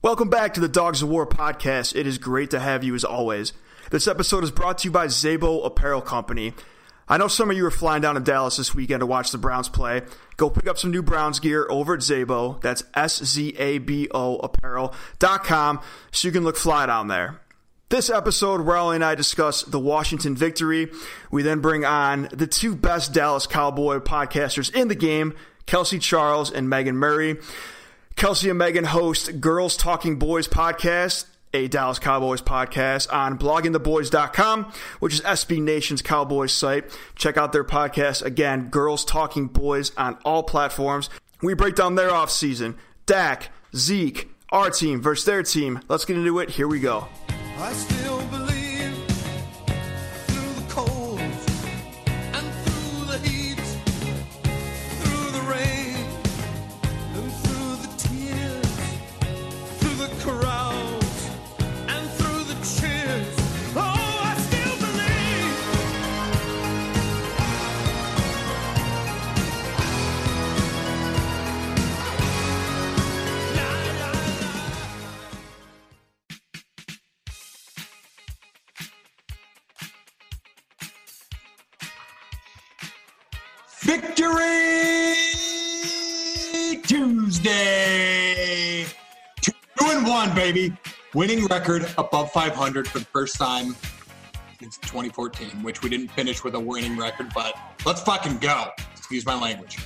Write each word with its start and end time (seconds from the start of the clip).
Welcome 0.00 0.28
back 0.30 0.54
to 0.54 0.60
the 0.60 0.68
Dogs 0.68 1.02
of 1.02 1.08
War 1.08 1.26
podcast. 1.26 1.96
It 1.96 2.06
is 2.06 2.18
great 2.18 2.50
to 2.50 2.60
have 2.60 2.84
you 2.84 2.94
as 2.94 3.02
always. 3.02 3.52
This 3.90 4.06
episode 4.06 4.44
is 4.44 4.52
brought 4.52 4.78
to 4.78 4.84
you 4.84 4.92
by 4.92 5.08
Szabo 5.08 5.66
Apparel 5.66 6.02
Company. 6.02 6.54
I 7.08 7.18
know 7.18 7.26
some 7.26 7.50
of 7.50 7.56
you 7.56 7.66
are 7.66 7.70
flying 7.72 8.02
down 8.02 8.14
to 8.14 8.20
Dallas 8.20 8.58
this 8.58 8.72
weekend 8.72 9.00
to 9.00 9.06
watch 9.06 9.32
the 9.32 9.38
Browns 9.38 9.68
play. 9.68 10.02
Go 10.36 10.50
pick 10.50 10.68
up 10.68 10.78
some 10.78 10.92
new 10.92 11.02
Browns 11.02 11.40
gear 11.40 11.66
over 11.68 11.94
at 11.94 12.00
Szabo. 12.00 12.60
That's 12.60 12.84
S 12.94 13.24
Z 13.24 13.56
A 13.58 13.78
B 13.78 14.06
O 14.12 14.36
apparel.com 14.36 15.80
so 16.12 16.28
you 16.28 16.32
can 16.32 16.44
look 16.44 16.56
fly 16.56 16.86
down 16.86 17.08
there. 17.08 17.40
This 17.88 18.08
episode, 18.08 18.60
Raleigh 18.60 18.94
and 18.94 19.04
I 19.04 19.16
discuss 19.16 19.64
the 19.64 19.80
Washington 19.80 20.36
victory. 20.36 20.92
We 21.32 21.42
then 21.42 21.58
bring 21.58 21.84
on 21.84 22.28
the 22.32 22.46
two 22.46 22.76
best 22.76 23.12
Dallas 23.12 23.48
Cowboy 23.48 23.98
podcasters 23.98 24.72
in 24.72 24.86
the 24.86 24.94
game, 24.94 25.34
Kelsey 25.66 25.98
Charles 25.98 26.52
and 26.52 26.70
Megan 26.70 26.96
Murray. 26.96 27.38
Kelsey 28.18 28.50
and 28.50 28.58
Megan 28.58 28.82
host 28.82 29.40
Girls 29.40 29.76
Talking 29.76 30.18
Boys 30.18 30.48
podcast, 30.48 31.26
a 31.54 31.68
Dallas 31.68 32.00
Cowboys 32.00 32.42
podcast 32.42 33.12
on 33.12 33.38
bloggingtheboys.com, 33.38 34.72
which 34.98 35.14
is 35.14 35.20
SB 35.20 35.62
Nation's 35.62 36.02
Cowboys 36.02 36.52
site. 36.52 36.86
Check 37.14 37.36
out 37.36 37.52
their 37.52 37.62
podcast 37.62 38.24
again, 38.24 38.70
Girls 38.70 39.04
Talking 39.04 39.46
Boys 39.46 39.92
on 39.96 40.18
all 40.24 40.42
platforms. 40.42 41.10
We 41.42 41.54
break 41.54 41.76
down 41.76 41.94
their 41.94 42.10
offseason, 42.10 42.74
Dak, 43.06 43.50
Zeke, 43.76 44.28
our 44.50 44.70
team 44.70 45.00
versus 45.00 45.24
their 45.24 45.44
team. 45.44 45.78
Let's 45.86 46.04
get 46.04 46.16
into 46.16 46.40
it. 46.40 46.50
Here 46.50 46.66
we 46.66 46.80
go. 46.80 47.06
Victory 83.88 85.14
Tuesday. 86.82 88.84
Two 89.40 89.52
and 89.80 90.06
one, 90.06 90.34
baby. 90.34 90.76
Winning 91.14 91.46
record 91.46 91.88
above 91.96 92.30
500 92.30 92.86
for 92.86 92.98
the 92.98 93.06
first 93.06 93.36
time 93.36 93.74
since 94.60 94.76
2014, 94.76 95.62
which 95.62 95.80
we 95.80 95.88
didn't 95.88 96.08
finish 96.08 96.44
with 96.44 96.54
a 96.54 96.60
winning 96.60 96.98
record, 96.98 97.28
but 97.34 97.54
let's 97.86 98.02
fucking 98.02 98.36
go. 98.36 98.66
Excuse 98.94 99.24
my 99.24 99.40
language. 99.40 99.78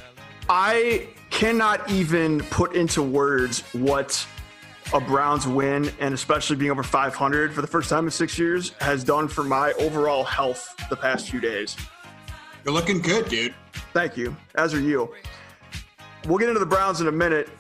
I 0.48 1.06
cannot 1.30 1.88
even 1.88 2.40
put 2.50 2.74
into 2.74 3.02
words 3.02 3.60
what 3.72 4.26
a 4.92 5.00
Browns 5.00 5.46
win, 5.46 5.92
and 6.00 6.12
especially 6.12 6.56
being 6.56 6.72
over 6.72 6.82
500 6.82 7.54
for 7.54 7.60
the 7.60 7.68
first 7.68 7.88
time 7.88 8.06
in 8.06 8.10
six 8.10 8.36
years, 8.36 8.70
has 8.80 9.04
done 9.04 9.28
for 9.28 9.44
my 9.44 9.70
overall 9.74 10.24
health 10.24 10.74
the 10.90 10.96
past 10.96 11.30
few 11.30 11.38
days. 11.38 11.76
You're 12.64 12.74
looking 12.74 13.00
good, 13.00 13.28
dude. 13.28 13.54
Thank 13.92 14.16
you, 14.16 14.36
as 14.54 14.72
are 14.72 14.80
you. 14.80 15.12
We'll 16.26 16.38
get 16.38 16.48
into 16.48 16.60
the 16.60 16.66
Browns 16.66 17.00
in 17.00 17.08
a 17.08 17.12
minute. 17.12 17.50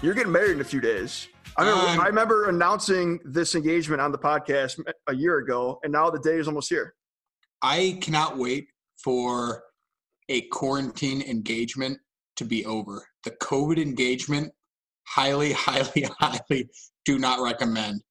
You're 0.00 0.14
getting 0.14 0.30
married 0.30 0.52
in 0.52 0.60
a 0.60 0.64
few 0.64 0.80
days. 0.80 1.26
I 1.56 1.62
remember, 1.62 1.90
Um, 1.90 2.00
I 2.00 2.06
remember 2.06 2.48
announcing 2.48 3.18
this 3.24 3.56
engagement 3.56 4.00
on 4.00 4.12
the 4.12 4.18
podcast 4.18 4.80
a 5.08 5.14
year 5.14 5.38
ago, 5.38 5.80
and 5.82 5.92
now 5.92 6.08
the 6.08 6.20
day 6.20 6.36
is 6.38 6.46
almost 6.46 6.68
here. 6.68 6.94
I 7.62 7.98
cannot 8.00 8.38
wait 8.38 8.68
for 9.02 9.64
a 10.28 10.42
quarantine 10.42 11.20
engagement 11.22 11.98
to 12.36 12.44
be 12.44 12.64
over. 12.64 13.04
The 13.24 13.32
COVID 13.32 13.78
engagement, 13.82 14.52
highly, 15.08 15.52
highly, 15.54 16.08
highly 16.20 16.68
do 17.04 17.18
not 17.18 17.42
recommend. 17.42 18.02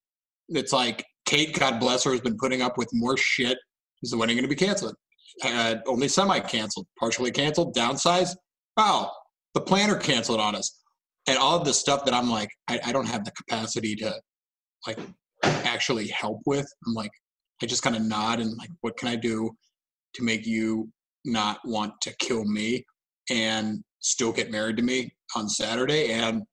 It's 0.49 0.73
like 0.73 1.05
Kate, 1.25 1.57
God 1.57 1.79
bless 1.79 2.03
her, 2.03 2.11
has 2.11 2.19
been 2.19 2.37
putting 2.37 2.61
up 2.61 2.77
with 2.77 2.89
more 2.91 3.15
shit. 3.15 3.57
Is 4.03 4.11
the 4.11 4.17
wedding 4.17 4.35
going 4.35 4.43
to 4.43 4.53
be 4.53 4.55
canceled? 4.55 4.95
Uh, 5.43 5.75
only 5.85 6.07
semi 6.07 6.39
canceled, 6.39 6.87
partially 6.99 7.31
canceled, 7.31 7.75
downsized. 7.75 8.35
Wow, 8.75 9.11
the 9.53 9.61
planner 9.61 9.97
canceled 9.97 10.39
on 10.39 10.55
us. 10.55 10.83
And 11.27 11.37
all 11.37 11.57
of 11.57 11.65
the 11.65 11.73
stuff 11.73 12.05
that 12.05 12.13
I'm 12.13 12.29
like, 12.29 12.49
I, 12.69 12.79
I 12.85 12.91
don't 12.91 13.07
have 13.07 13.25
the 13.25 13.31
capacity 13.31 13.95
to 13.97 14.13
like 14.85 14.99
actually 15.43 16.07
help 16.07 16.39
with. 16.45 16.67
I'm 16.85 16.93
like, 16.93 17.11
I 17.61 17.65
just 17.65 17.83
kind 17.83 17.95
of 17.95 18.01
nod 18.03 18.39
and 18.39 18.55
like, 18.57 18.69
what 18.81 18.97
can 18.97 19.09
I 19.09 19.15
do 19.15 19.51
to 20.15 20.23
make 20.23 20.45
you 20.45 20.89
not 21.25 21.59
want 21.65 21.93
to 22.01 22.15
kill 22.19 22.45
me 22.45 22.85
and 23.29 23.83
still 23.99 24.31
get 24.31 24.51
married 24.51 24.77
to 24.77 24.83
me 24.83 25.13
on 25.35 25.49
Saturday? 25.49 26.13
And 26.13 26.43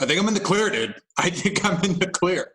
I 0.00 0.06
think 0.06 0.20
I'm 0.20 0.28
in 0.28 0.34
the 0.34 0.40
clear, 0.40 0.70
dude. 0.70 0.94
I 1.18 1.30
think 1.30 1.64
I'm 1.64 1.82
in 1.84 1.98
the 1.98 2.08
clear. 2.08 2.52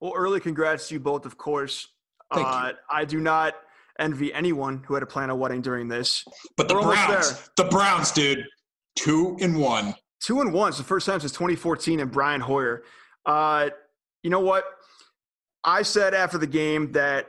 Well, 0.00 0.12
early 0.14 0.40
congrats 0.40 0.88
to 0.88 0.94
you 0.94 1.00
both, 1.00 1.26
of 1.26 1.36
course. 1.36 1.88
Thank 2.32 2.46
you. 2.46 2.52
uh, 2.52 2.72
I 2.90 3.04
do 3.04 3.20
not 3.20 3.54
envy 3.98 4.32
anyone 4.32 4.82
who 4.86 4.94
had 4.94 5.00
to 5.00 5.06
plan 5.06 5.30
a 5.30 5.36
wedding 5.36 5.60
during 5.60 5.88
this. 5.88 6.24
But 6.56 6.68
the 6.68 6.74
We're 6.74 6.82
Browns, 6.82 7.50
the 7.56 7.64
Browns, 7.64 8.12
dude, 8.12 8.44
two 8.96 9.36
and 9.40 9.58
one. 9.58 9.94
Two 10.24 10.40
and 10.40 10.52
one. 10.52 10.70
It's 10.70 10.78
the 10.78 10.84
first 10.84 11.06
time 11.06 11.20
since 11.20 11.32
2014 11.32 12.00
and 12.00 12.10
Brian 12.10 12.40
Hoyer. 12.40 12.82
Uh, 13.24 13.70
you 14.22 14.30
know 14.30 14.40
what? 14.40 14.64
I 15.64 15.82
said 15.82 16.14
after 16.14 16.38
the 16.38 16.46
game 16.46 16.92
that 16.92 17.26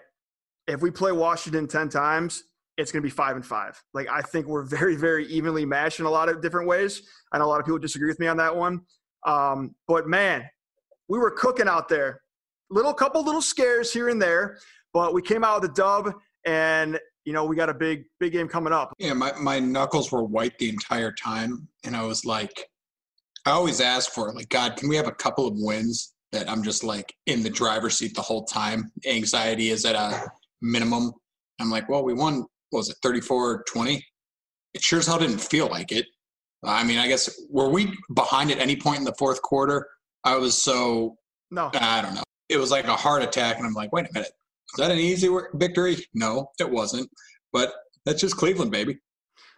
if 0.68 0.82
we 0.82 0.92
play 0.92 1.12
Washington 1.12 1.68
10 1.68 1.90
times, 1.90 2.44
it's 2.78 2.92
going 2.92 3.02
to 3.02 3.06
be 3.06 3.12
five 3.12 3.36
and 3.36 3.46
five. 3.46 3.82
Like, 3.94 4.08
I 4.10 4.22
think 4.22 4.48
we're 4.48 4.64
very, 4.64 4.96
very 4.96 5.28
evenly 5.28 5.66
matched 5.66 6.00
in 6.00 6.06
a 6.06 6.10
lot 6.10 6.30
of 6.30 6.42
different 6.42 6.68
ways. 6.68 7.02
And 7.34 7.44
a 7.44 7.46
lot 7.46 7.60
of 7.60 7.66
people 7.66 7.80
disagree 7.80 8.08
with 8.08 8.20
me 8.20 8.28
on 8.28 8.38
that 8.38 8.56
one. 8.56 8.82
Um, 9.28 9.76
but 9.88 10.08
man, 10.08 10.46
we 11.10 11.20
were 11.20 11.32
cooking 11.32 11.68
out 11.68 11.90
there. 11.90 12.22
Little 12.70 12.94
couple 12.94 13.24
little 13.24 13.42
scares 13.42 13.92
here 13.92 14.10
and 14.10 14.22
there, 14.22 14.60
but 14.94 15.14
we 15.14 15.22
came 15.22 15.44
out 15.44 15.62
with 15.62 15.72
a 15.72 15.74
dub 15.74 16.14
and 16.46 17.00
you 17.30 17.34
know, 17.34 17.46
we 17.46 17.56
got 17.56 17.70
a 17.70 17.74
big, 17.76 18.06
big 18.20 18.32
game 18.32 18.48
coming 18.48 18.74
up. 18.74 18.92
Yeah, 18.98 19.14
my, 19.14 19.32
my 19.40 19.60
knuckles 19.60 20.12
were 20.12 20.24
white 20.24 20.58
the 20.58 20.68
entire 20.68 21.12
time. 21.12 21.68
And 21.84 21.96
I 21.96 22.04
was 22.04 22.26
like, 22.26 22.66
I 23.46 23.52
always 23.52 23.82
ask 23.82 24.12
for, 24.12 24.34
like, 24.34 24.50
God, 24.50 24.78
can 24.78 24.90
we 24.90 24.96
have 24.96 25.08
a 25.08 25.12
couple 25.12 25.46
of 25.46 25.54
wins 25.56 26.16
that 26.32 26.50
I'm 26.50 26.64
just 26.64 26.84
like 26.84 27.14
in 27.28 27.44
the 27.44 27.50
driver's 27.52 28.00
seat 28.00 28.16
the 28.16 28.22
whole 28.24 28.46
time? 28.46 28.92
Anxiety 29.06 29.70
is 29.70 29.86
at 29.86 29.94
a 29.94 30.28
minimum. 30.64 31.12
I'm 31.62 31.70
like, 31.70 31.88
well, 31.88 32.04
we 32.04 32.16
won, 32.16 32.46
what 32.72 32.80
was 32.80 32.90
it, 32.90 32.98
34 33.04 33.64
20? 33.72 34.04
It 34.74 34.82
sure 34.82 34.98
as 34.98 35.06
hell 35.06 35.20
didn't 35.20 35.40
feel 35.40 35.68
like 35.68 35.92
it. 35.92 36.08
I 36.64 36.84
mean, 36.84 36.98
I 36.98 37.08
guess, 37.08 37.30
were 37.50 37.70
we 37.70 37.94
behind 38.16 38.50
at 38.50 38.58
any 38.58 38.76
point 38.76 38.98
in 38.98 39.04
the 39.04 39.16
fourth 39.20 39.42
quarter? 39.42 39.88
I 40.24 40.36
was 40.38 40.60
so, 40.60 41.16
No, 41.52 41.70
I 41.74 42.02
don't 42.02 42.16
know. 42.16 42.24
It 42.50 42.58
was 42.58 42.72
like 42.72 42.86
a 42.86 42.96
heart 42.96 43.22
attack. 43.22 43.58
And 43.58 43.68
I'm 43.68 43.74
like, 43.74 43.94
wait 43.94 44.08
a 44.08 44.14
minute. 44.14 44.32
Is 44.74 44.78
that 44.78 44.92
an 44.92 45.00
easy 45.00 45.30
victory? 45.54 45.98
No, 46.14 46.50
it 46.60 46.70
wasn't. 46.70 47.10
But 47.52 47.74
that's 48.06 48.22
just 48.22 48.38
Cleveland, 48.38 48.72
baby. 48.72 48.98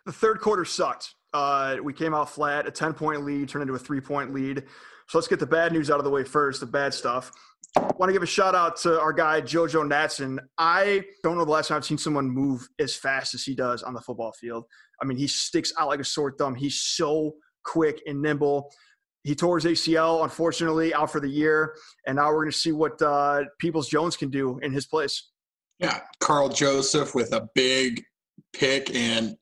the 0.06 0.12
third 0.12 0.40
quarter 0.40 0.66
sucked. 0.66 1.16
Uh, 1.34 1.78
we 1.84 1.94
came 1.94 2.14
out 2.14 2.30
flat, 2.30 2.68
a 2.68 2.72
10 2.72 2.94
point 2.94 3.24
lead 3.26 3.48
turned 3.50 3.64
into 3.64 3.74
a 3.74 3.80
three 3.80 4.02
point 4.02 4.34
lead. 4.34 4.64
So 5.08 5.18
let's 5.18 5.28
get 5.28 5.40
the 5.40 5.46
bad 5.46 5.74
news 5.74 5.92
out 5.92 5.98
of 5.98 6.04
the 6.06 6.10
way 6.10 6.24
first, 6.24 6.60
the 6.62 6.66
bad 6.66 6.94
stuff. 6.94 7.32
Want 7.78 8.10
to 8.10 8.14
give 8.14 8.24
a 8.24 8.28
shout 8.28 8.56
out 8.56 8.76
to 8.78 9.00
our 9.00 9.14
guy, 9.14 9.42
Jojo 9.42 9.88
Natson. 9.88 10.40
I 10.58 11.04
don't 11.24 11.38
know 11.38 11.46
the 11.46 11.52
last 11.52 11.70
time 11.70 11.78
I've 11.78 11.86
seen 11.86 11.98
someone 11.98 12.30
move 12.30 12.68
as 12.80 12.96
fast 12.96 13.34
as 13.34 13.44
he 13.44 13.56
does 13.56 13.84
on 13.84 13.94
the 13.94 14.02
football 14.02 14.34
field. 14.34 14.66
I 15.02 15.06
mean, 15.06 15.18
he 15.18 15.28
sticks 15.28 15.72
out 15.80 15.88
like 15.88 16.00
a 16.00 16.06
sore 16.06 16.34
thumb. 16.38 16.56
He's 16.56 16.80
so 16.80 17.34
quick 17.64 18.02
and 18.06 18.22
nimble. 18.22 18.72
He 19.24 19.36
tore 19.36 19.60
his 19.60 19.66
ACL, 19.66 20.24
unfortunately, 20.24 20.94
out 20.94 21.12
for 21.12 21.20
the 21.22 21.30
year. 21.30 21.76
And 22.08 22.16
now 22.16 22.28
we're 22.30 22.42
going 22.44 22.52
to 22.52 22.58
see 22.58 22.72
what 22.72 23.00
uh, 23.02 23.44
Peoples 23.60 23.88
Jones 23.88 24.18
can 24.18 24.30
do 24.30 24.58
in 24.60 24.72
his 24.72 24.86
place. 24.88 25.30
Yeah, 25.80 26.00
Karl 26.20 26.50
Joseph 26.50 27.14
with 27.16 27.34
a 27.34 27.48
big 27.56 28.04
pick 28.54 28.94
and 28.96 29.36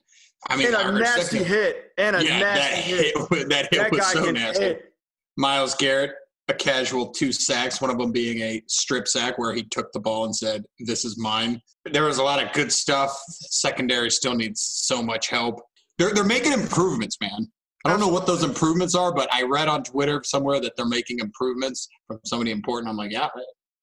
I 0.47 0.55
mean 0.55 0.67
And 0.67 0.75
a 0.75 0.99
nasty 0.99 1.21
second- 1.39 1.45
hit. 1.47 1.91
And 1.97 2.15
a 2.15 2.23
yeah, 2.23 2.39
that 2.39 2.55
nasty 2.55 2.81
hit. 2.81 3.17
hit, 3.17 3.49
that 3.49 3.67
hit 3.71 3.81
That 3.81 3.91
was 3.91 4.05
so 4.11 4.31
nasty. 4.31 4.63
hit. 4.63 4.93
Myles 5.37 5.75
Garrett, 5.75 6.11
a 6.47 6.53
casual 6.53 7.07
two 7.11 7.31
sacks, 7.31 7.81
one 7.81 7.89
of 7.91 7.97
them 7.97 8.11
being 8.11 8.39
a 8.39 8.61
strip 8.67 9.07
sack 9.07 9.37
where 9.37 9.53
he 9.53 9.63
took 9.63 9.91
the 9.93 9.99
ball 9.99 10.25
and 10.25 10.35
said, 10.35 10.63
"This 10.79 11.05
is 11.05 11.17
mine." 11.17 11.61
There 11.91 12.03
was 12.03 12.17
a 12.17 12.23
lot 12.23 12.41
of 12.43 12.51
good 12.53 12.71
stuff. 12.71 13.17
Secondary 13.29 14.09
still 14.11 14.33
needs 14.35 14.61
so 14.61 15.01
much 15.03 15.27
help. 15.29 15.61
They're 15.97 16.13
they're 16.13 16.23
making 16.23 16.53
improvements, 16.53 17.17
man. 17.21 17.51
I 17.85 17.89
don't 17.89 17.99
know 17.99 18.09
what 18.09 18.25
those 18.27 18.43
improvements 18.43 18.93
are, 18.93 19.13
but 19.13 19.33
I 19.33 19.43
read 19.43 19.69
on 19.69 19.83
Twitter 19.83 20.21
somewhere 20.23 20.59
that 20.59 20.75
they're 20.75 20.85
making 20.85 21.19
improvements 21.19 21.87
from 22.07 22.19
somebody 22.25 22.51
important. 22.51 22.89
I'm 22.89 22.97
like, 22.97 23.11
yeah, 23.11 23.29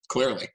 clearly. 0.07 0.47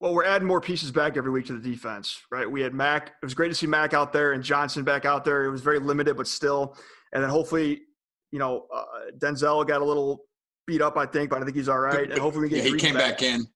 Well, 0.00 0.12
we're 0.12 0.24
adding 0.24 0.46
more 0.46 0.60
pieces 0.60 0.90
back 0.92 1.16
every 1.16 1.30
week 1.30 1.46
to 1.46 1.58
the 1.58 1.70
defense, 1.70 2.20
right? 2.30 2.50
We 2.50 2.60
had 2.60 2.74
Mack. 2.74 3.08
It 3.08 3.24
was 3.24 3.32
great 3.32 3.48
to 3.48 3.54
see 3.54 3.66
Mack 3.66 3.94
out 3.94 4.12
there 4.12 4.32
and 4.32 4.44
Johnson 4.44 4.84
back 4.84 5.06
out 5.06 5.24
there. 5.24 5.44
It 5.44 5.50
was 5.50 5.62
very 5.62 5.78
limited, 5.78 6.16
but 6.16 6.26
still. 6.26 6.76
And 7.14 7.22
then 7.22 7.30
hopefully, 7.30 7.80
you 8.30 8.38
know, 8.38 8.66
uh, 8.74 8.84
Denzel 9.18 9.66
got 9.66 9.80
a 9.80 9.84
little 9.84 10.24
beat 10.66 10.82
up, 10.82 10.98
I 10.98 11.06
think, 11.06 11.30
but 11.30 11.40
I 11.40 11.44
think 11.44 11.56
he's 11.56 11.70
all 11.70 11.78
right. 11.78 12.10
And 12.10 12.18
hopefully 12.20 12.44
we 12.44 12.48
can 12.50 12.58
Yeah, 12.58 12.64
get 12.64 12.72
he 12.72 12.78
came 12.78 12.94
back 12.96 13.22
in. 13.22 13.46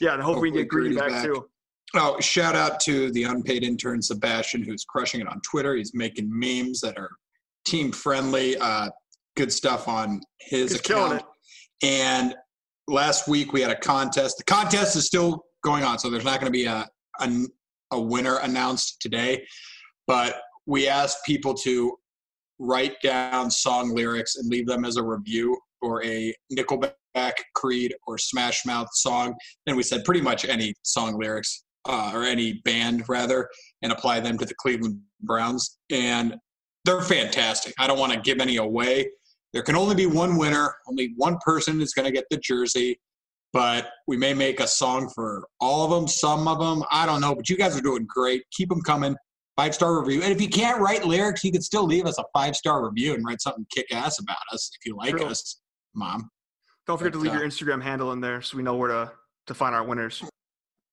Yeah, 0.00 0.12
and 0.14 0.22
hopefully, 0.22 0.50
we 0.50 0.58
get 0.58 0.64
Hopefully 0.64 0.94
Greedy 0.94 0.96
back, 0.96 1.10
back. 1.10 1.24
too. 1.24 1.46
Oh, 1.94 2.18
shout 2.20 2.56
out 2.56 2.80
to 2.80 3.10
the 3.12 3.22
unpaid 3.22 3.62
intern 3.62 4.02
Sebastian, 4.02 4.62
who's 4.62 4.84
crushing 4.84 5.20
it 5.20 5.28
on 5.28 5.40
Twitter. 5.40 5.74
He's 5.76 5.92
making 5.94 6.28
memes 6.28 6.80
that 6.80 6.98
are 6.98 7.10
team 7.64 7.92
friendly. 7.92 8.56
Uh, 8.56 8.90
good 9.36 9.52
stuff 9.52 9.88
on 9.88 10.20
his 10.40 10.72
He's 10.72 10.80
account. 10.80 11.22
And 11.82 12.34
last 12.88 13.28
week 13.28 13.52
we 13.52 13.60
had 13.60 13.70
a 13.70 13.78
contest. 13.78 14.38
The 14.38 14.44
contest 14.44 14.96
is 14.96 15.06
still 15.06 15.44
going 15.62 15.82
on, 15.82 15.98
so 15.98 16.10
there's 16.10 16.24
not 16.24 16.40
going 16.40 16.52
to 16.52 16.56
be 16.56 16.66
a, 16.66 16.86
a 17.20 17.46
a 17.90 18.00
winner 18.00 18.38
announced 18.38 19.00
today. 19.00 19.46
But 20.06 20.36
we 20.66 20.88
asked 20.88 21.24
people 21.24 21.54
to 21.54 21.96
write 22.58 23.00
down 23.02 23.50
song 23.50 23.94
lyrics 23.94 24.36
and 24.36 24.48
leave 24.48 24.66
them 24.66 24.84
as 24.84 24.96
a 24.96 25.02
review 25.02 25.58
or 25.82 26.04
a 26.04 26.34
Nickelback, 26.52 27.32
Creed, 27.54 27.94
or 28.06 28.18
Smash 28.18 28.64
Mouth 28.64 28.88
song. 28.92 29.34
Then 29.66 29.76
we 29.76 29.82
said 29.82 30.04
pretty 30.04 30.20
much 30.20 30.44
any 30.44 30.74
song 30.82 31.18
lyrics 31.18 31.64
uh, 31.86 32.12
or 32.14 32.22
any 32.22 32.54
band 32.64 33.04
rather, 33.08 33.48
and 33.82 33.92
apply 33.92 34.20
them 34.20 34.38
to 34.38 34.46
the 34.46 34.54
Cleveland 34.54 35.00
Browns. 35.20 35.78
And 35.90 36.36
they're 36.84 37.02
fantastic. 37.02 37.74
I 37.78 37.86
don't 37.86 37.98
want 37.98 38.12
to 38.12 38.20
give 38.20 38.40
any 38.40 38.56
away. 38.56 39.10
There 39.52 39.62
can 39.62 39.76
only 39.76 39.94
be 39.94 40.06
one 40.06 40.36
winner. 40.36 40.74
Only 40.88 41.14
one 41.16 41.38
person 41.44 41.80
is 41.80 41.94
going 41.94 42.06
to 42.06 42.12
get 42.12 42.24
the 42.30 42.36
jersey. 42.36 43.00
But 43.52 43.90
we 44.08 44.16
may 44.16 44.34
make 44.34 44.58
a 44.58 44.66
song 44.66 45.08
for 45.14 45.46
all 45.60 45.84
of 45.84 45.90
them, 45.90 46.08
some 46.08 46.48
of 46.48 46.58
them. 46.58 46.82
I 46.90 47.06
don't 47.06 47.20
know. 47.20 47.34
But 47.34 47.48
you 47.48 47.56
guys 47.56 47.78
are 47.78 47.80
doing 47.80 48.04
great. 48.08 48.42
Keep 48.50 48.68
them 48.68 48.82
coming. 48.82 49.14
Five 49.56 49.74
star 49.74 50.00
review. 50.00 50.22
And 50.22 50.32
if 50.32 50.40
you 50.40 50.48
can't 50.48 50.80
write 50.80 51.06
lyrics, 51.06 51.44
you 51.44 51.52
can 51.52 51.62
still 51.62 51.84
leave 51.84 52.06
us 52.06 52.18
a 52.18 52.24
five 52.34 52.56
star 52.56 52.84
review 52.84 53.14
and 53.14 53.24
write 53.24 53.40
something 53.40 53.64
kick 53.72 53.86
ass 53.94 54.18
about 54.18 54.36
us 54.52 54.68
if 54.78 54.84
you 54.84 54.96
like 54.96 55.16
True. 55.16 55.26
us, 55.26 55.60
mom. 55.94 56.28
Don't 56.88 56.98
forget 56.98 57.12
to 57.12 57.20
leave 57.20 57.32
uh, 57.32 57.38
your 57.38 57.46
Instagram 57.46 57.80
handle 57.80 58.10
in 58.12 58.20
there 58.20 58.42
so 58.42 58.56
we 58.56 58.64
know 58.64 58.74
where 58.74 58.88
to, 58.88 59.12
to 59.46 59.54
find 59.54 59.74
our 59.74 59.84
winners. 59.84 60.22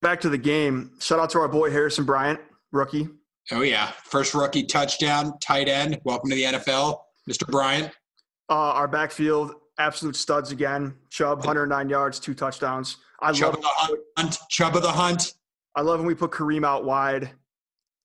Back 0.03 0.21
to 0.21 0.29
the 0.29 0.37
game. 0.37 0.91
Shout 0.99 1.19
out 1.19 1.31
to 1.31 1.39
our 1.39 1.47
boy 1.47 1.71
Harrison 1.71 2.05
Bryant, 2.05 2.39
rookie. 2.71 3.09
Oh, 3.53 3.61
yeah. 3.61 3.91
First 4.05 4.33
rookie 4.33 4.63
touchdown, 4.63 5.37
tight 5.39 5.67
end. 5.67 5.99
Welcome 6.05 6.29
to 6.29 6.35
the 6.35 6.43
NFL, 6.43 6.99
Mr. 7.29 7.45
Bryant. 7.45 7.91
Uh, 8.49 8.53
our 8.53 8.87
backfield, 8.87 9.53
absolute 9.77 10.15
studs 10.15 10.51
again. 10.51 10.95
Chubb, 11.09 11.39
109 11.39 11.89
yards, 11.89 12.19
two 12.19 12.33
touchdowns. 12.33 12.97
I 13.21 13.33
Chubb 13.33 13.55
love 13.55 13.57
of 13.57 13.89
the 13.89 14.03
Hunt. 14.17 14.37
Chubb 14.49 14.75
of 14.77 14.83
the 14.83 14.91
Hunt. 14.91 15.33
I 15.75 15.81
love 15.81 15.99
when 15.99 16.07
we 16.07 16.15
put 16.15 16.31
Kareem 16.31 16.65
out 16.65 16.85
wide 16.85 17.31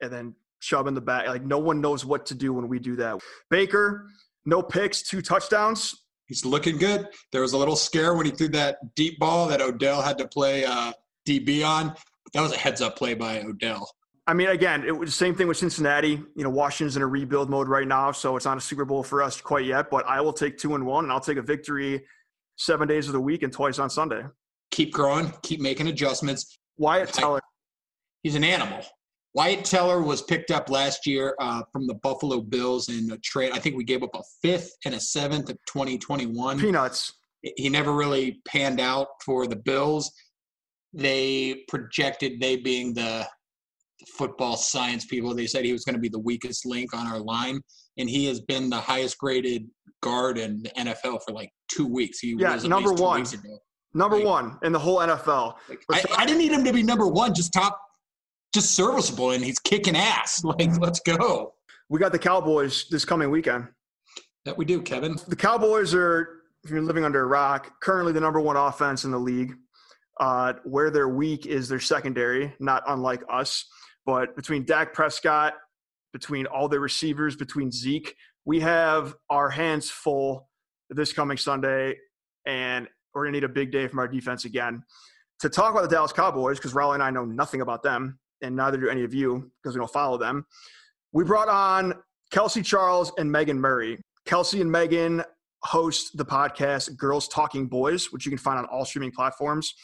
and 0.01 0.13
then 0.13 0.35
Chubb 0.61 0.89
in 0.89 0.95
the 0.95 1.01
back. 1.01 1.29
Like 1.29 1.45
no 1.45 1.59
one 1.59 1.81
knows 1.81 2.05
what 2.05 2.27
to 2.27 2.35
do 2.35 2.53
when 2.53 2.69
we 2.69 2.79
do 2.79 2.97
that. 2.97 3.21
Baker, 3.49 4.09
no 4.45 4.63
picks, 4.63 5.03
two 5.03 5.23
touchdowns. 5.23 5.95
He's 6.27 6.45
looking 6.45 6.77
good. 6.77 7.09
There 7.31 7.43
was 7.43 7.53
a 7.53 7.59
little 7.59 7.77
scare 7.77 8.15
when 8.15 8.27
he 8.27 8.33
threw 8.33 8.49
that 8.49 8.79
deep 8.97 9.19
ball 9.21 9.47
that 9.47 9.61
Odell 9.61 10.03
had 10.03 10.19
to 10.19 10.27
play 10.27 10.65
uh, 10.65 10.93
DB 11.27 11.65
on. 11.65 11.95
That 12.33 12.41
was 12.41 12.53
a 12.53 12.57
heads 12.57 12.81
up 12.81 12.97
play 12.97 13.15
by 13.15 13.41
Odell. 13.43 13.89
I 14.29 14.35
mean, 14.35 14.49
again, 14.49 14.85
it 14.85 14.97
was 14.97 15.11
the 15.11 15.17
same 15.17 15.35
thing 15.35 15.47
with 15.47 15.57
Cincinnati. 15.57 16.21
You 16.35 16.45
know, 16.45 16.51
Washington's 16.51 16.97
in 16.97 17.03
a 17.03 17.07
rebuild 17.07 17.49
mode 17.49 17.69
right 17.69 17.87
now, 17.87 18.11
so 18.11 18.37
it's 18.37 18.45
not 18.45 18.59
a 18.59 18.61
Super 18.61 18.85
Bowl 18.85 19.05
for 19.05 19.23
us 19.23 19.41
quite 19.41 19.65
yet. 19.65 19.89
But 19.89 20.05
I 20.07 20.21
will 20.21 20.33
take 20.33 20.59
two 20.59 20.75
and 20.75 20.85
one, 20.85 21.05
and 21.05 21.13
I'll 21.13 21.21
take 21.21 21.39
a 21.39 21.43
victory 21.43 22.05
seven 22.57 22.89
days 22.89 23.07
of 23.07 23.13
the 23.13 23.21
week 23.21 23.43
and 23.43 23.53
twice 23.53 23.79
on 23.79 23.89
Sunday. 23.89 24.23
Keep 24.73 24.93
growing, 24.93 25.33
keep 25.43 25.61
making 25.61 25.87
adjustments. 25.87 26.59
Wyatt 26.77 27.13
Teller, 27.13 27.41
He's 28.27 28.35
an 28.35 28.43
animal. 28.43 28.81
Wyatt 29.35 29.65
Teller 29.65 30.03
was 30.03 30.21
picked 30.21 30.51
up 30.51 30.69
last 30.69 31.07
year 31.07 31.37
uh, 31.39 31.63
from 31.71 31.87
the 31.87 31.95
Buffalo 31.95 32.41
Bills 32.41 32.89
in 32.89 33.09
a 33.13 33.19
trade. 33.19 33.53
I 33.53 33.61
think 33.61 33.77
we 33.77 33.85
gave 33.85 34.03
up 34.03 34.11
a 34.15 34.23
fifth 34.43 34.77
and 34.85 34.97
a 34.97 35.01
seventh 35.01 35.49
of 35.49 35.57
2021. 35.69 36.59
peanuts. 36.59 37.13
he 37.43 37.69
never 37.69 37.93
really 37.93 38.41
panned 38.45 38.81
out 38.81 39.07
for 39.25 39.47
the 39.47 39.55
Bills. 39.55 40.11
They 40.93 41.65
projected 41.69 42.41
they 42.41 42.57
being 42.57 42.95
the 42.95 43.29
football 44.07 44.57
science 44.57 45.05
people. 45.05 45.35
They 45.35 45.47
said 45.47 45.65
he 45.65 45.73
was 45.73 45.85
going 45.85 45.95
to 45.95 46.01
be 46.01 46.09
the 46.09 46.19
weakest 46.19 46.67
link 46.67 46.95
on 46.95 47.07
our 47.07 47.19
line, 47.19 47.61
and 47.99 48.09
he 48.09 48.27
has 48.27 48.41
been 48.41 48.71
the 48.71 48.81
highest 48.81 49.19
graded 49.19 49.67
guard 50.03 50.39
in 50.39 50.63
the 50.63 50.71
NFL 50.71 51.21
for 51.25 51.33
like 51.33 51.51
two 51.71 51.87
weeks. 51.87 52.19
He 52.21 52.35
Yeah, 52.39 52.55
was 52.55 52.65
number 52.65 52.95
two 52.95 53.03
one. 53.03 53.21
weeks 53.21 53.33
ago. 53.33 53.59
Number 53.95 54.17
Like- 54.19 54.27
one 54.27 54.59
in 54.63 54.73
the 54.73 54.79
whole 54.79 54.99
NFL. 54.99 55.55
Like, 55.69 55.81
I, 55.91 56.23
I 56.23 56.27
didn't 56.27 56.39
need 56.39 56.53
him 56.53 56.65
to 56.65 56.73
be 56.73 56.83
number 56.83 57.07
one, 57.07 57.35
just 57.35 57.53
top, 57.53 57.81
just 58.55 58.73
serviceable, 58.75 59.31
and 59.31 59.43
he's 59.45 59.59
kicking 59.59 59.97
ass. 59.97 60.43
Like, 60.45 60.79
let's 60.81 61.01
go. 61.01 61.55
We 61.89 61.99
got 61.99 62.13
the 62.13 62.19
Cowboys 62.19 62.87
this 62.91 63.05
coming 63.05 63.31
weekend. 63.31 63.69
That 64.45 64.57
we 64.57 64.65
do, 64.65 64.83
Kevin. 64.83 65.17
The 65.29 65.37
Cowboys 65.37 65.95
are, 65.95 66.43
if 66.63 66.71
you're 66.71 66.83
living 66.83 67.05
under 67.05 67.23
a 67.23 67.27
rock, 67.27 67.81
currently 67.81 68.13
the 68.13 68.21
number 68.21 68.41
one 68.41 68.57
offense 68.57 69.05
in 69.05 69.11
the 69.11 69.19
league. 69.19 69.55
Uh, 70.19 70.55
where 70.65 70.91
they're 70.91 71.09
weak 71.11 71.45
is 71.47 71.69
their 71.69 71.79
secondary, 71.81 72.55
not 72.59 72.83
unlike 72.87 73.23
us. 73.31 73.67
But 74.07 74.37
between 74.37 74.65
Dak 74.65 74.95
Prescott, 74.95 75.55
between 76.13 76.47
all 76.47 76.69
the 76.69 76.81
receivers, 76.81 77.37
between 77.37 77.71
Zeke, 77.71 78.15
we 78.45 78.61
have 78.61 79.15
our 79.29 79.51
hands 79.51 79.91
full 79.91 80.49
this 80.89 81.13
coming 81.13 81.37
Sunday, 81.37 81.97
and 82.47 82.89
we're 83.13 83.25
going 83.25 83.33
to 83.33 83.41
need 83.41 83.45
a 83.45 83.53
big 83.53 83.73
day 83.73 83.89
from 83.89 83.99
our 83.99 84.09
defense 84.09 84.45
again. 84.45 84.85
To 85.41 85.51
talk 85.51 85.73
about 85.73 85.83
the 85.83 85.95
Dallas 85.95 86.13
Cowboys, 86.13 86.59
because 86.59 86.73
Raleigh 86.73 86.95
and 86.95 87.03
I 87.03 87.11
know 87.11 87.25
nothing 87.25 87.61
about 87.61 87.83
them, 87.83 88.19
and 88.43 88.55
neither 88.55 88.79
do 88.79 88.89
any 88.89 89.03
of 89.03 89.13
you 89.13 89.51
because 89.63 89.75
we 89.75 89.81
don't 89.81 89.93
follow 89.93 90.17
them, 90.17 90.47
we 91.13 91.25
brought 91.25 91.49
on 91.49 91.95
Kelsey 92.31 92.63
Charles 92.63 93.13
and 93.19 93.31
Megan 93.31 93.61
Murray. 93.61 93.99
Kelsey 94.27 94.61
and 94.61 94.71
Megan 94.71 95.23
host 95.63 96.17
the 96.17 96.25
podcast 96.25 96.97
Girls 96.97 97.29
Talking 97.29 97.67
Boys, 97.67 98.13
which 98.13 98.25
you 98.25 98.31
can 98.31 98.39
find 98.39 98.59
on 98.59 98.67
all 98.67 98.85
streaming 98.85 99.11
platforms, 99.11 99.75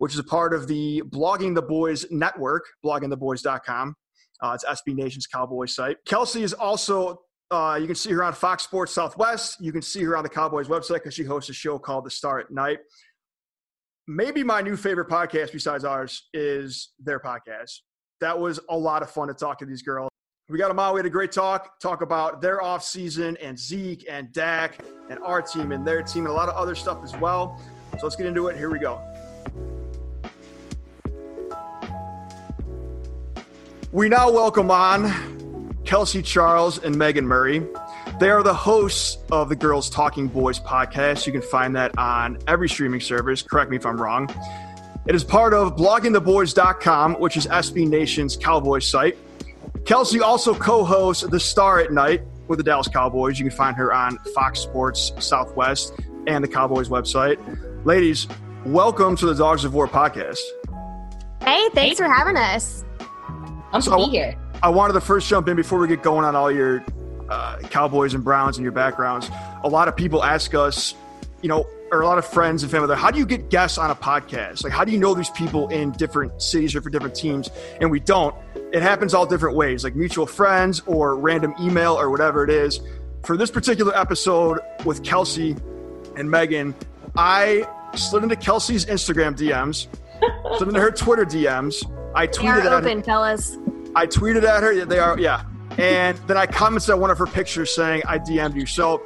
which 0.00 0.14
is 0.14 0.18
a 0.18 0.24
part 0.24 0.54
of 0.54 0.66
the 0.66 1.02
Blogging 1.10 1.54
the 1.54 1.60
Boys 1.60 2.06
network, 2.10 2.64
bloggingtheboys.com. 2.82 3.94
Uh, 4.42 4.52
it's 4.54 4.64
SB 4.64 4.94
Nation's 4.94 5.26
Cowboys 5.26 5.74
site. 5.74 5.98
Kelsey 6.06 6.42
is 6.42 6.54
also, 6.54 7.20
uh, 7.50 7.76
you 7.78 7.86
can 7.86 7.94
see 7.94 8.10
her 8.12 8.24
on 8.24 8.32
Fox 8.32 8.62
Sports 8.62 8.92
Southwest. 8.94 9.58
You 9.60 9.72
can 9.72 9.82
see 9.82 10.02
her 10.04 10.16
on 10.16 10.22
the 10.22 10.30
Cowboys 10.30 10.68
website 10.68 10.94
because 10.94 11.12
she 11.12 11.22
hosts 11.22 11.50
a 11.50 11.52
show 11.52 11.78
called 11.78 12.06
The 12.06 12.10
Star 12.10 12.40
at 12.40 12.50
Night. 12.50 12.78
Maybe 14.08 14.42
my 14.42 14.62
new 14.62 14.74
favorite 14.74 15.08
podcast 15.08 15.52
besides 15.52 15.84
ours 15.84 16.30
is 16.32 16.92
their 16.98 17.20
podcast. 17.20 17.80
That 18.22 18.38
was 18.38 18.58
a 18.70 18.76
lot 18.76 19.02
of 19.02 19.10
fun 19.10 19.28
to 19.28 19.34
talk 19.34 19.58
to 19.58 19.66
these 19.66 19.82
girls. 19.82 20.08
We 20.48 20.56
got 20.56 20.68
them 20.68 20.78
out. 20.78 20.94
We 20.94 21.00
had 21.00 21.06
a 21.06 21.10
great 21.10 21.30
talk, 21.30 21.78
talk 21.78 22.00
about 22.00 22.40
their 22.40 22.60
offseason 22.60 23.36
and 23.42 23.58
Zeke 23.58 24.06
and 24.10 24.32
Dak 24.32 24.80
and 25.10 25.18
our 25.18 25.42
team 25.42 25.72
and 25.72 25.86
their 25.86 26.02
team 26.02 26.24
and 26.24 26.32
a 26.32 26.34
lot 26.34 26.48
of 26.48 26.54
other 26.54 26.74
stuff 26.74 27.04
as 27.04 27.14
well. 27.18 27.60
So 27.92 27.98
let's 28.04 28.16
get 28.16 28.24
into 28.24 28.46
it. 28.46 28.56
Here 28.56 28.70
we 28.70 28.78
go. 28.78 28.98
We 33.92 34.08
now 34.08 34.30
welcome 34.30 34.70
on 34.70 35.74
Kelsey 35.84 36.22
Charles 36.22 36.78
and 36.78 36.94
Megan 36.94 37.26
Murray. 37.26 37.66
They 38.20 38.30
are 38.30 38.44
the 38.44 38.54
hosts 38.54 39.18
of 39.32 39.48
the 39.48 39.56
Girls 39.56 39.90
Talking 39.90 40.28
Boys 40.28 40.60
podcast. 40.60 41.26
You 41.26 41.32
can 41.32 41.42
find 41.42 41.74
that 41.74 41.98
on 41.98 42.38
every 42.46 42.68
streaming 42.68 43.00
service. 43.00 43.42
Correct 43.42 43.68
me 43.68 43.76
if 43.76 43.84
I'm 43.84 44.00
wrong. 44.00 44.32
It 45.08 45.16
is 45.16 45.24
part 45.24 45.54
of 45.54 45.74
bloggingtheboys.com, 45.74 47.14
which 47.14 47.36
is 47.36 47.48
SB 47.48 47.88
Nation's 47.88 48.36
Cowboys 48.36 48.88
site. 48.88 49.18
Kelsey 49.86 50.20
also 50.20 50.54
co 50.54 50.84
hosts 50.84 51.24
The 51.24 51.40
Star 51.40 51.80
at 51.80 51.92
Night 51.92 52.22
with 52.46 52.58
the 52.58 52.64
Dallas 52.64 52.86
Cowboys. 52.86 53.40
You 53.40 53.48
can 53.48 53.56
find 53.56 53.74
her 53.74 53.92
on 53.92 54.18
Fox 54.36 54.60
Sports 54.60 55.10
Southwest 55.18 55.94
and 56.28 56.44
the 56.44 56.48
Cowboys 56.48 56.88
website. 56.88 57.38
Ladies, 57.84 58.28
welcome 58.64 59.16
to 59.16 59.26
the 59.26 59.34
Dogs 59.34 59.64
of 59.64 59.74
War 59.74 59.88
podcast. 59.88 60.38
Hey, 61.42 61.68
thanks 61.70 61.98
for 61.98 62.06
having 62.06 62.36
us. 62.36 62.84
I'm 63.72 63.80
So- 63.80 63.92
to 63.92 64.06
be 64.06 64.10
here. 64.16 64.34
I 64.62 64.68
wanted 64.68 64.92
to 64.94 65.00
first 65.00 65.28
jump 65.28 65.48
in 65.48 65.56
before 65.56 65.78
we 65.78 65.88
get 65.88 66.02
going 66.02 66.24
on 66.24 66.36
all 66.36 66.50
your 66.50 66.84
uh, 67.30 67.58
Cowboys 67.70 68.12
and 68.14 68.24
Browns 68.24 68.56
and 68.58 68.62
your 68.64 68.72
backgrounds. 68.72 69.30
A 69.64 69.68
lot 69.68 69.88
of 69.88 69.96
people 69.96 70.22
ask 70.24 70.54
us, 70.54 70.94
you 71.42 71.48
know, 71.48 71.64
or 71.92 72.02
a 72.02 72.06
lot 72.06 72.18
of 72.18 72.24
friends 72.26 72.62
and 72.62 72.70
family, 72.70 72.94
how 72.96 73.10
do 73.10 73.18
you 73.18 73.26
get 73.26 73.50
guests 73.50 73.78
on 73.78 73.90
a 73.90 73.94
podcast? 73.94 74.62
Like, 74.64 74.72
how 74.72 74.84
do 74.84 74.92
you 74.92 74.98
know 74.98 75.14
these 75.14 75.30
people 75.30 75.68
in 75.68 75.92
different 75.92 76.40
cities 76.42 76.74
or 76.76 76.82
for 76.82 76.90
different 76.90 77.14
teams? 77.14 77.48
And 77.80 77.90
we 77.90 78.00
don't. 78.00 78.34
It 78.72 78.82
happens 78.82 79.14
all 79.14 79.26
different 79.26 79.56
ways, 79.56 79.82
like 79.82 79.96
mutual 79.96 80.26
friends 80.26 80.82
or 80.86 81.16
random 81.16 81.54
email 81.60 81.94
or 81.98 82.10
whatever 82.10 82.44
it 82.44 82.50
is. 82.50 82.80
For 83.24 83.36
this 83.36 83.50
particular 83.50 83.96
episode 83.96 84.60
with 84.84 85.02
Kelsey 85.02 85.56
and 86.16 86.30
Megan, 86.30 86.74
I 87.16 87.66
slid 87.94 88.22
into 88.24 88.36
Kelsey's 88.36 88.86
Instagram 88.86 89.36
DMs, 89.36 89.86
slid 90.58 90.68
into 90.68 90.80
her 90.80 90.90
Twitter 90.90 91.24
DMs. 91.24 91.82
I 92.14 92.22
We 92.22 92.28
tweeted 92.28 92.64
are 92.64 92.76
at 92.76 92.84
open, 92.84 93.02
fellas. 93.02 93.58
I 93.94 94.06
tweeted 94.06 94.44
at 94.44 94.62
her. 94.62 94.72
yeah, 94.72 94.84
They 94.84 94.98
are, 94.98 95.18
yeah. 95.18 95.44
And 95.78 96.18
then 96.26 96.36
I 96.36 96.46
commented 96.46 96.90
on 96.90 97.00
one 97.00 97.10
of 97.10 97.18
her 97.18 97.26
pictures 97.26 97.74
saying 97.74 98.02
I 98.06 98.18
DM'd 98.18 98.56
you. 98.56 98.66
So, 98.66 99.02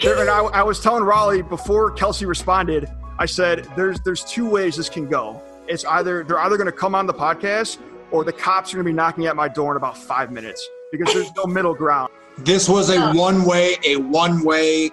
there, 0.00 0.18
and 0.18 0.30
I, 0.30 0.40
I 0.40 0.62
was 0.62 0.80
telling 0.80 1.04
Raleigh 1.04 1.42
before 1.42 1.90
Kelsey 1.90 2.26
responded. 2.26 2.88
I 3.18 3.26
said, 3.26 3.68
"There's 3.76 4.00
there's 4.00 4.24
two 4.24 4.48
ways 4.48 4.76
this 4.76 4.88
can 4.88 5.08
go. 5.08 5.42
It's 5.68 5.84
either 5.84 6.24
they're 6.24 6.38
either 6.40 6.56
going 6.56 6.66
to 6.66 6.72
come 6.72 6.94
on 6.94 7.06
the 7.06 7.14
podcast 7.14 7.78
or 8.10 8.24
the 8.24 8.32
cops 8.32 8.72
are 8.72 8.76
going 8.76 8.86
to 8.86 8.90
be 8.90 8.94
knocking 8.94 9.26
at 9.26 9.36
my 9.36 9.48
door 9.48 9.72
in 9.72 9.76
about 9.76 9.96
five 9.96 10.30
minutes 10.30 10.66
because 10.92 11.12
there's 11.12 11.32
no 11.36 11.44
middle 11.46 11.74
ground. 11.74 12.10
This 12.38 12.68
was 12.68 12.90
a 12.90 13.12
one 13.12 13.44
way, 13.44 13.76
a 13.84 13.96
one 13.96 14.44
way, 14.44 14.90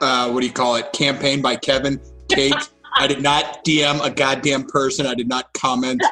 uh, 0.00 0.30
what 0.30 0.40
do 0.40 0.46
you 0.46 0.52
call 0.52 0.76
it, 0.76 0.92
campaign 0.92 1.42
by 1.42 1.56
Kevin. 1.56 2.00
Kate. 2.28 2.54
I 2.96 3.06
did 3.06 3.22
not 3.22 3.64
DM 3.64 4.04
a 4.04 4.10
goddamn 4.10 4.64
person. 4.64 5.06
I 5.06 5.14
did 5.14 5.28
not 5.28 5.52
comment. 5.52 6.02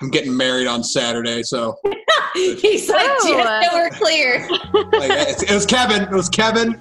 I'm 0.00 0.10
getting 0.10 0.36
married 0.36 0.66
on 0.66 0.82
Saturday, 0.84 1.42
so 1.42 1.76
He's 2.34 2.88
like, 2.88 3.06
Oh. 3.08 3.28
just 3.28 3.70
so 3.70 3.76
we're 3.76 3.90
clear. 3.90 4.48
like, 4.92 5.10
it, 5.10 5.50
it 5.50 5.54
was 5.54 5.66
Kevin. 5.66 6.02
It 6.02 6.10
was 6.10 6.28
Kevin, 6.28 6.80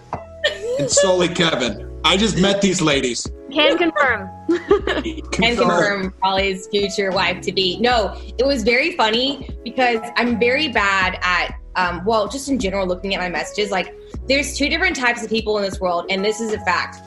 and 0.80 0.90
solely 0.90 1.28
Kevin. 1.30 1.86
I 2.06 2.16
just 2.18 2.40
met 2.40 2.62
these 2.62 2.82
ladies. 2.82 3.30
Can 3.52 3.78
confirm. 3.78 4.30
and 4.50 5.32
confirm 5.58 6.14
Holly's 6.22 6.68
future 6.68 7.12
wife 7.12 7.42
to 7.42 7.52
be. 7.52 7.78
No, 7.80 8.16
it 8.38 8.46
was 8.46 8.64
very 8.64 8.96
funny 8.96 9.50
because 9.66 10.00
I'm 10.16 10.40
very 10.40 10.68
bad 10.70 11.18
at, 11.24 11.56
um, 11.76 12.06
well, 12.06 12.28
just 12.28 12.48
in 12.48 12.60
general, 12.60 12.88
looking 12.88 13.16
at 13.16 13.20
my 13.20 13.28
messages. 13.30 13.72
Like, 13.72 13.94
there's 14.28 14.56
two 14.56 14.70
different 14.70 14.96
types 14.96 15.24
of 15.24 15.30
people 15.30 15.58
in 15.58 15.64
this 15.64 15.80
world, 15.80 16.06
and 16.10 16.24
this 16.24 16.40
is 16.40 16.54
a 16.54 16.60
fact. 16.60 17.00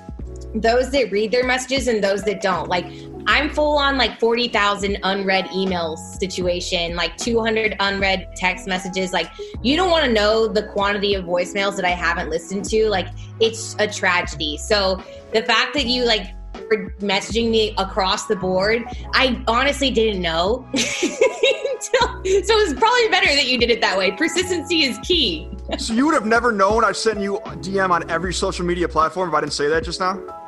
Those 0.54 0.90
that 0.90 1.10
read 1.10 1.30
their 1.30 1.44
messages 1.44 1.88
and 1.88 2.02
those 2.04 2.22
that 2.24 2.42
don't. 2.42 2.68
Like, 2.68 2.86
I'm 3.26 3.50
full 3.50 3.78
on 3.78 3.96
like 3.96 4.18
40,000 4.18 4.98
unread 5.02 5.46
emails 5.46 5.98
situation, 6.18 6.96
like 6.96 7.16
200 7.16 7.76
unread 7.80 8.28
text 8.36 8.66
messages. 8.66 9.12
Like, 9.12 9.30
you 9.62 9.76
don't 9.76 9.90
want 9.90 10.04
to 10.06 10.12
know 10.12 10.48
the 10.48 10.64
quantity 10.64 11.14
of 11.14 11.24
voicemails 11.24 11.76
that 11.76 11.84
I 11.84 11.90
haven't 11.90 12.30
listened 12.30 12.64
to. 12.66 12.88
Like, 12.88 13.08
it's 13.40 13.76
a 13.78 13.86
tragedy. 13.86 14.56
So, 14.56 15.02
the 15.32 15.42
fact 15.42 15.74
that 15.74 15.86
you 15.86 16.04
like 16.04 16.34
were 16.70 16.94
messaging 17.00 17.50
me 17.50 17.74
across 17.78 18.26
the 18.26 18.36
board, 18.36 18.84
I 19.14 19.42
honestly 19.46 19.90
didn't 19.90 20.22
know. 20.22 20.68
So 21.82 22.20
it 22.24 22.68
was 22.68 22.74
probably 22.74 23.08
better 23.08 23.26
that 23.26 23.46
you 23.46 23.58
did 23.58 23.68
it 23.68 23.80
that 23.80 23.98
way. 23.98 24.12
Persistency 24.12 24.84
is 24.84 24.98
key. 24.98 25.48
So 25.78 25.92
you 25.92 26.06
would 26.06 26.14
have 26.14 26.26
never 26.26 26.52
known 26.52 26.84
I 26.84 26.92
sent 26.92 27.18
you 27.18 27.38
a 27.38 27.56
DM 27.56 27.90
on 27.90 28.08
every 28.08 28.32
social 28.32 28.64
media 28.64 28.88
platform 28.88 29.28
if 29.28 29.34
I 29.34 29.40
didn't 29.40 29.52
say 29.52 29.68
that 29.68 29.82
just 29.82 29.98
now? 29.98 30.41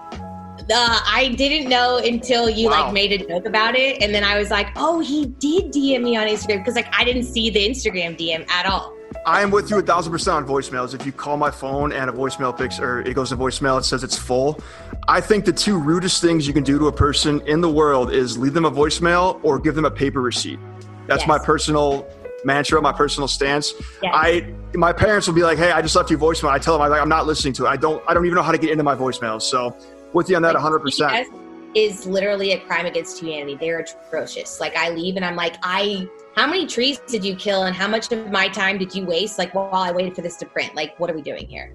Uh, 0.72 1.00
I 1.06 1.34
didn't 1.36 1.68
know 1.68 1.98
until 1.98 2.48
you 2.48 2.68
Wow. 2.70 2.84
like 2.86 2.94
made 2.94 3.12
a 3.12 3.18
joke 3.26 3.46
about 3.46 3.74
it, 3.76 4.02
and 4.02 4.14
then 4.14 4.24
I 4.24 4.38
was 4.38 4.50
like, 4.50 4.68
"Oh, 4.76 5.00
he 5.00 5.26
did 5.26 5.72
DM 5.72 6.02
me 6.02 6.16
on 6.16 6.26
Instagram," 6.26 6.58
because 6.58 6.74
like 6.74 6.86
I 6.98 7.04
didn't 7.04 7.24
see 7.24 7.50
the 7.50 7.68
Instagram 7.68 8.16
DM 8.18 8.48
at 8.50 8.64
all. 8.66 8.92
I 9.26 9.42
am 9.42 9.50
with 9.50 9.70
you 9.70 9.78
a 9.78 9.82
thousand 9.82 10.12
percent 10.12 10.36
on 10.36 10.46
voicemails. 10.46 10.94
If 10.94 11.04
you 11.06 11.12
call 11.12 11.36
my 11.36 11.50
phone 11.50 11.92
and 11.92 12.08
a 12.10 12.12
voicemail 12.12 12.56
picks 12.56 12.78
or 12.80 13.00
it 13.02 13.14
goes 13.14 13.28
to 13.30 13.36
voicemail, 13.36 13.78
it 13.78 13.84
says 13.84 14.02
it's 14.04 14.16
full. 14.18 14.60
I 15.06 15.20
think 15.20 15.44
the 15.44 15.52
two 15.52 15.78
rudest 15.78 16.20
things 16.22 16.46
you 16.46 16.52
can 16.54 16.64
do 16.64 16.78
to 16.78 16.86
a 16.88 16.92
person 16.92 17.40
in 17.46 17.60
the 17.60 17.70
world 17.70 18.10
is 18.12 18.36
leave 18.38 18.54
them 18.54 18.64
a 18.64 18.70
voicemail 18.70 19.40
or 19.42 19.58
give 19.58 19.74
them 19.74 19.84
a 19.84 19.90
paper 19.90 20.20
receipt. 20.20 20.58
That's 21.06 21.22
Yes. 21.22 21.28
my 21.28 21.38
personal 21.38 22.06
mantra, 22.44 22.80
my 22.82 22.92
personal 22.92 23.28
stance. 23.28 23.72
Yes. 24.02 24.12
I 24.14 24.46
my 24.74 24.92
parents 24.92 25.26
will 25.26 25.34
be 25.34 25.42
like, 25.42 25.56
"Hey, 25.58 25.70
I 25.72 25.80
just 25.82 25.94
left 25.94 26.10
you 26.10 26.18
voicemail." 26.18 26.48
I 26.50 26.58
tell 26.58 26.74
them, 26.74 26.82
"I'm 26.82 26.90
like, 26.90 27.00
I'm 27.00 27.08
not 27.08 27.26
listening 27.26 27.54
to 27.54 27.66
it. 27.66 27.68
I 27.68 27.76
don't. 27.76 28.02
I 28.08 28.14
don't 28.14 28.24
even 28.26 28.34
know 28.36 28.42
how 28.42 28.52
to 28.52 28.58
get 28.58 28.70
into 28.70 28.82
my 28.84 28.94
voicemails." 28.96 29.42
So, 29.42 29.74
with 30.14 30.28
you 30.30 30.36
on 30.36 30.42
that, 30.42 30.54
Like, 30.54 30.62
100. 30.62 30.78
percent 30.80 31.12
BS 31.12 31.40
is 31.74 32.06
literally 32.06 32.52
a 32.52 32.60
crime 32.60 32.86
against 32.86 33.18
humanity. 33.20 33.56
They're 33.60 33.80
atrocious. 33.80 34.60
Like 34.60 34.76
I 34.76 34.90
leave 34.90 35.16
and 35.16 35.24
I'm 35.24 35.34
like, 35.36 35.56
I 35.62 36.08
how 36.36 36.46
many 36.46 36.66
trees 36.66 37.00
did 37.06 37.24
you 37.24 37.34
kill 37.36 37.64
and 37.64 37.74
how 37.74 37.88
much 37.88 38.10
of 38.12 38.30
my 38.30 38.48
time 38.48 38.78
did 38.78 38.94
you 38.94 39.04
waste? 39.04 39.38
Like 39.38 39.54
while 39.54 39.68
I 39.74 39.90
waited 39.90 40.14
for 40.14 40.22
this 40.22 40.36
to 40.36 40.46
print. 40.46 40.74
Like 40.76 40.98
what 41.00 41.10
are 41.10 41.14
we 41.14 41.22
doing 41.22 41.48
here? 41.48 41.74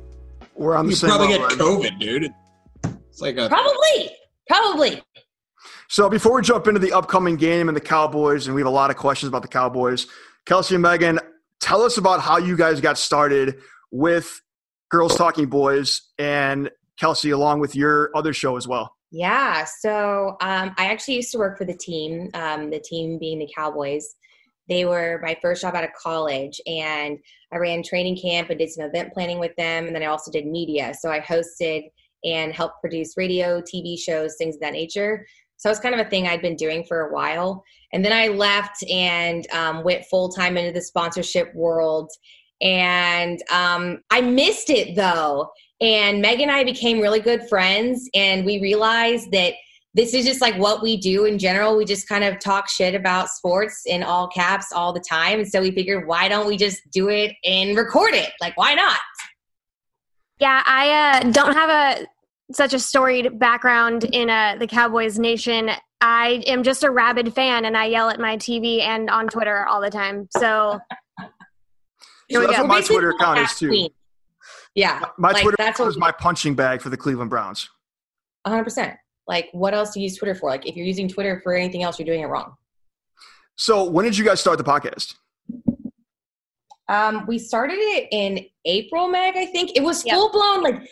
We're 0.56 0.76
on 0.76 0.86
the 0.86 0.92
You 0.92 0.96
same 0.96 1.10
probably 1.10 1.28
get 1.28 1.42
right? 1.42 1.52
COVID, 1.52 2.00
dude. 2.00 2.34
It's 3.10 3.22
like 3.22 3.38
a 3.38 3.50
Probably. 3.50 4.12
Probably. 4.48 5.04
So 5.90 6.10
before 6.10 6.36
we 6.36 6.42
jump 6.44 6.68
into 6.68 6.80
the 6.80 6.94
upcoming 6.94 7.36
game 7.36 7.68
and 7.68 7.76
the 7.76 7.82
Cowboys, 7.82 8.46
and 8.48 8.56
we 8.56 8.62
have 8.62 8.68
a 8.68 8.72
lot 8.72 8.90
of 8.92 8.96
questions 8.96 9.28
about 9.28 9.42
the 9.42 9.48
Cowboys, 9.48 10.08
Kelsey 10.46 10.76
and 10.76 10.82
Megan, 10.82 11.20
tell 11.60 11.82
us 11.82 11.98
about 11.98 12.22
how 12.22 12.38
you 12.38 12.56
guys 12.56 12.80
got 12.80 12.98
started 12.98 13.60
with 13.92 14.40
Girls 14.90 15.16
Talking 15.16 15.48
Boys 15.48 16.02
and 16.18 16.70
Kelsey, 17.00 17.32
along 17.32 17.60
with 17.60 17.76
your 17.76 18.12
other 18.16 18.34
show 18.34 18.58
as 18.58 18.68
well. 18.68 18.96
Yeah. 19.12 19.66
So 19.80 20.38
um, 20.42 20.74
I 20.78 20.86
actually 20.86 21.16
used 21.16 21.32
to 21.32 21.40
work 21.40 21.58
for 21.58 21.66
the 21.66 21.78
team, 21.78 22.30
um, 22.34 22.70
the 22.70 22.80
team 22.80 23.18
being 23.18 23.40
the 23.40 23.52
Cowboys. 23.56 24.16
They 24.68 24.86
were 24.86 25.20
my 25.24 25.36
first 25.42 25.64
job 25.64 25.74
out 25.74 25.84
of 25.84 25.90
college, 26.00 26.62
and 26.68 27.18
I 27.52 27.58
ran 27.58 27.82
training 27.82 28.18
camp 28.22 28.52
and 28.52 28.60
did 28.60 28.70
some 28.70 28.86
event 28.86 29.14
planning 29.14 29.40
with 29.40 29.56
them. 29.56 29.88
And 29.88 29.96
then 29.96 30.04
I 30.04 30.08
also 30.08 30.32
did 30.32 30.46
media. 30.46 30.94
So 31.00 31.10
I 31.10 31.20
hosted 31.20 31.90
and 32.24 32.54
helped 32.54 32.82
produce 32.82 33.18
radio, 33.18 33.62
TV 33.62 33.98
shows, 33.98 34.36
things 34.38 34.56
of 34.56 34.62
that 34.62 34.74
nature. 34.74 35.26
So 35.58 35.70
it's 35.70 35.80
kind 35.80 35.94
of 35.94 36.06
a 36.06 36.10
thing 36.10 36.28
I'd 36.28 36.42
been 36.42 36.56
doing 36.56 36.86
for 36.86 37.08
a 37.08 37.14
while. 37.14 37.64
And 37.92 38.06
then 38.06 38.14
I 38.14 38.28
left 38.28 38.84
and 38.90 39.46
um, 39.52 39.84
went 39.84 40.06
full 40.06 40.30
time 40.30 40.56
into 40.56 40.72
the 40.72 40.82
sponsorship 40.82 41.54
world. 41.56 42.10
And 42.62 43.42
um, 43.52 44.00
I 44.10 44.22
missed 44.22 44.70
it 44.70 44.96
though. 44.96 45.50
And 45.82 46.22
Meg 46.22 46.42
and 46.42 46.52
I 46.52 46.64
became 46.64 47.00
really 47.00 47.20
good 47.20 47.48
friends, 47.48 48.10
and 48.14 48.46
we 48.46 48.62
realized 48.62 49.32
that 49.32 49.54
this 49.94 50.14
is 50.14 50.26
just 50.26 50.42
like 50.42 50.56
what 50.58 50.82
we 50.82 50.98
do 50.98 51.26
in 51.26 51.40
general. 51.40 51.76
We 51.76 51.86
just 51.86 52.08
kind 52.08 52.24
of 52.24 52.40
talk 52.40 52.70
shit 52.70 52.94
about 52.96 53.30
sports 53.30 53.84
in 53.86 54.04
all 54.04 54.28
caps 54.28 54.72
all 54.72 54.94
the 54.94 55.00
time. 55.00 55.40
And 55.40 55.48
so 55.48 55.62
we 55.62 55.72
figured, 55.72 56.08
why 56.08 56.28
don't 56.28 56.48
we 56.48 56.58
just 56.58 56.82
do 56.92 57.10
it 57.10 57.36
and 57.44 57.76
record 57.76 58.14
it? 58.14 58.32
Like, 58.40 58.56
why 58.56 58.76
not? 58.76 59.00
Yeah, 60.40 60.62
I 60.66 61.20
uh, 61.20 61.32
don't 61.32 61.54
have 61.54 61.70
a 61.70 62.08
such 62.52 62.74
a 62.74 62.80
storied 62.80 63.38
background 63.38 64.06
in 64.06 64.30
uh, 64.30 64.56
the 64.60 64.68
Cowboys 64.68 65.20
nation. 65.20 65.72
I 66.02 66.44
am 66.48 66.64
just 66.64 66.84
a 66.84 66.90
rabid 66.90 67.34
fan, 67.34 67.66
and 67.66 67.76
I 67.76 67.86
yell 67.86 68.10
at 68.10 68.20
my 68.20 68.38
TV 68.38 68.82
and 68.82 69.10
on 69.10 69.28
Twitter 69.28 69.66
all 69.66 69.82
the 69.82 69.90
time. 69.90 70.28
So 70.38 70.80
Here 72.30 72.40
we 72.40 72.46
that's 72.46 72.60
what 72.60 72.68
my 72.68 72.82
Twitter 72.82 73.10
account 73.10 73.40
is 73.40 73.56
too. 73.56 73.68
queen. 73.68 73.90
Yeah. 74.80 75.04
My 75.18 75.32
like, 75.32 75.44
Twitter 75.44 75.58
that's 75.58 75.80
account 75.80 75.98
my 75.98 76.12
punching 76.12 76.56
bag 76.56 76.82
for 76.82 76.90
the 76.90 76.96
Cleveland 76.96 77.30
Browns. 77.30 77.70
100%. 78.48 78.96
Like, 79.28 79.50
what 79.52 79.74
else 79.74 79.94
do 79.94 80.00
you 80.00 80.06
use 80.06 80.18
Twitter 80.18 80.34
for? 80.34 80.50
Like, 80.50 80.66
if 80.66 80.76
you're 80.76 80.86
using 80.86 81.10
Twitter 81.10 81.42
for 81.44 81.54
anything 81.54 81.84
else, 81.84 82.00
you're 82.00 82.06
doing 82.06 82.22
it 82.22 82.28
wrong. 82.28 82.56
So 83.58 83.90
when 83.90 84.06
did 84.06 84.18
you 84.18 84.24
guys 84.24 84.40
start 84.40 84.58
the 84.58 84.64
podcast? 84.64 85.16
Um, 86.88 87.26
we 87.28 87.38
started 87.38 87.76
it 87.78 88.08
in 88.12 88.46
April, 88.66 89.10
Meg. 89.10 89.36
I 89.36 89.46
think 89.48 89.72
it 89.76 89.84
was 89.84 90.06
Yep. 90.06 90.16
full 90.16 90.32
blown 90.32 90.64
like 90.64 90.90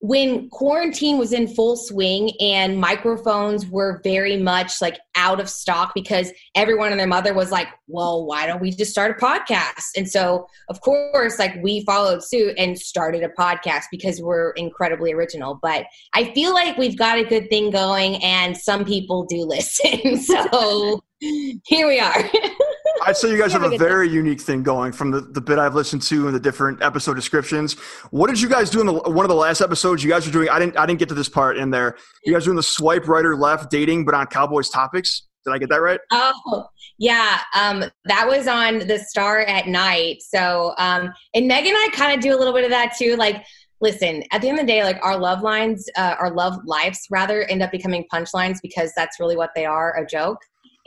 when 0.00 0.48
quarantine 0.50 1.18
was 1.18 1.32
in 1.32 1.48
full 1.48 1.76
swing 1.76 2.30
and 2.40 2.80
microphones 2.80 3.66
were 3.66 4.00
very 4.04 4.36
much 4.36 4.80
like 4.80 4.98
out 5.16 5.40
of 5.40 5.48
stock 5.48 5.92
because 5.92 6.30
everyone 6.54 6.92
and 6.92 7.00
their 7.00 7.06
mother 7.08 7.34
was 7.34 7.50
like, 7.50 7.66
"Well, 7.88 8.24
why 8.24 8.46
don't 8.46 8.60
we 8.60 8.70
just 8.70 8.92
start 8.92 9.10
a 9.10 9.24
podcast?" 9.24 9.96
And 9.96 10.08
so, 10.08 10.46
of 10.68 10.80
course, 10.82 11.40
like 11.40 11.56
we 11.62 11.84
followed 11.84 12.22
suit 12.22 12.54
and 12.56 12.78
started 12.78 13.24
a 13.24 13.28
podcast 13.30 13.84
because 13.90 14.22
we're 14.22 14.52
incredibly 14.52 15.12
original. 15.12 15.58
But 15.60 15.86
I 16.14 16.32
feel 16.32 16.54
like 16.54 16.78
we've 16.78 16.96
got 16.96 17.18
a 17.18 17.24
good 17.24 17.50
thing 17.50 17.70
going, 17.70 18.22
and 18.22 18.56
some 18.56 18.84
people 18.84 19.24
do 19.24 19.44
listen. 19.44 20.16
so 20.22 21.02
here 21.20 21.88
we 21.88 21.98
are. 21.98 22.30
I'd 23.06 23.16
say 23.16 23.30
you 23.30 23.38
guys 23.38 23.52
have 23.54 23.62
we 23.62 23.76
a 23.76 23.78
very 23.78 24.08
unique 24.08 24.40
thing 24.40 24.62
going 24.62 24.92
from 24.92 25.10
the, 25.10 25.20
the 25.20 25.40
bit 25.40 25.58
I've 25.58 25.74
listened 25.74 26.02
to 26.02 26.26
and 26.26 26.34
the 26.34 26.40
different 26.40 26.82
episode 26.82 27.14
descriptions. 27.14 27.74
What 28.10 28.28
did 28.28 28.40
you 28.40 28.48
guys 28.48 28.70
do 28.70 28.80
in 28.80 28.86
the, 28.86 28.92
one 28.92 29.24
of 29.24 29.28
the 29.28 29.34
last 29.34 29.60
episodes? 29.60 30.02
You 30.02 30.10
guys 30.10 30.26
were 30.26 30.32
doing. 30.32 30.48
I 30.48 30.58
didn't. 30.58 30.76
I 30.76 30.86
didn't 30.86 30.98
get 30.98 31.08
to 31.10 31.14
this 31.14 31.28
part 31.28 31.56
in 31.56 31.70
there. 31.70 31.96
You 32.24 32.32
guys 32.32 32.42
were 32.42 32.50
doing 32.50 32.56
the 32.56 32.62
swipe 32.62 33.08
right 33.08 33.24
or 33.24 33.36
left 33.36 33.70
dating, 33.70 34.04
but 34.04 34.14
on 34.14 34.26
Cowboys 34.26 34.68
topics. 34.68 35.22
Did 35.44 35.54
I 35.54 35.58
get 35.58 35.68
that 35.70 35.80
right? 35.80 36.00
Oh, 36.10 36.66
yeah. 36.98 37.40
Um, 37.54 37.84
that 38.04 38.26
was 38.26 38.46
on 38.46 38.80
the 38.80 38.98
Star 38.98 39.40
at 39.40 39.66
Night. 39.66 40.18
So, 40.20 40.74
um, 40.78 41.12
and 41.32 41.48
Meg 41.48 41.64
and 41.64 41.76
I 41.76 41.88
kind 41.92 42.12
of 42.12 42.20
do 42.20 42.34
a 42.34 42.38
little 42.38 42.52
bit 42.52 42.64
of 42.64 42.70
that 42.70 42.94
too. 42.98 43.16
Like, 43.16 43.44
listen, 43.80 44.22
at 44.32 44.42
the 44.42 44.48
end 44.48 44.58
of 44.58 44.66
the 44.66 44.72
day, 44.72 44.84
like 44.84 44.98
our 45.02 45.16
love 45.16 45.42
lines, 45.42 45.88
uh, 45.96 46.16
our 46.18 46.30
love 46.30 46.58
lives 46.64 47.06
rather, 47.10 47.44
end 47.44 47.62
up 47.62 47.70
becoming 47.70 48.04
punchlines 48.12 48.58
because 48.62 48.92
that's 48.96 49.20
really 49.20 49.36
what 49.36 49.50
they 49.54 49.64
are 49.64 49.96
a 49.96 50.06
joke. 50.06 50.38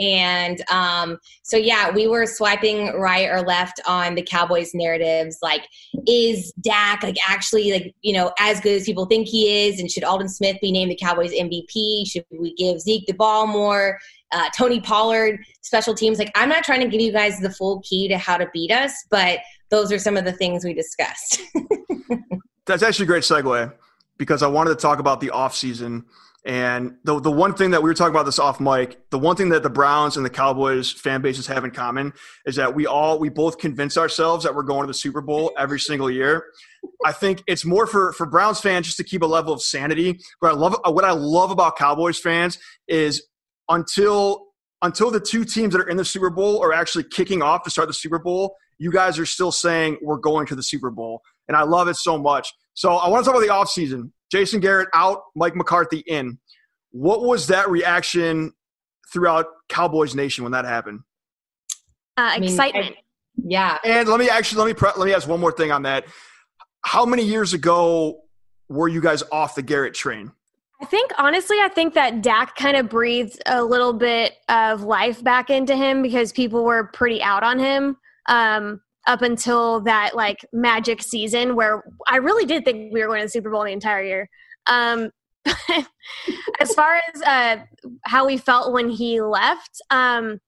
And 0.02 0.64
um, 0.72 1.18
so, 1.44 1.58
yeah, 1.58 1.92
we 1.92 2.08
were 2.08 2.26
swiping 2.26 2.94
right 2.94 3.30
or 3.30 3.42
left 3.42 3.80
on 3.86 4.16
the 4.16 4.24
Cowboys 4.24 4.74
narratives. 4.74 5.38
Like, 5.42 5.68
is 6.08 6.52
Dak 6.62 7.04
like 7.04 7.18
actually 7.28 7.72
like 7.72 7.96
you 8.02 8.14
know 8.14 8.32
as 8.40 8.60
good 8.60 8.74
as 8.74 8.86
people 8.86 9.06
think 9.06 9.28
he 9.28 9.68
is? 9.68 9.80
And 9.80 9.90
should 9.90 10.04
Aldon 10.04 10.30
Smith 10.30 10.58
be 10.62 10.72
named 10.72 10.92
the 10.92 10.96
Cowboys 10.96 11.32
MVP? 11.32 12.08
Should 12.10 12.26
we 12.32 12.54
give 12.56 12.80
Zeke 12.80 13.06
the 13.06 13.14
ball 13.14 13.48
more? 13.48 13.98
uh, 14.32 14.50
Tony 14.56 14.80
Pollard, 14.80 15.40
special 15.62 15.94
teams. 15.94 16.18
Like, 16.18 16.32
I'm 16.36 16.50
not 16.50 16.64
trying 16.64 16.82
to 16.82 16.88
give 16.88 17.02
you 17.02 17.12
guys 17.12 17.40
the 17.40 17.50
full 17.50 17.82
key 17.82 18.08
to 18.08 18.18
how 18.18 18.38
to 18.38 18.48
beat 18.54 18.72
us, 18.72 18.94
but 19.10 19.40
those 19.70 19.92
are 19.92 20.00
some 20.00 20.18
of 20.18 20.26
the 20.26 20.32
things 20.32 20.64
we 20.64 20.74
discussed. 20.74 21.42
That's 22.66 22.84
actually 22.84 23.04
a 23.04 23.08
great 23.08 23.24
segue 23.24 23.74
because 24.18 24.44
I 24.44 24.48
wanted 24.48 24.72
to 24.72 24.76
talk 24.76 25.00
about 25.00 25.20
the 25.20 25.30
offseason. 25.30 26.06
And 26.44 26.96
the, 27.04 27.20
the 27.20 27.32
one 27.32 27.54
thing 27.54 27.70
that 27.72 27.84
we 27.84 27.90
were 27.90 27.94
talking 27.94 28.16
about 28.16 28.26
this 28.26 28.40
off 28.40 28.60
mic, 28.60 29.10
the 29.12 29.20
one 29.20 29.36
thing 29.36 29.50
that 29.50 29.62
the 29.62 29.70
Browns 29.70 30.18
and 30.18 30.26
the 30.26 30.30
Cowboys 30.30 30.92
fan 30.92 31.22
bases 31.22 31.46
have 31.46 31.64
in 31.64 31.72
common 31.72 32.14
is 32.48 32.56
that 32.56 32.74
we 32.74 32.88
all, 32.88 33.20
we 33.20 33.30
both 33.30 33.60
convince 33.60 33.96
ourselves 33.96 34.44
that 34.44 34.56
we're 34.56 34.64
going 34.64 34.82
to 34.82 34.88
the 34.88 34.94
Super 34.94 35.22
Bowl 35.22 35.52
every 35.56 35.80
single 35.80 36.10
year. 36.10 36.46
I 37.06 37.12
think 37.12 37.44
it's 37.46 37.64
more 37.64 37.86
for, 37.86 38.12
for 38.14 38.26
Browns 38.26 38.60
fans 38.60 38.88
just 38.88 38.98
to 38.98 39.04
keep 39.04 39.22
a 39.22 39.28
level 39.28 39.54
of 39.54 39.62
sanity. 39.62 40.20
But 40.40 40.54
I 40.54 40.56
love, 40.56 40.78
what 40.86 41.06
I 41.06 41.12
love 41.12 41.52
about 41.52 41.78
Cowboys 41.78 42.18
fans 42.18 42.58
is 42.88 43.28
until, 43.70 44.48
until 44.82 45.12
the 45.12 45.20
two 45.20 45.46
teams 45.46 45.74
that 45.74 45.82
are 45.82 45.90
in 45.90 45.98
the 45.98 46.06
Super 46.06 46.32
Bowl 46.32 46.64
are 46.64 46.74
actually 46.74 47.04
kicking 47.04 47.44
off 47.44 47.64
to 47.66 47.70
start 47.70 47.88
the 47.88 47.94
Super 47.94 48.18
Bowl, 48.18 48.56
you 48.80 48.92
guys 48.92 49.20
are 49.20 49.28
still 49.28 49.52
saying 49.52 50.00
we're 50.02 50.18
going 50.18 50.48
to 50.48 50.56
the 50.56 50.64
Super 50.64 50.90
Bowl. 50.90 51.22
And 51.48 51.56
I 51.56 51.62
love 51.64 51.88
it 51.88 51.98
so 51.98 52.18
much. 52.18 52.52
So 52.74 52.96
I 52.96 53.10
want 53.10 53.24
to 53.24 53.32
talk 53.32 53.40
about 53.40 53.48
the 53.48 53.54
offseason. 53.54 54.12
Jason 54.32 54.60
Garrett 54.60 54.90
out, 54.94 55.24
Mike 55.36 55.56
McCarthy 55.56 56.00
in. 56.08 56.40
What 56.92 57.22
was 57.22 57.48
that 57.48 57.70
reaction 57.70 58.54
throughout 59.12 59.48
Cowboys 59.70 60.16
Nation 60.16 60.44
when 60.44 60.52
that 60.54 60.66
happened? 60.66 61.02
Uh, 62.18 62.34
mean, 62.36 62.44
excitement. 62.44 62.96
Yeah. 63.44 63.78
And 63.84 64.08
let 64.08 64.20
me 64.20 64.30
actually 64.30 64.60
let 64.60 64.68
me 64.68 64.74
pre- 64.74 64.92
let 64.98 65.06
me 65.06 65.14
ask 65.14 65.28
one 65.28 65.40
more 65.40 65.52
thing 65.52 65.72
on 65.72 65.84
that. 65.84 66.06
How 66.84 67.06
many 67.06 67.24
years 67.24 67.54
ago 67.54 68.22
were 68.70 68.88
you 68.88 69.02
guys 69.02 69.24
off 69.32 69.56
the 69.56 69.62
Garrett 69.62 69.94
train? 69.94 70.32
I 70.82 70.86
think 70.86 71.12
honestly, 71.18 71.58
I 71.62 71.70
think 71.70 71.94
that 71.94 72.22
Dak 72.22 72.56
kind 72.56 72.76
of 72.76 72.90
breathed 72.90 73.42
a 73.46 73.64
little 73.64 73.94
bit 73.94 74.34
of 74.50 74.84
life 74.84 75.24
back 75.24 75.50
into 75.50 75.76
him 75.76 76.02
because 76.02 76.32
people 76.32 76.64
were 76.64 76.86
pretty 76.86 77.22
out 77.22 77.44
on 77.44 77.60
him 77.60 77.98
um, 78.28 78.82
up 79.08 79.22
until 79.22 79.82
that 79.82 80.16
like 80.16 80.46
magic 80.54 81.02
season 81.02 81.56
where 81.56 81.84
I 82.08 82.18
really 82.18 82.46
did 82.46 82.66
think 82.66 82.94
we 82.94 83.02
were 83.02 83.08
going 83.08 83.20
to 83.22 83.26
the 83.26 83.30
Super 83.30 83.50
Bowl 83.50 83.64
the 83.64 83.72
entire 83.72 84.04
year. 84.04 84.30
Um, 84.68 85.10
as 86.60 86.74
far 86.76 87.02
as 87.14 87.22
uh, 87.24 87.58
how 88.06 88.28
we 88.28 88.38
felt 88.38 88.74
when 88.74 88.90
he 88.90 89.22
left, 89.22 89.82
um, 89.90 90.40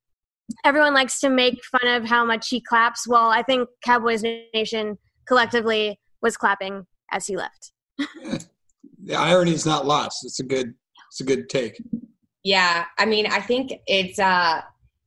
everyone 0.63 0.93
likes 0.93 1.19
to 1.21 1.29
make 1.29 1.59
fun 1.65 1.89
of 1.91 2.05
how 2.05 2.23
much 2.23 2.49
he 2.49 2.61
claps. 2.61 3.07
Well, 3.07 3.29
I 3.29 3.41
think 3.41 3.67
Cowboys 3.83 4.23
Nation 4.53 4.97
collectively 5.27 5.99
was 6.21 6.37
clapping 6.37 6.85
as 7.11 7.25
he 7.27 7.35
left. 7.37 7.71
The 9.05 9.15
irony 9.15 9.51
is 9.51 9.65
not 9.65 9.85
lost. 9.85 10.25
It's 10.25 10.39
a 10.39 10.43
good. 10.43 10.73
It's 11.09 11.19
a 11.19 11.25
good 11.25 11.49
take. 11.49 11.81
Yeah, 12.43 12.85
I 12.97 13.05
mean, 13.05 13.27
I 13.27 13.39
think 13.39 13.73
it's 13.85 14.17
uh 14.17 14.61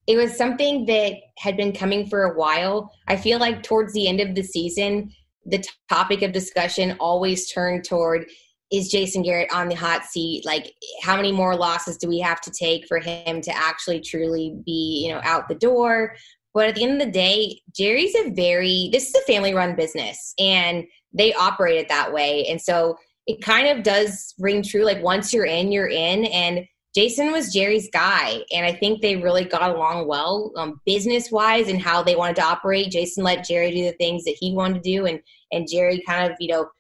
it 0.07 0.17
was 0.17 0.37
something 0.37 0.87
that 0.87 1.15
had 1.39 1.57
been 1.57 1.73
coming 1.73 2.07
for 2.07 2.25
a 2.25 2.39
while. 2.39 2.93
I 3.09 3.17
feel 3.17 3.39
like 3.39 3.63
towards 3.63 3.93
the 3.93 4.09
end 4.09 4.21
of 4.21 4.35
the 4.35 4.43
season, 4.43 5.11
the 5.45 5.65
topic 5.89 6.23
of 6.23 6.33
discussion 6.33 6.97
always 7.01 7.51
turned 7.51 7.85
toward 7.85 8.27
is 8.73 8.89
Jason 8.89 9.23
Garrett 9.23 9.53
on 9.53 9.69
the 9.69 9.77
hot 9.77 10.05
seat? 10.05 10.45
Like 10.45 10.73
how 11.03 11.17
many 11.17 11.31
more 11.31 11.57
losses 11.57 11.97
do 11.97 12.09
we 12.09 12.19
have 12.19 12.41
to 12.43 12.51
take 12.51 12.87
for 12.89 12.99
him 12.99 13.41
to 13.43 13.57
actually 13.57 14.01
truly 14.01 14.57
be, 14.65 15.05
you 15.05 15.13
know, 15.13 15.21
out 15.23 15.49
the 15.49 15.55
door? 15.55 16.15
But 16.53 16.69
at 16.69 16.75
the 16.75 16.83
end 16.83 17.01
of 17.01 17.07
the 17.07 17.13
day, 17.13 17.61
Jerry's 17.77 18.15
a 18.17 18.31
very 18.31 18.89
this 18.93 19.09
is 19.09 19.15
a 19.15 19.33
family 19.33 19.55
run 19.55 19.77
business 19.77 20.35
and 20.39 20.85
they 21.13 21.33
operate 21.35 21.79
it 21.79 21.89
that 21.89 22.13
way. 22.13 22.47
And 22.49 22.61
so 22.61 22.97
it 23.27 23.43
kind 23.43 23.69
of 23.69 23.85
does 23.85 24.35
ring 24.39 24.63
true. 24.63 24.85
Like 24.85 25.03
once 25.03 25.33
you're 25.33 25.47
in, 25.47 25.71
you're 25.71 25.89
in. 25.89 26.25
And 26.27 26.67
Jason 26.97 27.31
was 27.31 27.53
Jerry's 27.53 27.91
guy, 27.93 28.38
and 28.55 28.65
I 28.65 28.73
think 28.73 29.03
they 29.03 29.17
really 29.17 29.45
got 29.45 29.76
along 29.76 30.09
well, 30.09 30.50
um, 30.57 30.81
business 30.87 31.31
wise, 31.31 31.69
and 31.69 31.79
how 31.79 32.03
they 32.03 32.17
wanted 32.17 32.37
to 32.37 32.43
operate. 32.43 32.91
Jason 32.91 33.23
let 33.23 33.47
Jerry 33.47 33.71
do 33.71 33.85
the 33.85 33.93
things 33.99 34.25
that 34.25 34.35
he 34.41 34.55
wanted 34.55 34.83
to 34.83 34.91
do, 34.91 35.05
and 35.05 35.21
and 35.53 35.69
Jerry 35.71 36.03
kind 36.09 36.33
of, 36.33 36.38
you 36.41 36.49
know, 36.49 36.71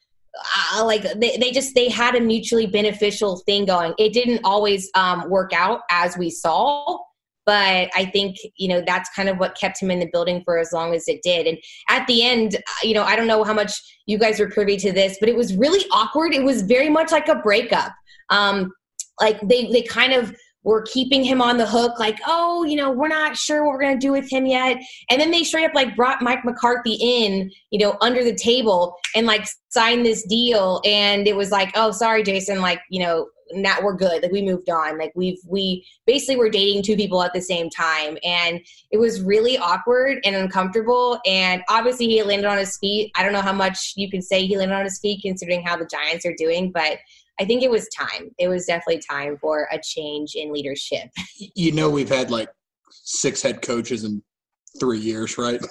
uh, 0.72 0.82
like 0.86 1.02
they, 1.20 1.36
they 1.36 1.50
just 1.50 1.74
they 1.74 1.90
had 1.90 2.14
a 2.14 2.20
mutually 2.20 2.66
beneficial 2.66 3.42
thing 3.44 3.66
going. 3.66 3.92
It 3.98 4.14
didn't 4.14 4.40
always 4.42 4.90
um, 4.94 5.28
work 5.28 5.52
out 5.52 5.80
as 5.90 6.16
we 6.16 6.30
saw, 6.30 6.96
but 7.44 7.90
I 7.94 8.06
think 8.06 8.38
you 8.56 8.68
know 8.68 8.82
that's 8.86 9.10
kind 9.14 9.28
of 9.28 9.36
what 9.36 9.54
kept 9.54 9.82
him 9.82 9.90
in 9.90 10.00
the 10.00 10.08
building 10.10 10.40
for 10.46 10.56
as 10.56 10.72
long 10.72 10.94
as 10.94 11.08
it 11.08 11.20
did. 11.22 11.46
And 11.46 11.58
at 11.90 12.06
the 12.06 12.22
end, 12.22 12.56
you 12.82 12.94
know, 12.94 13.02
I 13.02 13.16
don't 13.16 13.26
know 13.26 13.44
how 13.44 13.52
much 13.52 13.74
you 14.06 14.16
guys 14.16 14.40
were 14.40 14.48
privy 14.48 14.78
to 14.78 14.92
this, 14.92 15.18
but 15.20 15.28
it 15.28 15.36
was 15.36 15.54
really 15.54 15.84
awkward. 15.92 16.32
It 16.32 16.42
was 16.42 16.62
very 16.62 16.88
much 16.88 17.12
like 17.12 17.28
a 17.28 17.34
breakup. 17.34 17.92
Um, 18.30 18.72
like 19.20 19.40
they 19.42 19.66
they 19.66 19.82
kind 19.82 20.12
of 20.12 20.34
were 20.66 20.82
keeping 20.82 21.22
him 21.22 21.40
on 21.40 21.58
the 21.58 21.66
hook, 21.66 21.96
like, 22.00 22.18
oh, 22.26 22.64
you 22.64 22.74
know, 22.74 22.90
we're 22.90 23.06
not 23.06 23.36
sure 23.36 23.64
what 23.64 23.72
we're 23.72 23.80
gonna 23.80 23.96
do 23.96 24.10
with 24.10 24.28
him 24.28 24.46
yet. 24.46 24.76
And 25.10 25.20
then 25.20 25.30
they 25.30 25.44
straight 25.44 25.64
up 25.64 25.74
like 25.74 25.94
brought 25.94 26.22
Mike 26.22 26.44
McCarthy 26.44 26.94
in, 26.94 27.52
you 27.70 27.78
know, 27.78 27.96
under 28.00 28.24
the 28.24 28.34
table 28.34 28.96
and 29.14 29.28
like 29.28 29.46
signed 29.68 30.04
this 30.04 30.26
deal. 30.26 30.80
And 30.84 31.28
it 31.28 31.36
was 31.36 31.52
like, 31.52 31.70
oh, 31.76 31.92
sorry, 31.92 32.24
Jason, 32.24 32.60
like, 32.60 32.80
you 32.90 33.00
know, 33.00 33.28
now 33.52 33.76
we're 33.80 33.94
good. 33.94 34.22
Like 34.22 34.32
we 34.32 34.42
moved 34.42 34.68
on. 34.68 34.98
Like 34.98 35.12
we've 35.14 35.38
we 35.46 35.86
basically 36.04 36.36
were 36.36 36.50
dating 36.50 36.82
two 36.82 36.96
people 36.96 37.22
at 37.22 37.32
the 37.32 37.40
same 37.40 37.70
time. 37.70 38.18
And 38.24 38.60
it 38.90 38.98
was 38.98 39.22
really 39.22 39.56
awkward 39.58 40.18
and 40.24 40.34
uncomfortable. 40.34 41.20
And 41.24 41.62
obviously 41.68 42.08
he 42.08 42.22
landed 42.24 42.46
on 42.46 42.58
his 42.58 42.76
feet. 42.78 43.12
I 43.14 43.22
don't 43.22 43.32
know 43.32 43.42
how 43.42 43.52
much 43.52 43.92
you 43.96 44.10
can 44.10 44.20
say 44.20 44.44
he 44.46 44.56
landed 44.56 44.74
on 44.74 44.84
his 44.84 44.98
feet 44.98 45.22
considering 45.22 45.64
how 45.64 45.76
the 45.76 45.86
Giants 45.86 46.26
are 46.26 46.34
doing, 46.36 46.72
but 46.72 46.98
I 47.40 47.44
think 47.44 47.62
it 47.62 47.70
was 47.70 47.88
time. 47.88 48.30
It 48.38 48.48
was 48.48 48.66
definitely 48.66 49.02
time 49.08 49.36
for 49.38 49.68
a 49.72 49.78
change 49.82 50.34
in 50.34 50.52
leadership. 50.52 51.08
You 51.54 51.72
know, 51.72 51.88
we've 51.90 52.08
had 52.08 52.30
like 52.30 52.48
six 52.90 53.42
head 53.42 53.62
coaches 53.62 54.04
in 54.04 54.22
three 54.80 54.98
years, 54.98 55.38
right? 55.38 55.60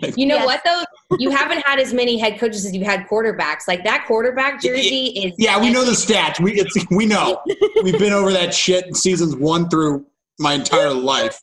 Like, 0.00 0.16
You 0.16 0.24
know 0.24 0.36
Yes. 0.36 0.46
what 0.46 0.62
though? 0.64 1.16
You 1.18 1.28
haven't 1.28 1.60
had 1.66 1.78
as 1.78 1.92
many 1.92 2.16
head 2.16 2.40
coaches 2.40 2.64
as 2.64 2.72
you've 2.74 2.86
had 2.86 3.06
quarterbacks. 3.06 3.68
Like 3.68 3.84
that 3.84 4.06
quarterback 4.06 4.62
jersey 4.62 5.08
is 5.08 5.34
yeah, 5.36 5.60
we 5.60 5.68
know 5.70 5.84
the 5.84 5.90
stats. 5.92 6.40
We 6.40 6.54
it's, 6.54 6.74
we 6.90 7.04
know. 7.04 7.42
We've 7.82 7.98
been 7.98 8.14
over 8.14 8.32
that 8.32 8.54
shit 8.54 8.86
in 8.86 8.94
seasons 8.94 9.36
one 9.36 9.68
through 9.68 10.06
my 10.38 10.54
entire 10.54 10.90
life. 10.94 11.38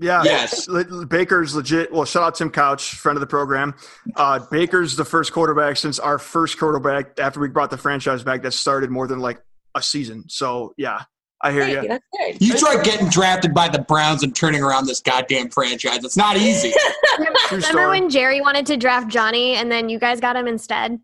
Yeah. 0.00 0.22
Yes. 0.24 0.66
Baker's 1.08 1.54
legit. 1.54 1.92
Well, 1.92 2.04
shout 2.04 2.22
out 2.22 2.34
to 2.36 2.38
Tim 2.44 2.50
Couch, 2.50 2.94
friend 2.94 3.16
of 3.16 3.20
the 3.20 3.26
program. 3.26 3.74
Uh, 4.16 4.38
Baker's 4.50 4.96
the 4.96 5.04
first 5.04 5.32
quarterback 5.32 5.76
since 5.76 5.98
our 5.98 6.18
first 6.18 6.58
quarterback 6.58 7.18
after 7.20 7.38
we 7.40 7.48
brought 7.48 7.70
the 7.70 7.76
franchise 7.78 8.22
back 8.22 8.42
that 8.42 8.52
started 8.52 8.90
more 8.90 9.06
than 9.06 9.18
like 9.20 9.42
a 9.74 9.82
season. 9.82 10.24
So 10.28 10.72
yeah, 10.78 11.02
I 11.42 11.52
hear 11.52 11.64
Hey, 11.66 11.82
you. 11.82 11.88
that's 11.88 12.04
good. 12.18 12.40
You 12.42 12.54
try 12.54 12.82
getting 12.82 13.08
drafted 13.08 13.52
by 13.54 13.68
the 13.68 13.78
Browns 13.80 14.22
and 14.22 14.34
turning 14.34 14.62
around 14.62 14.86
this 14.86 15.00
goddamn 15.00 15.50
franchise. 15.50 16.02
It's 16.04 16.16
not 16.16 16.36
easy. 16.36 16.72
True 17.16 17.56
Remember 17.58 17.88
when 17.90 18.08
Jerry 18.10 18.40
wanted 18.40 18.66
to 18.66 18.76
draft 18.76 19.08
Johnny 19.08 19.54
and 19.56 19.70
then 19.70 19.88
you 19.88 19.98
guys 19.98 20.18
got 20.20 20.34
him 20.36 20.46
instead? 20.46 20.98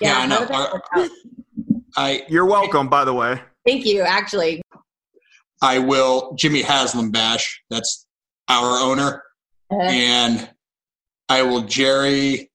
Yeah, 0.00 0.18
I 0.18 0.26
know. 0.26 0.36
how 0.36 0.40
did 0.40 0.48
that 0.50 0.72
work 0.72 0.82
out? 0.96 1.10
I 1.96 2.22
You're 2.28 2.46
welcome, 2.46 2.88
by 2.88 3.04
the 3.04 3.14
way. 3.14 3.40
Thank 3.66 3.84
you. 3.86 4.02
Actually, 4.02 4.60
I 5.60 5.78
will 5.78 6.34
Jimmy 6.36 6.62
Haslam 6.62 7.10
bash. 7.10 7.62
That's 7.70 8.06
our 8.52 8.78
owner. 8.78 9.22
Uh, 9.70 9.82
and 9.82 10.50
I 11.28 11.42
will 11.42 11.62
Jerry 11.62 12.50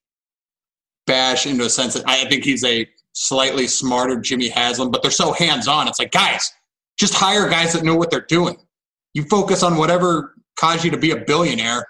bash 1.07 1.45
into 1.45 1.65
a 1.65 1.69
sense 1.69 1.93
that 1.95 2.03
I 2.07 2.25
think 2.25 2.43
he's 2.43 2.63
a 2.63 2.88
slightly 3.13 3.65
smarter 3.65 4.19
Jimmy 4.19 4.49
Haslam, 4.49 4.91
but 4.91 5.01
they're 5.01 5.12
so 5.12 5.33
hands 5.33 5.67
on. 5.67 5.88
It's 5.88 5.99
like, 5.99 6.12
guys, 6.12 6.51
just 6.99 7.15
hire 7.15 7.49
guys 7.49 7.73
that 7.73 7.83
know 7.83 7.95
what 7.95 8.12
they're 8.12 8.25
doing. 8.27 8.57
You 9.13 9.23
focus 9.23 9.63
on 9.63 9.77
whatever 9.77 10.36
caused 10.60 10.83
you 10.83 10.91
to 10.91 10.97
be 10.97 11.12
a 11.12 11.17
billionaire 11.17 11.86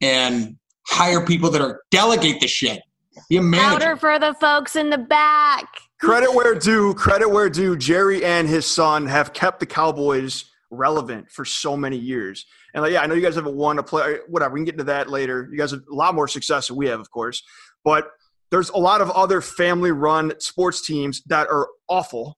and 0.00 0.56
hire 0.86 1.24
people 1.24 1.50
that 1.50 1.60
are 1.60 1.82
delegate 1.90 2.40
the 2.40 2.48
shit. 2.48 2.80
Be 3.28 3.36
a 3.36 3.42
Louder 3.42 3.96
for 3.96 4.18
the 4.18 4.34
folks 4.34 4.76
in 4.76 4.88
the 4.88 4.98
back. 4.98 5.66
Credit 6.00 6.32
where 6.32 6.54
due. 6.54 6.94
Credit 6.94 7.28
where 7.28 7.50
due. 7.50 7.76
Jerry 7.76 8.24
and 8.24 8.48
his 8.48 8.66
son 8.66 9.06
have 9.06 9.32
kept 9.32 9.60
the 9.60 9.66
Cowboys 9.66 10.46
relevant 10.70 11.30
for 11.30 11.44
so 11.44 11.76
many 11.76 11.96
years. 11.96 12.46
And 12.74 12.82
like, 12.82 12.92
yeah, 12.92 13.02
I 13.02 13.06
know 13.06 13.14
you 13.14 13.22
guys 13.22 13.34
haven't 13.34 13.56
won 13.56 13.78
a 13.78 13.82
play. 13.82 14.18
Whatever, 14.28 14.54
we 14.54 14.60
can 14.60 14.64
get 14.64 14.74
into 14.74 14.84
that 14.84 15.10
later. 15.10 15.48
You 15.50 15.58
guys 15.58 15.72
have 15.72 15.82
a 15.90 15.94
lot 15.94 16.14
more 16.14 16.28
success 16.28 16.68
than 16.68 16.76
we 16.76 16.86
have, 16.86 17.00
of 17.00 17.10
course. 17.10 17.42
But 17.84 18.08
there's 18.50 18.70
a 18.70 18.78
lot 18.78 19.00
of 19.00 19.10
other 19.10 19.40
family-run 19.40 20.38
sports 20.40 20.84
teams 20.86 21.22
that 21.26 21.48
are 21.48 21.68
awful 21.88 22.36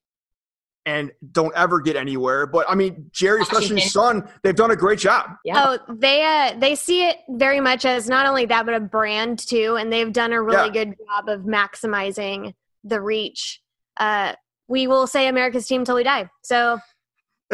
and 0.85 1.13
don't 1.31 1.55
ever 1.57 1.81
get 1.81 1.97
anywhere. 1.97 2.47
But 2.47 2.67
I 2.69 2.75
mean, 2.75 3.11
Jerry, 3.13 3.43
especially 3.43 3.81
his 3.81 3.93
son, 3.93 4.29
they've 4.43 4.55
done 4.55 4.73
a 4.73 4.77
great 4.77 4.99
job. 4.99 5.31
yeah. 5.45 5.65
Oh, 5.65 5.95
they 5.95 6.25
uh, 6.25 6.59
they 6.59 6.75
see 6.75 7.05
it 7.05 7.19
very 7.29 7.61
much 7.61 7.85
as 7.85 8.09
not 8.09 8.27
only 8.27 8.47
that, 8.47 8.67
but 8.67 8.75
a 8.75 8.81
brand 8.81 9.39
too, 9.39 9.77
and 9.77 9.93
they've 9.93 10.13
done 10.13 10.33
a 10.33 10.43
really 10.43 10.71
good 10.71 10.95
job 11.07 11.29
of 11.29 11.43
maximizing 11.43 12.55
the 12.85 13.01
reach. 13.01 13.61
Uh, 13.97 14.35
we 14.69 14.87
will 14.87 15.07
say 15.07 15.29
America's 15.29 15.67
team 15.67 15.85
till 15.85 15.97
we 15.97 16.03
die. 16.03 16.29
So 16.43 16.79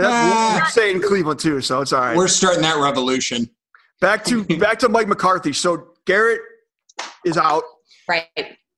that's- 0.02 0.12
Ah. 0.14 0.62
we 0.64 0.70
say 0.70 0.90
it 0.90 0.96
in 0.96 1.02
Cleveland 1.02 1.40
too, 1.40 1.60
so 1.60 1.80
it's 1.80 1.92
all 1.92 2.00
right. 2.00 2.16
We're 2.16 2.28
starting 2.28 2.62
that 2.62 2.78
revolution. 2.78 3.48
Back 4.00 4.24
to 4.26 4.44
back 4.58 4.78
to 4.80 4.88
Mike 4.88 5.08
McCarthy. 5.08 5.52
So 5.52 5.88
Garrett 6.06 6.40
is 7.24 7.36
out. 7.36 7.62
right. 8.08 8.24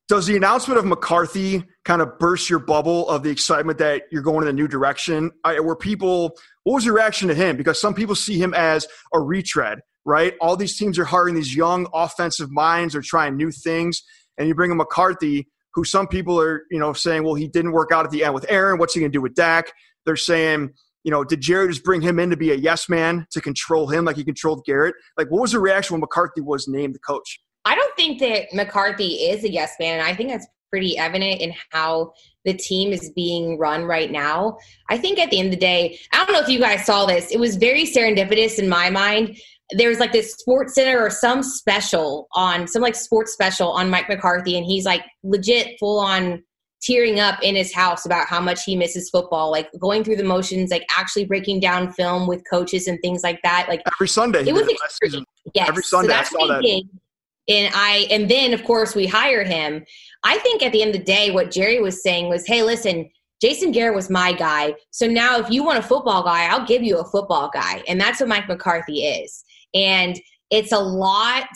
Does 0.08 0.26
the 0.26 0.36
announcement 0.36 0.76
of 0.76 0.84
McCarthy 0.84 1.62
kind 1.84 2.02
of 2.02 2.18
burst 2.18 2.50
your 2.50 2.58
bubble 2.58 3.08
of 3.08 3.22
the 3.22 3.30
excitement 3.30 3.78
that 3.78 4.02
you're 4.10 4.22
going 4.22 4.42
in 4.42 4.48
a 4.48 4.52
new 4.52 4.66
direction? 4.66 5.30
I, 5.44 5.60
were 5.60 5.76
people, 5.76 6.36
what 6.64 6.74
was 6.74 6.84
your 6.84 6.94
reaction 6.96 7.28
to 7.28 7.34
him? 7.34 7.56
Because 7.56 7.80
some 7.80 7.94
people 7.94 8.16
see 8.16 8.36
him 8.36 8.52
as 8.52 8.88
a 9.14 9.20
retread, 9.20 9.78
right? 10.04 10.34
All 10.40 10.56
these 10.56 10.76
teams 10.76 10.98
are 10.98 11.04
hiring 11.04 11.36
these 11.36 11.54
young 11.54 11.86
offensive 11.94 12.50
minds, 12.50 12.96
are 12.96 13.02
trying 13.02 13.36
new 13.36 13.52
things, 13.52 14.02
and 14.36 14.48
you 14.48 14.54
bring 14.56 14.72
a 14.72 14.74
McCarthy, 14.74 15.46
who 15.74 15.84
some 15.84 16.08
people 16.08 16.40
are, 16.40 16.64
you 16.72 16.80
know, 16.80 16.92
saying, 16.92 17.22
well, 17.22 17.34
he 17.34 17.46
didn't 17.46 17.70
work 17.70 17.92
out 17.92 18.04
at 18.04 18.10
the 18.10 18.24
end 18.24 18.34
with 18.34 18.46
Aaron. 18.48 18.78
What's 18.80 18.94
he 18.94 18.98
going 19.00 19.12
to 19.12 19.16
do 19.16 19.22
with 19.22 19.36
Dak? 19.36 19.70
They're 20.06 20.16
saying, 20.16 20.70
you 21.04 21.10
know, 21.10 21.24
did 21.24 21.40
Jerry 21.40 21.68
just 21.68 21.84
bring 21.84 22.00
him 22.00 22.18
in 22.18 22.30
to 22.30 22.36
be 22.36 22.52
a 22.52 22.56
yes 22.56 22.88
man 22.88 23.26
to 23.32 23.40
control 23.40 23.88
him 23.88 24.04
like 24.04 24.16
he 24.16 24.24
controlled 24.24 24.64
Garrett? 24.66 24.94
Like, 25.16 25.28
what 25.28 25.40
was 25.40 25.52
the 25.52 25.60
reaction 25.60 25.94
when 25.94 26.00
McCarthy 26.00 26.40
was 26.40 26.68
named 26.68 26.94
the 26.94 26.98
coach? 27.00 27.40
I 27.64 27.74
don't 27.74 27.94
think 27.96 28.20
that 28.20 28.52
McCarthy 28.52 29.14
is 29.14 29.44
a 29.44 29.50
yes 29.50 29.74
man, 29.78 29.98
and 30.00 30.08
I 30.08 30.14
think 30.14 30.30
that's 30.30 30.46
pretty 30.70 30.96
evident 30.96 31.40
in 31.40 31.52
how 31.70 32.12
the 32.44 32.54
team 32.54 32.92
is 32.92 33.10
being 33.14 33.58
run 33.58 33.84
right 33.84 34.10
now. 34.10 34.56
I 34.88 34.96
think 34.96 35.18
at 35.18 35.30
the 35.30 35.38
end 35.38 35.48
of 35.48 35.52
the 35.52 35.60
day, 35.60 35.98
I 36.12 36.24
don't 36.24 36.32
know 36.32 36.40
if 36.40 36.48
you 36.48 36.60
guys 36.60 36.86
saw 36.86 37.06
this. 37.06 37.30
It 37.30 37.40
was 37.40 37.56
very 37.56 37.84
serendipitous 37.84 38.58
in 38.58 38.68
my 38.68 38.88
mind. 38.88 39.36
There 39.72 39.88
was 39.88 39.98
like 39.98 40.12
this 40.12 40.32
sports 40.34 40.74
center 40.74 40.98
or 40.98 41.10
some 41.10 41.42
special 41.42 42.28
on 42.32 42.66
some 42.66 42.82
like 42.82 42.94
sports 42.94 43.32
special 43.32 43.70
on 43.72 43.90
Mike 43.90 44.08
McCarthy, 44.08 44.56
and 44.56 44.64
he's 44.64 44.84
like 44.84 45.02
legit 45.22 45.76
full 45.78 46.00
on 46.00 46.42
tearing 46.82 47.20
up 47.20 47.42
in 47.42 47.54
his 47.54 47.74
house 47.74 48.06
about 48.06 48.26
how 48.26 48.40
much 48.40 48.64
he 48.64 48.74
misses 48.74 49.10
football, 49.10 49.50
like 49.50 49.68
going 49.78 50.02
through 50.02 50.16
the 50.16 50.24
motions, 50.24 50.70
like 50.70 50.86
actually 50.96 51.24
breaking 51.24 51.60
down 51.60 51.92
film 51.92 52.26
with 52.26 52.42
coaches 52.48 52.86
and 52.86 52.98
things 53.02 53.22
like 53.22 53.40
that. 53.42 53.66
Like 53.68 53.82
Every 53.94 54.08
Sunday. 54.08 54.44
it 54.46 54.54
was 54.54 54.68
season. 55.02 55.24
Yes. 55.54 55.68
Every 55.68 55.82
Sunday, 55.82 56.08
so 56.08 56.12
that's 56.12 56.30
saw 56.30 56.38
what 56.38 56.64
he 56.64 56.82
that. 56.82 57.00
And 57.48 57.72
I 57.74 58.06
and 58.10 58.30
then 58.30 58.54
of 58.54 58.64
course 58.64 58.94
we 58.94 59.06
hired 59.06 59.46
him. 59.46 59.84
I 60.22 60.38
think 60.38 60.62
at 60.62 60.72
the 60.72 60.82
end 60.82 60.94
of 60.94 61.00
the 61.00 61.04
day, 61.04 61.30
what 61.30 61.50
Jerry 61.50 61.80
was 61.80 62.02
saying 62.02 62.28
was, 62.28 62.46
hey, 62.46 62.62
listen, 62.62 63.10
Jason 63.40 63.72
Garrett 63.72 63.96
was 63.96 64.10
my 64.10 64.32
guy. 64.32 64.74
So 64.90 65.06
now 65.06 65.38
if 65.38 65.50
you 65.50 65.64
want 65.64 65.78
a 65.78 65.82
football 65.82 66.22
guy, 66.22 66.46
I'll 66.46 66.66
give 66.66 66.82
you 66.82 66.98
a 66.98 67.04
football 67.04 67.50
guy. 67.52 67.82
And 67.88 68.00
that's 68.00 68.20
what 68.20 68.28
Mike 68.28 68.48
McCarthy 68.48 69.04
is. 69.04 69.44
And 69.74 70.20
it's 70.50 70.72
a 70.72 70.78
lot 70.78 71.48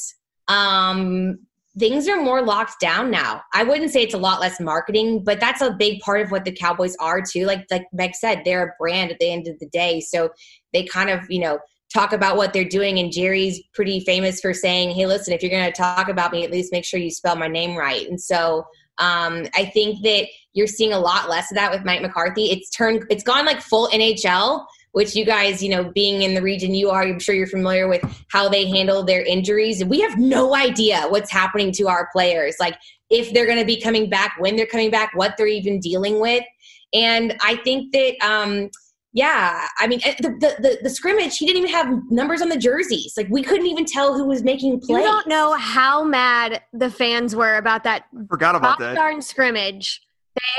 um 0.49 1.39
things 1.79 2.09
are 2.09 2.21
more 2.21 2.43
locked 2.43 2.81
down 2.81 3.11
now. 3.11 3.43
I 3.53 3.65
wouldn't 3.65 3.91
say 3.91 4.03
it's 4.03 4.15
a 4.15 4.19
lot 4.19 4.41
less 4.41 4.61
marketing, 4.61 5.25
but 5.25 5.41
that's 5.41 5.61
a 5.61 5.73
big 5.73 6.01
part 6.01 6.21
of 6.21 6.31
what 6.31 6.45
the 6.45 6.53
Cowboys 6.53 6.97
are 7.01 7.21
too. 7.21 7.47
Like 7.47 7.67
like 7.71 7.87
Meg 7.93 8.15
said, 8.15 8.43
they're 8.45 8.67
a 8.67 8.73
brand 8.79 9.11
at 9.11 9.19
the 9.19 9.31
end 9.31 9.49
of 9.49 9.59
the 9.59 9.69
day. 9.69 10.01
So 10.01 10.31
they 10.73 10.85
kind 10.85 11.11
of, 11.11 11.21
you 11.29 11.41
know, 11.41 11.59
talk 11.93 12.13
about 12.13 12.37
what 12.37 12.53
they're 12.53 12.65
doing 12.65 12.99
and 12.99 13.13
Jerry's 13.13 13.63
pretty 13.73 14.01
famous 14.01 14.41
for 14.41 14.53
saying, 14.53 14.91
"Hey, 14.91 15.07
listen, 15.07 15.35
if 15.35 15.43
you're 15.43 15.51
going 15.51 15.71
to 15.71 15.73
talk 15.73 16.09
about 16.09 16.33
me, 16.33 16.45
at 16.45 16.51
least 16.51 16.73
make 16.73 16.85
sure 16.85 17.01
you 17.01 17.11
spell 17.11 17.37
my 17.37 17.49
name 17.49 17.77
right." 17.77 18.09
And 18.09 18.21
so 18.21 18.65
um, 18.99 19.47
I 19.55 19.65
think 19.67 20.03
that 20.05 20.29
you're 20.53 20.67
seeing 20.67 20.93
a 20.93 20.99
lot 20.99 21.29
less 21.29 21.51
of 21.51 21.57
that 21.57 21.71
with 21.71 21.85
Mike 21.85 22.03
McCarthy. 22.03 22.51
It's 22.51 22.71
turned, 22.71 23.05
it's 23.11 23.25
gone 23.25 23.45
like 23.45 23.61
full 23.61 23.89
NHL, 23.89 24.65
which 24.95 25.17
you 25.17 25.25
guys, 25.25 25.61
you 25.61 25.69
know, 25.69 25.91
being 25.93 26.23
in 26.23 26.35
the 26.35 26.41
region 26.41 26.73
you 26.73 26.89
are, 26.89 27.03
I'm 27.03 27.19
sure 27.19 27.35
you're 27.35 27.49
familiar 27.49 27.89
with 27.89 28.01
how 28.29 28.49
they 28.49 28.65
handle 28.69 29.03
their 29.03 29.23
injuries. 29.23 29.85
We 29.85 30.01
have 30.01 30.19
no 30.19 30.55
idea 30.55 31.03
what's 31.09 31.33
happening 31.33 31.73
to 31.73 31.89
our 31.89 32.09
players, 32.13 32.55
like 32.61 32.77
if 33.11 33.33
they're 33.35 33.47
going 33.47 33.59
to 33.59 33.65
be 33.65 33.81
coming 33.81 34.09
back, 34.09 34.37
when 34.39 34.55
they're 34.55 34.67
coming 34.67 34.93
back, 34.93 35.11
what 35.15 35.35
they're 35.37 35.49
even 35.49 35.81
dealing 35.81 36.21
with. 36.21 36.45
And 36.93 37.37
I 37.43 37.57
think 37.57 37.93
that, 37.93 38.15
um, 38.25 38.71
yeah, 39.13 39.67
I 39.81 39.89
mean, 39.89 39.99
eh, 40.05 40.15
the, 40.21 40.29
the, 40.29 40.57
the, 40.61 40.79
the 40.85 40.91
scrimmage, 40.91 41.39
he 41.39 41.47
didn't 41.47 41.59
even 41.65 41.71
have 41.73 42.01
numbers 42.11 42.41
on 42.41 42.49
the 42.49 42.57
jerseys. 42.57 43.15
Like, 43.17 43.27
we 43.31 43.43
couldn't 43.43 43.67
even 43.67 43.85
tell 43.85 44.15
who 44.15 44.27
was 44.27 44.45
making 44.45 44.75
You 44.75 44.79
plays. 44.79 45.05
don't 45.05 45.27
know 45.27 45.55
how 45.55 46.05
mad 46.05 46.63
the 46.73 46.89
fans 46.91 47.35
were 47.35 47.57
about 47.57 47.83
that 47.83 48.05
Forgot 48.29 48.55
about 48.55 48.79
that. 48.79 48.95
darn 48.95 49.21
scrimmage. 49.21 50.03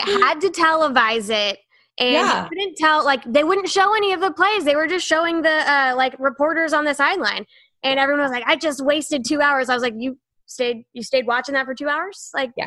They 0.05 0.11
had 0.11 0.41
to 0.41 0.49
televise 0.49 1.29
it. 1.29 1.59
And 1.97 2.11
Yeah. 2.11 2.43
you 2.43 2.49
couldn't 2.49 2.75
tell, 2.77 3.05
like, 3.05 3.23
they 3.25 3.43
wouldn't 3.43 3.69
show 3.69 3.95
any 3.95 4.11
of 4.13 4.19
the 4.19 4.31
plays. 4.31 4.65
They 4.65 4.75
were 4.75 4.87
just 4.87 5.07
showing 5.07 5.41
the, 5.41 5.49
uh, 5.71 5.93
like, 5.95 6.13
reporters 6.19 6.73
on 6.73 6.83
the 6.85 6.93
sideline. 6.93 7.45
And 7.83 7.99
everyone 7.99 8.23
was 8.23 8.31
like, 8.31 8.43
I 8.45 8.55
just 8.57 8.83
wasted 8.83 9.23
two 9.25 9.41
hours. 9.41 9.69
I 9.69 9.73
was 9.75 9.83
like, 9.83 9.93
you 9.97 10.17
stayed, 10.45 10.85
you 10.93 11.03
stayed 11.03 11.25
watching 11.27 11.53
that 11.53 11.65
for 11.65 11.73
two 11.75 11.87
hours? 11.87 12.31
Like, 12.33 12.51
Yeah. 12.57 12.65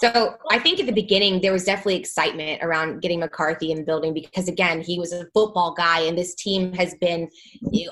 So 0.00 0.36
I 0.48 0.60
think 0.60 0.78
at 0.78 0.86
the 0.86 0.92
beginning 0.92 1.40
there 1.40 1.52
was 1.52 1.64
definitely 1.64 1.96
excitement 1.96 2.62
around 2.62 3.00
getting 3.00 3.18
McCarthy 3.18 3.72
in 3.72 3.78
the 3.78 3.82
building 3.82 4.14
because 4.14 4.46
again 4.46 4.80
he 4.80 4.96
was 4.96 5.12
a 5.12 5.26
football 5.34 5.74
guy 5.74 6.02
and 6.02 6.16
this 6.16 6.36
team 6.36 6.72
has 6.74 6.94
been 7.00 7.28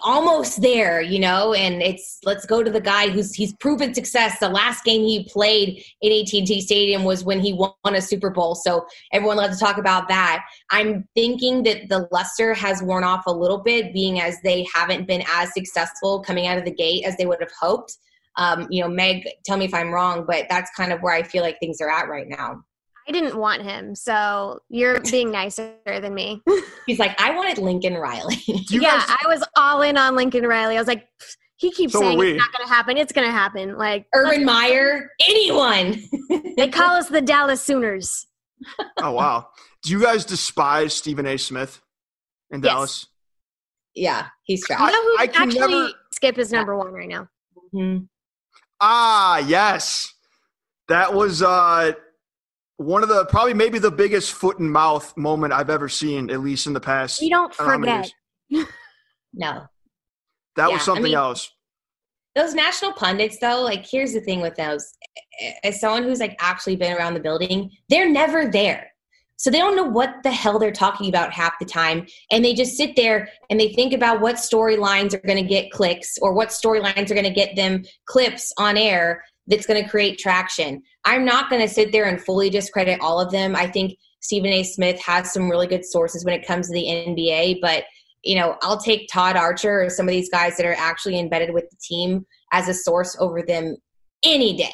almost 0.03 0.62
there, 0.62 1.01
you 1.01 1.19
know. 1.19 1.53
And 1.53 1.83
it's 1.83 2.21
let's 2.25 2.47
go 2.47 2.62
to 2.62 2.71
the 2.71 2.81
guy 2.81 3.09
who's 3.09 3.35
he's 3.35 3.55
proven 3.55 3.92
success. 3.92 4.38
The 4.38 4.49
last 4.49 4.85
game 4.85 5.03
he 5.03 5.25
played 5.25 5.83
in 6.01 6.12
AT&T 6.12 6.61
Stadium 6.61 7.03
was 7.03 7.25
when 7.25 7.40
he 7.40 7.53
won 7.53 7.73
a 7.85 8.01
Super 8.01 8.31
Bowl. 8.31 8.55
So 8.55 8.87
everyone 9.12 9.38
loves 9.38 9.59
to 9.59 9.64
talk 9.64 9.79
about 9.79 10.07
that. 10.07 10.45
I'm 10.71 11.09
thinking 11.16 11.64
that 11.64 11.88
the 11.88 12.09
luster 12.12 12.55
has 12.55 12.85
worn 12.85 13.03
off 13.03 13.27
a 13.27 13.33
little 13.33 13.59
bit, 13.59 13.92
being 13.92 14.21
as 14.21 14.40
they 14.42 14.64
haven't 14.73 15.09
been 15.09 15.25
as 15.29 15.53
successful 15.53 16.21
coming 16.21 16.47
out 16.47 16.57
of 16.57 16.64
the 16.64 16.71
gate 16.71 17.05
as 17.05 17.16
they 17.16 17.27
would 17.27 17.40
have 17.40 17.53
hoped 17.61 17.99
um, 18.37 18.66
you 18.70 18.83
know, 18.83 18.88
Meg, 18.88 19.29
tell 19.44 19.57
me 19.57 19.64
if 19.64 19.75
I'm 19.75 19.90
wrong, 19.90 20.25
but 20.27 20.46
that's 20.49 20.70
kind 20.77 20.92
of 20.92 21.01
where 21.01 21.14
I 21.14 21.22
feel 21.22 21.42
like 21.42 21.59
things 21.61 21.81
are 21.81 21.90
at 21.90 22.09
right 22.09 22.27
now. 22.29 22.62
I 23.09 23.12
didn't 23.12 23.37
want 23.38 23.62
him. 23.62 23.94
So 23.94 24.61
you're 24.68 25.01
being 25.11 25.31
nicer 25.31 25.75
than 25.87 26.12
me. 26.12 26.42
He's 26.87 26.99
like, 26.99 27.20
I 27.20 27.35
wanted 27.35 27.59
Lincoln 27.59 27.94
Riley. 27.94 28.37
Yeah, 28.68 28.81
guys, 28.81 29.07
I 29.09 29.29
was 29.29 29.44
all 29.57 29.83
in 29.83 29.96
on 29.96 30.16
Lincoln 30.16 30.44
Riley. 30.46 30.77
I 30.77 30.81
was 30.81 30.88
like, 30.88 31.07
he 31.57 31.70
keeps 31.70 31.92
So 31.92 32.01
saying 32.01 32.20
it's 32.20 32.37
not 32.38 32.53
going 32.53 32.66
to 32.68 32.75
happen. 32.75 32.96
It's 32.99 33.12
going 33.12 33.27
to 33.27 33.33
happen. 33.33 33.79
Like, 33.79 34.07
Urban 34.14 34.44
Meyer, 34.44 35.09
anyone. 35.29 36.03
they 36.57 36.68
call 36.68 36.96
us 36.96 37.09
the 37.09 37.22
Dallas 37.22 37.62
Sooners. 37.62 38.27
oh 38.99 39.12
wow. 39.12 39.49
Do 39.83 39.92
you 39.92 40.03
guys 40.03 40.25
despise 40.25 40.92
Stephen 40.92 41.27
A. 41.27 41.37
Smith 41.38 41.81
in 42.51 42.61
Yes. 42.62 42.72
Dallas? 42.72 43.07
yeah, 43.94 44.27
he's 44.42 44.62
You 44.68 44.77
know 44.77 44.87
who 44.87 45.16
I 45.18 45.27
can 45.29 45.42
actually 45.49 45.61
never- 45.61 45.90
Skip 46.12 46.38
is 46.38 46.51
number 46.53 46.77
one 46.77 46.92
right 46.92 47.09
now. 47.09 47.29
Mhm. 47.75 48.09
Ah, 48.81 49.39
yes. 49.39 50.12
That 50.89 51.15
was 51.15 51.43
uh 51.43 51.93
one 52.77 53.03
of 53.03 53.09
the 53.09 53.25
probably 53.27 53.55
maybe 53.55 53.79
the 53.79 53.91
biggest 53.91 54.33
foot 54.35 54.59
and 54.59 54.71
mouth 54.71 55.17
moment 55.17 55.53
I've 55.53 55.71
ever 55.71 55.89
seen, 55.89 56.31
at 56.31 56.41
least 56.41 56.67
in 56.67 56.73
the 56.75 56.81
past. 56.81 57.21
You 57.23 57.31
don't 57.31 57.55
I 57.61 57.65
don't 57.65 57.81
know 57.83 57.89
how 57.91 57.97
many 57.99 58.12
forget. 58.51 58.69
No. 59.39 59.67
That 60.57 60.69
Yeah, 60.69 60.73
was 60.75 60.83
I 60.83 60.85
something 60.85 61.05
mean- 61.05 61.15
else. 61.15 61.51
Those 62.35 62.53
national 62.55 62.93
pundits, 62.93 63.39
though, 63.41 63.62
like, 63.62 63.87
here's 63.91 64.12
the 64.12 64.21
thing 64.21 64.43
with 64.43 64.55
those. 64.57 64.93
As 65.65 65.81
someone 65.81 66.03
who's 66.03 66.21
like 66.21 66.37
actually 66.39 66.77
been 66.77 66.95
around 66.95 67.15
the 67.15 67.21
building, 67.21 67.71
they're 67.89 68.11
never 68.11 68.47
there. 68.47 68.91
So 69.37 69.51
they 69.51 69.59
don't 69.59 69.77
know 69.77 69.85
what 69.85 70.22
the 70.22 70.31
hell 70.31 70.59
they're 70.59 70.72
talking 70.72 71.09
about 71.09 71.33
half 71.33 71.59
the 71.59 71.66
time. 71.66 72.07
And 72.31 72.44
they 72.44 72.55
just 72.55 72.77
sit 72.77 72.96
there 72.96 73.29
and 73.51 73.61
they 73.61 73.72
think 73.72 73.92
about 73.92 74.20
what 74.20 74.37
storylines 74.37 75.14
are 75.14 75.27
going 75.27 75.42
to 75.42 75.49
get 75.49 75.70
clicks 75.70 76.16
or 76.22 76.33
what 76.33 76.49
storylines 76.49 77.11
are 77.11 77.14
going 77.14 77.25
to 77.25 77.31
get 77.31 77.55
them 77.55 77.85
clips 78.07 78.53
on 78.59 78.77
air 78.77 79.22
that's 79.46 79.66
going 79.66 79.83
to 79.83 79.88
create 79.88 80.18
traction. 80.18 80.83
I'm 81.05 81.25
not 81.25 81.51
going 81.51 81.62
to 81.62 81.72
sit 81.72 81.92
there 81.92 82.07
and 82.07 82.20
fully 82.20 82.51
discredit 82.51 83.01
all 83.01 83.20
of 83.20 83.31
them. 83.31 83.55
I 83.55 83.68
think 83.68 83.99
Stephen 84.20 84.51
A. 84.51 84.62
Smith 84.62 85.01
has 85.03 85.33
some 85.33 85.51
really 85.51 85.66
good 85.66 85.85
sources 85.85 86.25
when 86.25 86.35
it 86.35 86.46
comes 86.46 86.66
to 86.68 86.72
the 86.72 86.85
NBA, 86.85 87.61
but 87.61 87.85
you 88.25 88.35
know, 88.35 88.57
I'll 88.62 88.81
take 88.81 89.09
Todd 89.12 89.37
Archer 89.37 89.85
or 89.85 89.90
some 89.90 90.09
of 90.09 90.12
these 90.12 90.29
guys 90.29 90.57
that 90.57 90.66
are 90.66 90.75
actually 90.77 91.18
embedded 91.18 91.55
with 91.55 91.70
the 91.70 91.77
team 91.81 92.27
as 92.53 92.68
a 92.68 92.75
source 92.75 93.16
over 93.20 93.40
them 93.40 93.77
any 94.25 94.57
day. 94.57 94.72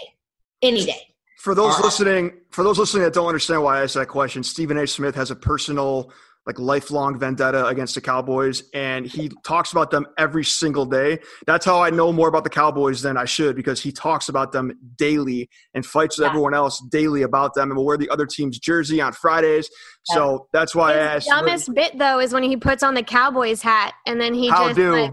Any 0.63 0.87
day. 0.87 1.12
For 1.43 1.57
those 1.57 1.77
listening, 1.81 2.31
for 2.51 2.63
those 2.63 2.79
listening 2.79 3.03
that 3.03 3.13
don't 3.15 3.27
understand 3.27 3.65
why 3.65 3.81
I 3.81 3.83
asked 3.83 3.95
that 3.95 4.07
question, 4.07 4.45
Stephen 4.45 4.77
A. 4.79 4.87
Smith 4.87 5.17
has 5.17 5.33
a 5.33 5.35
personal, 5.35 6.13
like 6.47 6.57
lifelong 6.61 7.19
vendetta 7.19 7.67
against 7.67 7.97
the 7.97 8.01
Cowboys, 8.01 8.63
and 8.75 9.05
he 9.07 9.29
talks 9.45 9.73
about 9.73 9.91
them 9.91 10.07
every 10.19 10.45
single 10.45 10.87
day. 10.87 11.19
That's 11.49 11.67
how 11.67 11.83
I 11.83 11.91
know 11.91 12.13
more 12.13 12.29
about 12.29 12.45
the 12.45 12.51
Cowboys 12.51 13.03
than 13.03 13.17
I 13.17 13.25
should 13.25 13.57
because 13.57 13.83
he 13.83 13.91
talks 13.91 14.29
about 14.29 14.53
them 14.53 14.71
daily 14.97 15.51
and 15.75 15.85
fights 15.85 16.17
with 16.17 16.27
Yeah. 16.27 16.29
everyone 16.31 16.55
else 16.55 16.81
daily 16.93 17.23
about 17.23 17.55
them 17.55 17.71
and 17.73 17.77
will 17.77 17.87
wear 17.87 17.97
the 17.99 18.11
other 18.11 18.25
team's 18.27 18.61
jersey 18.61 19.01
on 19.01 19.13
Fridays. 19.13 19.69
So 20.05 20.47
that's 20.53 20.77
why 20.77 20.91
I 20.91 20.93
His 20.93 21.27
asked. 21.27 21.29
dumbest 21.29 21.75
bit 21.75 21.99
though 21.99 22.21
is 22.21 22.33
when 22.33 22.45
he 22.45 22.57
puts 22.57 22.85
on 22.85 22.95
the 22.95 23.03
Cowboys 23.03 23.63
hat 23.63 23.95
and 24.07 24.21
then 24.21 24.33
he 24.33 24.47
how 24.49 24.67
just 24.67 24.77
do? 24.77 24.93
like 24.93 25.13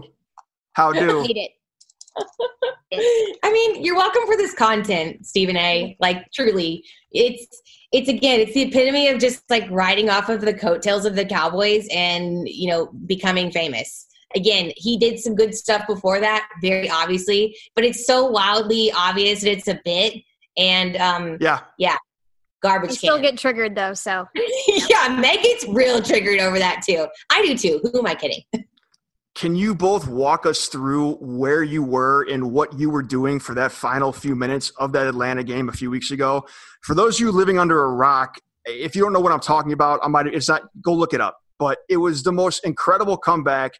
how 0.74 0.92
do? 0.92 1.22
hate 1.22 1.36
it. 1.36 1.50
I 2.92 3.52
mean, 3.52 3.84
you're 3.84 3.96
welcome 3.96 4.22
for 4.26 4.36
this 4.36 4.54
content, 4.54 5.24
Stephen 5.26 5.56
A. 5.56 5.96
Like 6.00 6.30
truly. 6.32 6.84
It's 7.12 7.46
it's 7.92 8.08
again, 8.08 8.40
it's 8.40 8.54
the 8.54 8.62
epitome 8.62 9.08
of 9.08 9.18
just 9.18 9.42
like 9.50 9.68
riding 9.70 10.10
off 10.10 10.28
of 10.28 10.40
the 10.42 10.54
coattails 10.54 11.04
of 11.04 11.16
the 11.16 11.24
Cowboys 11.24 11.88
and, 11.92 12.48
you 12.48 12.68
know, 12.68 12.86
becoming 13.06 13.50
famous. 13.50 14.06
Again, 14.36 14.72
he 14.76 14.96
did 14.96 15.18
some 15.18 15.34
good 15.34 15.54
stuff 15.56 15.86
before 15.88 16.20
that, 16.20 16.48
very 16.62 16.88
obviously, 16.88 17.56
but 17.74 17.84
it's 17.84 18.06
so 18.06 18.26
wildly 18.26 18.92
obvious 18.92 19.40
that 19.40 19.50
it's 19.50 19.66
a 19.68 19.80
bit 19.84 20.14
and 20.56 20.96
um 20.98 21.36
Yeah. 21.40 21.60
Yeah. 21.78 21.96
garbage 22.62 22.90
I 22.90 22.94
still 22.94 23.14
can. 23.16 23.22
get 23.22 23.38
triggered 23.38 23.74
though, 23.74 23.94
so 23.94 24.28
yeah, 24.88 25.16
Meg 25.18 25.42
gets 25.42 25.66
real 25.66 26.00
triggered 26.02 26.38
over 26.40 26.58
that 26.58 26.82
too. 26.86 27.06
I 27.30 27.42
do 27.44 27.56
too. 27.56 27.80
Who 27.92 27.98
am 28.00 28.06
I 28.06 28.14
kidding? 28.14 28.42
Can 29.40 29.56
you 29.56 29.74
both 29.74 30.06
walk 30.06 30.44
us 30.44 30.66
through 30.66 31.14
where 31.14 31.62
you 31.62 31.82
were 31.82 32.26
and 32.30 32.52
what 32.52 32.78
you 32.78 32.90
were 32.90 33.02
doing 33.02 33.40
for 33.40 33.54
that 33.54 33.72
final 33.72 34.12
few 34.12 34.36
minutes 34.36 34.68
of 34.76 34.92
that 34.92 35.06
Atlanta 35.06 35.42
game 35.42 35.70
a 35.70 35.72
few 35.72 35.90
weeks 35.90 36.10
ago? 36.10 36.44
For 36.82 36.94
those 36.94 37.16
of 37.16 37.20
you 37.20 37.32
living 37.32 37.58
under 37.58 37.82
a 37.84 37.90
rock, 37.90 38.36
if 38.66 38.94
you 38.94 39.00
don't 39.00 39.14
know 39.14 39.20
what 39.20 39.32
I'm 39.32 39.40
talking 39.40 39.72
about, 39.72 39.98
I 40.02 40.08
might 40.08 40.26
it's 40.26 40.50
not 40.50 40.64
go 40.84 40.92
look 40.92 41.14
it 41.14 41.22
up. 41.22 41.38
But 41.58 41.78
it 41.88 41.96
was 41.96 42.22
the 42.22 42.32
most 42.32 42.66
incredible 42.66 43.16
comeback 43.16 43.72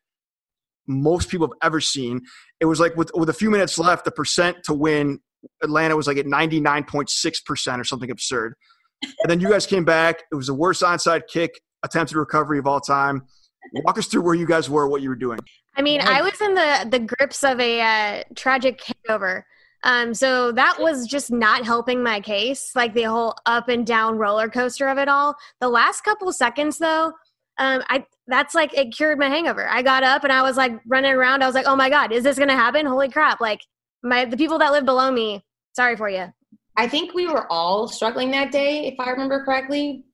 most 0.89 1.29
people 1.29 1.49
have 1.49 1.59
ever 1.63 1.79
seen. 1.79 2.23
It 2.61 2.65
was 2.65 2.81
like 2.81 2.97
with 2.97 3.11
with 3.13 3.29
a 3.29 3.35
few 3.35 3.51
minutes 3.51 3.79
left, 3.79 4.07
the 4.07 4.13
percent 4.13 4.65
to 4.65 4.73
win 4.73 5.21
Atlanta 5.63 5.95
was 5.95 6.07
like 6.07 6.17
at 6.17 6.25
99.6% 6.25 7.79
or 7.79 7.85
something 7.85 8.11
absurd. 8.11 8.55
And 9.03 9.29
then 9.29 9.41
you 9.41 9.51
guys 9.51 9.67
came 9.67 9.85
back. 9.85 10.23
It 10.33 10.37
was 10.37 10.47
the 10.47 10.55
worst 10.55 10.81
onside 10.81 11.27
kick 11.31 11.61
attempted 11.83 12.17
recovery 12.17 12.59
of 12.59 12.67
all 12.67 12.81
time. 12.81 13.27
Walk 13.73 13.99
us 13.99 14.07
through 14.07 14.23
where 14.23 14.35
you 14.35 14.47
guys 14.47 14.69
were, 14.69 14.89
what 14.89 15.03
you 15.03 15.09
were 15.09 15.17
doing. 15.17 15.39
I 15.77 15.83
mean, 15.83 16.01
I 16.01 16.23
was 16.23 16.41
in 16.41 16.55
the 16.55 16.89
the 16.91 16.99
grips 16.99 17.45
of 17.45 17.61
a 17.61 17.81
uh, 17.81 18.23
tragic 18.35 18.83
hangover. 18.83 19.47
Um, 19.83 20.13
so 20.13 20.53
that 20.53 20.79
was 20.79 21.07
just 21.07 21.31
not 21.31 21.65
helping 21.65 22.03
my 22.03 22.21
case, 22.21 22.73
like 22.75 22.93
the 22.93 23.05
whole 23.05 23.35
up 23.47 23.69
and 23.69 23.87
down 23.87 24.19
roller 24.19 24.49
coaster 24.49 24.89
of 24.89 24.99
it 24.99 25.09
all. 25.09 25.37
The 25.61 25.69
last 25.69 26.03
couple 26.03 26.31
seconds, 26.33 26.77
though, 26.77 27.13
um, 27.59 27.83
I 27.89 28.05
that's 28.27 28.55
like 28.55 28.77
it 28.77 28.95
cured 28.95 29.19
my 29.19 29.29
hangover. 29.29 29.69
I 29.69 29.83
got 29.83 30.03
up 30.03 30.25
and 30.25 30.33
I 30.33 30.43
was 30.43 30.57
like 30.57 30.81
running 30.87 31.13
around. 31.13 31.43
I 31.43 31.47
was 31.47 31.55
like, 31.55 31.67
"Oh 31.67 31.77
my 31.77 31.89
god, 31.89 32.13
is 32.13 32.25
this 32.25 32.39
gonna 32.39 32.57
happen? 32.57 32.87
Holy 32.87 33.09
crap!" 33.09 33.41
Like 33.41 33.61
my 34.03 34.25
the 34.25 34.37
people 34.37 34.59
that 34.59 34.73
live 34.73 34.85
below 34.85 35.11
me. 35.11 35.45
Sorry 35.75 35.97
for 35.97 36.09
you. 36.09 36.33
I 36.77 36.89
think 36.89 37.15
we 37.15 37.27
were 37.27 37.51
all 37.51 37.89
struggling 37.89 38.31
that 38.33 38.53
day, 38.53 38.87
if 38.87 38.99
I 38.99 39.11
remember 39.11 39.45
correctly. 39.45 40.05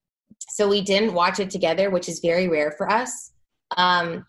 So 0.50 0.68
we 0.68 0.80
didn't 0.80 1.12
watch 1.12 1.40
it 1.40 1.50
together, 1.50 1.90
which 1.90 2.08
is 2.08 2.20
very 2.20 2.48
rare 2.48 2.72
for 2.72 2.90
us. 2.90 3.32
Um, 3.76 4.24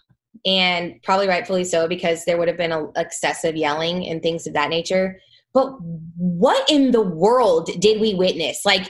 and 0.46 1.02
probably 1.04 1.28
rightfully 1.28 1.64
so 1.64 1.88
because 1.88 2.24
there 2.26 2.38
would 2.38 2.48
have 2.48 2.58
been 2.58 2.72
a, 2.72 2.88
excessive 2.96 3.56
yelling 3.56 4.08
and 4.08 4.22
things 4.22 4.48
of 4.48 4.54
that 4.54 4.70
nature. 4.70 5.20
But 5.54 5.76
what 6.16 6.70
in 6.70 6.92
the 6.92 7.02
world 7.02 7.70
did 7.80 8.00
we 8.00 8.14
witness? 8.14 8.62
Like, 8.66 8.90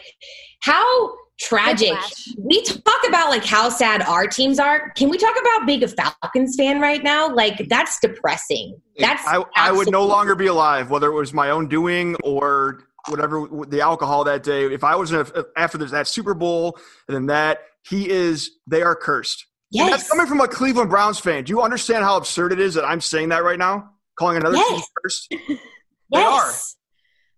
how 0.62 1.14
tragic. 1.40 1.96
We 2.38 2.64
talk 2.64 3.08
about 3.08 3.30
like 3.30 3.46
how 3.46 3.70
sad 3.70 4.02
our 4.02 4.28
teams 4.28 4.60
are. 4.60 4.92
Can 4.92 5.10
we 5.10 5.18
talk 5.18 5.36
about 5.40 5.66
being 5.66 5.84
a 5.84 5.88
Falcons 5.88 6.56
fan 6.58 6.82
right 6.82 7.04
now? 7.04 7.34
Like, 7.34 7.68
that's 7.70 8.00
depressing. 8.00 8.78
That's 8.98 9.26
I, 9.26 9.44
I 9.56 9.72
would 9.72 9.92
no 9.92 10.06
longer 10.06 10.36
be 10.36 10.48
alive, 10.48 10.90
whether 10.90 11.08
it 11.08 11.14
was 11.14 11.34
my 11.34 11.52
own 11.52 11.68
doing 11.68 12.16
or 12.24 12.84
whatever 13.08 13.48
the 13.68 13.82
alcohol 13.82 14.24
that 14.26 14.44
day. 14.44 14.66
If 14.66 14.84
I 14.84 14.96
was 14.96 15.12
in 15.12 15.20
a, 15.20 15.46
after 15.56 15.78
this, 15.78 15.92
that 15.92 16.08
Super 16.08 16.34
Bowl 16.34 16.78
and 17.08 17.16
then 17.16 17.26
that, 17.28 17.60
he 17.88 18.10
is. 18.10 18.52
They 18.66 18.82
are 18.82 18.96
cursed. 18.96 19.46
And 19.74 19.92
that's 19.92 20.10
coming 20.10 20.26
from 20.28 20.40
a 20.42 20.48
Cleveland 20.48 20.90
Browns 20.90 21.20
fan. 21.20 21.44
Do 21.44 21.52
you 21.52 21.62
understand 21.62 22.04
how 22.04 22.18
absurd 22.18 22.54
it 22.54 22.60
is 22.60 22.74
that 22.76 22.86
I'm 22.86 23.02
saying 23.02 23.30
that 23.30 23.44
right 23.44 23.60
now? 23.60 23.92
Calling 24.18 24.38
another 24.38 24.56
team 24.58 24.66
Yes. 24.70 24.88
cursed? 25.04 25.36
yes. 26.10 26.76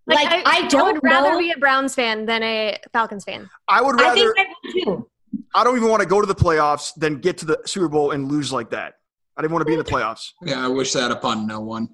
are. 0.08 0.14
Like, 0.16 0.28
I, 0.46 0.68
don't 0.68 0.94
would 0.94 1.04
rather 1.04 1.34
know. 1.34 1.40
be 1.40 1.52
a 1.52 1.58
Browns 1.58 1.94
fan 1.94 2.26
than 2.26 2.42
a 2.42 2.78
Falcons 2.94 3.24
fan. 3.24 3.50
I 3.68 3.82
would 3.82 4.00
I 4.02 4.10
rather. 4.10 4.34
think 4.34 4.40
I 4.40 4.72
do 4.74 4.84
too. 4.86 5.10
I 5.54 5.64
don't 5.64 5.76
even 5.78 5.90
want 5.90 6.02
to 6.02 6.08
go 6.08 6.20
to 6.22 6.26
the 6.28 6.36
playoffs 6.36 6.92
than 6.96 7.20
get 7.20 7.38
to 7.40 7.46
the 7.46 7.60
Super 7.66 7.88
Bowl 7.88 8.12
and 8.12 8.32
lose 8.32 8.52
like 8.52 8.70
that. 8.72 8.96
I 9.38 9.42
didn't 9.42 9.54
want 9.54 9.62
to 9.62 9.66
be 9.66 9.74
in 9.74 9.80
the 9.80 9.86
playoffs. 9.86 10.30
Yeah, 10.42 10.64
I 10.64 10.68
wish 10.68 10.94
that 10.94 11.12
upon 11.12 11.46
no 11.48 11.62
one. 11.62 11.90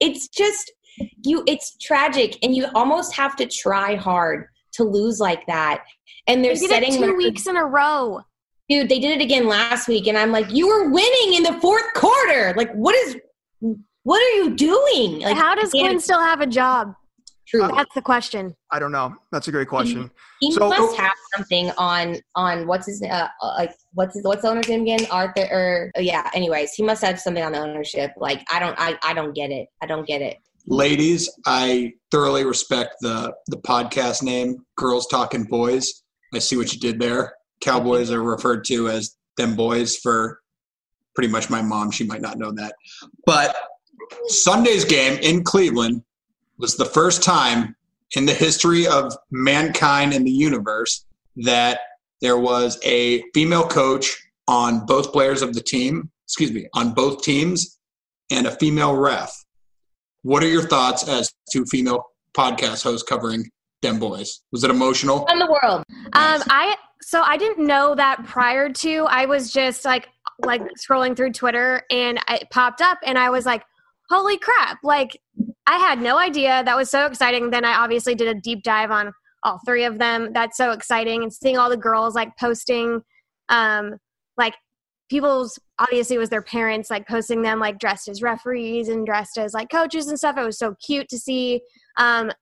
it's 0.00 0.28
just 0.28 0.72
you 1.24 1.42
it's 1.46 1.76
tragic 1.78 2.36
and 2.42 2.54
you 2.54 2.66
almost 2.74 3.14
have 3.14 3.34
to 3.36 3.46
try 3.46 3.94
hard 3.96 4.46
to 4.74 4.84
lose 4.84 5.18
like 5.20 5.44
that 5.46 5.82
and 6.26 6.44
they're 6.44 6.54
They 6.54 6.60
did 6.60 6.70
setting 6.70 6.92
it 6.94 6.96
two 6.98 7.02
records- 7.06 7.24
weeks 7.24 7.46
in 7.46 7.56
a 7.56 7.64
row. 7.64 8.20
Dude 8.68 8.88
they 8.88 8.98
did 8.98 9.20
it 9.20 9.22
again 9.24 9.46
last 9.46 9.88
week 9.88 10.06
and 10.06 10.16
i'm 10.16 10.32
like 10.32 10.50
you 10.50 10.66
were 10.66 10.90
winning 10.90 11.34
in 11.34 11.42
the 11.42 11.58
fourth 11.60 11.92
quarter 11.94 12.54
like 12.56 12.72
what 12.72 12.94
is 12.94 13.16
what 14.04 14.22
are 14.22 14.36
you 14.36 14.54
doing 14.54 15.20
like 15.20 15.36
How 15.36 15.54
does 15.54 15.72
man, 15.74 15.84
Quinn 15.84 16.00
still 16.00 16.20
have 16.20 16.40
a 16.40 16.46
job? 16.46 16.94
truly 17.46 17.72
That's 17.74 17.94
the 17.94 18.02
question. 18.02 18.54
I 18.70 18.78
don't 18.78 18.92
know. 18.92 19.14
That's 19.32 19.48
a 19.48 19.50
great 19.50 19.68
question. 19.68 20.10
he 20.40 20.52
so- 20.52 20.68
must 20.68 20.96
have 20.96 21.12
something 21.34 21.70
on 21.78 22.16
on 22.34 22.66
what's 22.66 22.86
his 22.86 23.02
uh 23.02 23.28
uh, 23.42 23.54
like 23.56 23.72
what's 23.92 24.14
his 24.14 24.24
what's 24.24 24.42
the 24.42 24.48
owner's 24.48 24.68
name 24.68 24.82
again 24.82 25.06
arthur 25.10 25.46
or 25.50 25.90
oh, 25.96 26.00
yeah 26.00 26.30
anyways 26.34 26.72
he 26.74 26.82
must 26.82 27.02
have 27.02 27.18
something 27.20 27.42
on 27.42 27.52
the 27.52 27.58
ownership 27.58 28.12
like 28.16 28.44
i 28.50 28.58
don't 28.58 28.74
i, 28.78 28.98
I 29.02 29.14
don't 29.14 29.34
get 29.34 29.50
it 29.50 29.68
i 29.82 29.86
don't 29.86 30.06
get 30.06 30.20
it 30.22 30.38
Ladies, 30.66 31.28
I 31.44 31.92
thoroughly 32.10 32.46
respect 32.46 32.94
the 33.02 33.34
the 33.48 33.58
podcast 33.58 34.22
name, 34.22 34.64
Girls 34.78 35.06
Talking 35.08 35.44
Boys. 35.44 36.02
I 36.32 36.38
see 36.38 36.56
what 36.56 36.72
you 36.72 36.80
did 36.80 36.98
there. 36.98 37.34
Cowboys 37.60 38.10
are 38.10 38.22
referred 38.22 38.64
to 38.66 38.88
as 38.88 39.16
them 39.36 39.56
boys 39.56 39.96
for 39.96 40.40
pretty 41.14 41.28
much 41.30 41.50
my 41.50 41.62
mom. 41.62 41.90
She 41.90 42.04
might 42.04 42.20
not 42.20 42.38
know 42.38 42.52
that. 42.52 42.74
But 43.26 43.54
Sunday's 44.26 44.84
game 44.84 45.18
in 45.22 45.44
Cleveland 45.44 46.02
was 46.58 46.76
the 46.76 46.84
first 46.84 47.22
time 47.22 47.76
in 48.16 48.26
the 48.26 48.34
history 48.34 48.86
of 48.86 49.16
mankind 49.30 50.12
and 50.12 50.26
the 50.26 50.30
universe 50.30 51.04
that 51.36 51.80
there 52.20 52.38
was 52.38 52.78
a 52.84 53.22
female 53.32 53.66
coach 53.66 54.16
on 54.46 54.86
both 54.86 55.12
players 55.12 55.42
of 55.42 55.54
the 55.54 55.60
team, 55.60 56.10
excuse 56.26 56.52
me, 56.52 56.68
on 56.74 56.92
both 56.92 57.22
teams, 57.22 57.78
and 58.30 58.46
a 58.46 58.52
female 58.52 58.94
ref. 58.96 59.32
What 60.22 60.42
are 60.42 60.48
your 60.48 60.62
thoughts 60.66 61.06
as 61.08 61.32
two 61.52 61.64
female 61.66 62.04
podcast 62.36 62.82
hosts 62.82 63.06
covering 63.06 63.50
them 63.82 63.98
boys? 63.98 64.40
Was 64.52 64.64
it 64.64 64.70
emotional? 64.70 65.26
In 65.30 65.38
the 65.38 65.46
world 65.46 65.84
Um, 66.12 66.42
I 66.48 66.76
so 67.06 67.22
I 67.22 67.36
didn't 67.36 67.66
know 67.66 67.94
that 67.94 68.24
prior 68.24 68.70
to. 68.70 69.06
I 69.08 69.26
was 69.26 69.52
just 69.52 69.84
like 69.84 70.08
like 70.44 70.62
scrolling 70.78 71.16
through 71.16 71.32
Twitter 71.32 71.82
and 71.90 72.18
it 72.28 72.48
popped 72.50 72.80
up 72.80 72.98
and 73.04 73.18
I 73.18 73.30
was 73.30 73.46
like, 73.46 73.62
"Holy 74.10 74.38
crap!" 74.38 74.78
Like 74.82 75.20
I 75.66 75.78
had 75.78 76.00
no 76.00 76.18
idea. 76.18 76.62
That 76.64 76.76
was 76.76 76.90
so 76.90 77.06
exciting. 77.06 77.50
Then 77.50 77.64
I 77.64 77.74
obviously 77.76 78.14
did 78.14 78.28
a 78.28 78.40
deep 78.40 78.62
dive 78.62 78.90
on 78.90 79.12
all 79.42 79.60
three 79.64 79.84
of 79.84 79.98
them. 79.98 80.32
That's 80.32 80.56
so 80.56 80.72
exciting 80.72 81.22
and 81.22 81.32
seeing 81.32 81.58
all 81.58 81.70
the 81.70 81.76
girls 81.76 82.14
like 82.14 82.36
posting, 82.38 83.02
um, 83.50 83.96
like 84.36 84.54
people's 85.10 85.58
obviously 85.78 86.16
was 86.16 86.30
their 86.30 86.42
parents 86.42 86.90
like 86.90 87.06
posting 87.06 87.42
them 87.42 87.60
like 87.60 87.78
dressed 87.78 88.08
as 88.08 88.22
referees 88.22 88.88
and 88.88 89.04
dressed 89.04 89.36
as 89.36 89.52
like 89.52 89.70
coaches 89.70 90.08
and 90.08 90.18
stuff. 90.18 90.36
It 90.38 90.44
was 90.44 90.58
so 90.58 90.74
cute 90.84 91.08
to 91.10 91.18
see. 91.18 91.60
Um, 91.98 92.32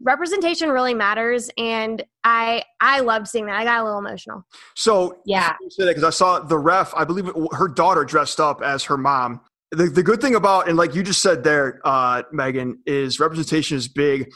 representation 0.00 0.68
really 0.68 0.94
matters 0.94 1.50
and 1.56 2.04
i 2.22 2.62
i 2.80 3.00
loved 3.00 3.26
seeing 3.26 3.46
that 3.46 3.56
i 3.56 3.64
got 3.64 3.80
a 3.80 3.84
little 3.84 3.98
emotional 3.98 4.44
So 4.74 5.18
yeah 5.24 5.56
because 5.78 6.04
I 6.04 6.10
saw 6.10 6.40
the 6.40 6.58
ref. 6.58 6.94
I 6.94 7.04
believe 7.04 7.28
it, 7.28 7.34
her 7.52 7.68
daughter 7.68 8.04
dressed 8.04 8.40
up 8.40 8.62
as 8.62 8.84
her 8.84 8.96
mom. 8.96 9.40
The, 9.72 9.86
the 9.86 10.02
good 10.02 10.20
thing 10.20 10.34
about 10.34 10.68
and 10.68 10.76
like 10.76 10.94
you 10.94 11.02
just 11.02 11.22
said 11.22 11.42
there, 11.42 11.80
uh, 11.84 12.22
Megan, 12.32 12.78
is 12.86 13.18
representation 13.20 13.76
is 13.76 13.88
big. 13.88 14.32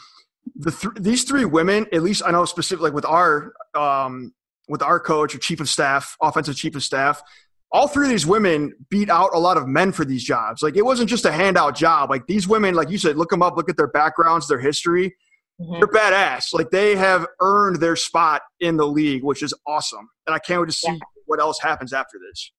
The 0.55 0.71
th- 0.71 0.93
these 0.99 1.23
three 1.23 1.45
women, 1.45 1.85
at 1.93 2.03
least 2.03 2.23
I 2.25 2.31
know 2.31 2.45
specifically 2.45 2.89
like 2.89 2.95
with 2.95 3.05
our 3.05 3.53
um, 3.75 4.33
with 4.67 4.81
our 4.81 4.99
coach 4.99 5.35
or 5.35 5.37
chief 5.37 5.59
of 5.59 5.69
staff, 5.69 6.15
offensive 6.21 6.55
chief 6.55 6.75
of 6.75 6.83
staff. 6.83 7.21
All 7.73 7.87
three 7.87 8.07
of 8.07 8.11
these 8.11 8.25
women 8.25 8.73
beat 8.89 9.09
out 9.09 9.29
a 9.33 9.39
lot 9.39 9.55
of 9.55 9.65
men 9.65 9.93
for 9.93 10.03
these 10.03 10.23
jobs. 10.23 10.61
Like 10.61 10.75
it 10.75 10.83
wasn't 10.83 11.09
just 11.09 11.23
a 11.23 11.31
handout 11.31 11.73
job. 11.73 12.09
Like 12.09 12.27
these 12.27 12.45
women, 12.45 12.75
like 12.75 12.89
you 12.89 12.97
said, 12.97 13.15
look 13.15 13.29
them 13.29 13.41
up, 13.41 13.55
look 13.55 13.69
at 13.69 13.77
their 13.77 13.87
backgrounds, 13.87 14.49
their 14.49 14.59
history. 14.59 15.15
Mhm. 15.61 15.79
They're 15.79 15.87
badass. 15.87 16.53
Like 16.53 16.69
they 16.71 16.95
have 16.95 17.27
earned 17.39 17.77
their 17.77 17.95
spot 17.95 18.41
in 18.59 18.77
the 18.77 18.87
league, 18.87 19.23
which 19.23 19.43
is 19.43 19.53
awesome. 19.67 20.09
And 20.27 20.35
I 20.35 20.39
can't 20.39 20.61
wait 20.61 20.69
to 20.69 20.75
see 20.75 20.91
Yeah. 20.91 20.97
what 21.25 21.39
else 21.39 21.59
happens 21.59 21.93
after 21.93 22.17
this. 22.19 22.51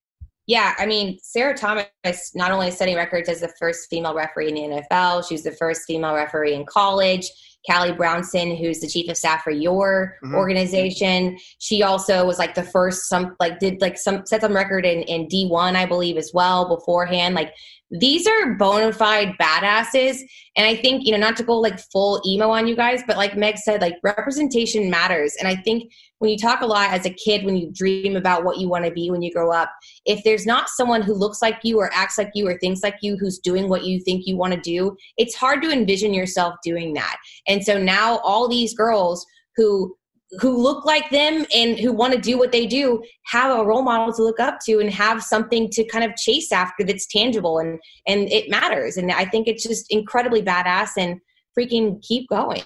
Yeah, 0.46 0.74
I 0.76 0.86
mean, 0.86 1.18
Sarah 1.22 1.56
Thomas 1.56 1.86
not 2.34 2.50
only 2.50 2.68
is 2.68 2.76
setting 2.76 2.96
records 2.96 3.28
as 3.28 3.40
the 3.40 3.52
first 3.60 3.88
female 3.88 4.12
referee 4.14 4.48
in 4.48 4.54
the 4.56 4.62
NFL, 4.62 5.22
she 5.22 5.34
was 5.34 5.44
the 5.44 5.52
first 5.52 5.82
female 5.86 6.14
referee 6.14 6.54
in 6.54 6.64
college. 6.66 7.30
Callie 7.70 7.92
Brownson, 7.92 8.56
who's 8.56 8.80
the 8.80 8.88
chief 8.88 9.08
of 9.08 9.16
staff 9.16 9.42
for 9.44 9.52
your 9.52 10.16
Mhm. 10.24 10.34
organization, 10.34 11.38
she 11.60 11.84
also 11.84 12.24
was 12.26 12.36
like 12.40 12.56
the 12.56 12.64
first 12.64 13.08
some 13.08 13.36
like 13.38 13.60
did 13.60 13.80
like 13.80 13.96
some 13.96 14.26
set 14.26 14.40
some 14.40 14.52
record 14.52 14.84
in 14.84 15.02
in 15.02 15.28
D 15.28 15.46
one, 15.46 15.76
I 15.76 15.86
believe, 15.86 16.16
as 16.16 16.32
well 16.34 16.66
beforehand. 16.68 17.36
Like 17.36 17.54
these 17.92 18.26
are 18.26 18.54
bona 18.54 18.92
fide 18.92 19.36
badasses, 19.40 20.20
and 20.56 20.66
I 20.66 20.76
think 20.76 21.04
you 21.04 21.12
know 21.12 21.18
not 21.18 21.36
to 21.36 21.42
go 21.42 21.58
like 21.58 21.78
full 21.78 22.20
emo 22.26 22.50
on 22.50 22.66
you 22.66 22.76
guys, 22.76 23.02
but 23.06 23.16
like 23.16 23.36
Meg 23.36 23.58
said, 23.58 23.80
like 23.80 23.96
representation 24.02 24.90
matters, 24.90 25.34
and 25.38 25.46
I 25.46 25.56
think 25.56 25.92
when 26.18 26.30
you 26.30 26.38
talk 26.38 26.60
a 26.60 26.66
lot 26.66 26.90
as 26.90 27.04
a 27.04 27.10
kid, 27.10 27.44
when 27.44 27.56
you 27.56 27.70
dream 27.72 28.16
about 28.16 28.44
what 28.44 28.58
you 28.58 28.68
want 28.68 28.84
to 28.84 28.90
be 28.92 29.10
when 29.10 29.22
you 29.22 29.32
grow 29.32 29.50
up 29.50 29.70
if 30.04 30.22
there's 30.24 30.46
not 30.46 30.68
someone 30.68 31.02
who 31.02 31.14
looks 31.14 31.40
like 31.42 31.60
you 31.62 31.78
or 31.78 31.90
acts 31.92 32.18
like 32.18 32.30
you 32.34 32.46
or 32.46 32.58
thinks 32.58 32.82
like 32.82 32.96
you 33.02 33.16
who's 33.16 33.38
doing 33.38 33.68
what 33.68 33.84
you 33.84 34.00
think 34.00 34.26
you 34.26 34.36
want 34.36 34.52
to 34.52 34.60
do, 34.60 34.96
it's 35.16 35.34
hard 35.34 35.62
to 35.62 35.70
envision 35.70 36.12
yourself 36.12 36.54
doing 36.62 36.92
that. 36.94 37.16
And 37.46 37.64
so 37.64 37.78
now 37.78 38.18
all 38.18 38.48
these 38.48 38.74
girls 38.74 39.24
who 39.56 39.94
who 40.40 40.56
look 40.56 40.84
like 40.84 41.10
them 41.10 41.44
and 41.54 41.78
who 41.78 41.92
want 41.92 42.14
to 42.14 42.20
do 42.20 42.38
what 42.38 42.52
they 42.52 42.66
do 42.66 43.02
have 43.26 43.58
a 43.58 43.64
role 43.64 43.82
model 43.82 44.12
to 44.12 44.22
look 44.22 44.40
up 44.40 44.58
to 44.64 44.78
and 44.78 44.90
have 44.90 45.22
something 45.22 45.68
to 45.70 45.84
kind 45.84 46.04
of 46.04 46.16
chase 46.16 46.50
after 46.52 46.84
that's 46.84 47.06
tangible 47.06 47.58
and 47.58 47.78
and 48.06 48.30
it 48.32 48.48
matters 48.48 48.96
and 48.96 49.12
i 49.12 49.24
think 49.26 49.46
it's 49.46 49.62
just 49.62 49.84
incredibly 49.90 50.42
badass 50.42 50.90
and 50.96 51.20
freaking 51.58 52.02
keep 52.02 52.28
going 52.28 52.62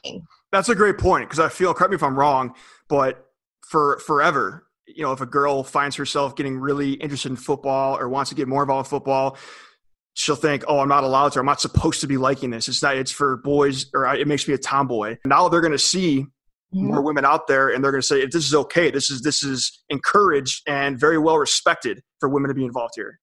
That's 0.52 0.68
a 0.68 0.74
great 0.74 0.98
point 0.98 1.28
because 1.28 1.40
I 1.40 1.48
feel, 1.48 1.74
correct 1.74 1.90
me 1.90 1.96
if 1.96 2.02
I'm 2.02 2.18
wrong, 2.18 2.54
but 2.88 3.26
for 3.68 3.98
forever, 3.98 4.66
you 4.86 5.02
know, 5.02 5.12
if 5.12 5.20
a 5.20 5.26
girl 5.26 5.64
finds 5.64 5.96
herself 5.96 6.36
getting 6.36 6.58
really 6.58 6.92
interested 6.92 7.30
in 7.30 7.36
football 7.36 7.98
or 7.98 8.08
wants 8.08 8.30
to 8.30 8.36
get 8.36 8.46
more 8.46 8.62
involved 8.62 8.86
in 8.86 8.90
football, 8.90 9.36
she'll 10.14 10.36
think, 10.36 10.64
"Oh, 10.68 10.78
I'm 10.78 10.88
not 10.88 11.02
allowed 11.02 11.32
to. 11.32 11.40
I'm 11.40 11.46
not 11.46 11.60
supposed 11.60 12.00
to 12.02 12.06
be 12.06 12.16
liking 12.16 12.50
this. 12.50 12.68
It's 12.68 12.82
not. 12.82 12.96
It's 12.96 13.10
for 13.10 13.38
boys, 13.38 13.86
or 13.92 14.06
it 14.14 14.28
makes 14.28 14.46
me 14.46 14.54
a 14.54 14.58
tomboy." 14.58 15.18
Now 15.24 15.48
they're 15.48 15.60
going 15.60 15.72
to 15.72 15.78
see 15.78 16.26
Mm-hmm. 16.74 16.88
more 16.88 17.00
women 17.00 17.24
out 17.24 17.46
there, 17.46 17.68
and 17.68 17.82
they're 17.82 17.92
going 17.92 18.02
to 18.02 18.06
say, 18.06 18.22
if 18.22 18.32
"This 18.32 18.44
is 18.44 18.54
okay. 18.54 18.90
This 18.90 19.08
is 19.08 19.22
this 19.22 19.44
is 19.44 19.84
encouraged 19.88 20.62
and 20.66 20.98
very 20.98 21.16
well 21.16 21.38
respected 21.38 22.02
for 22.18 22.28
women 22.28 22.48
to 22.48 22.54
be 22.54 22.64
involved 22.64 22.94
here." 22.96 23.20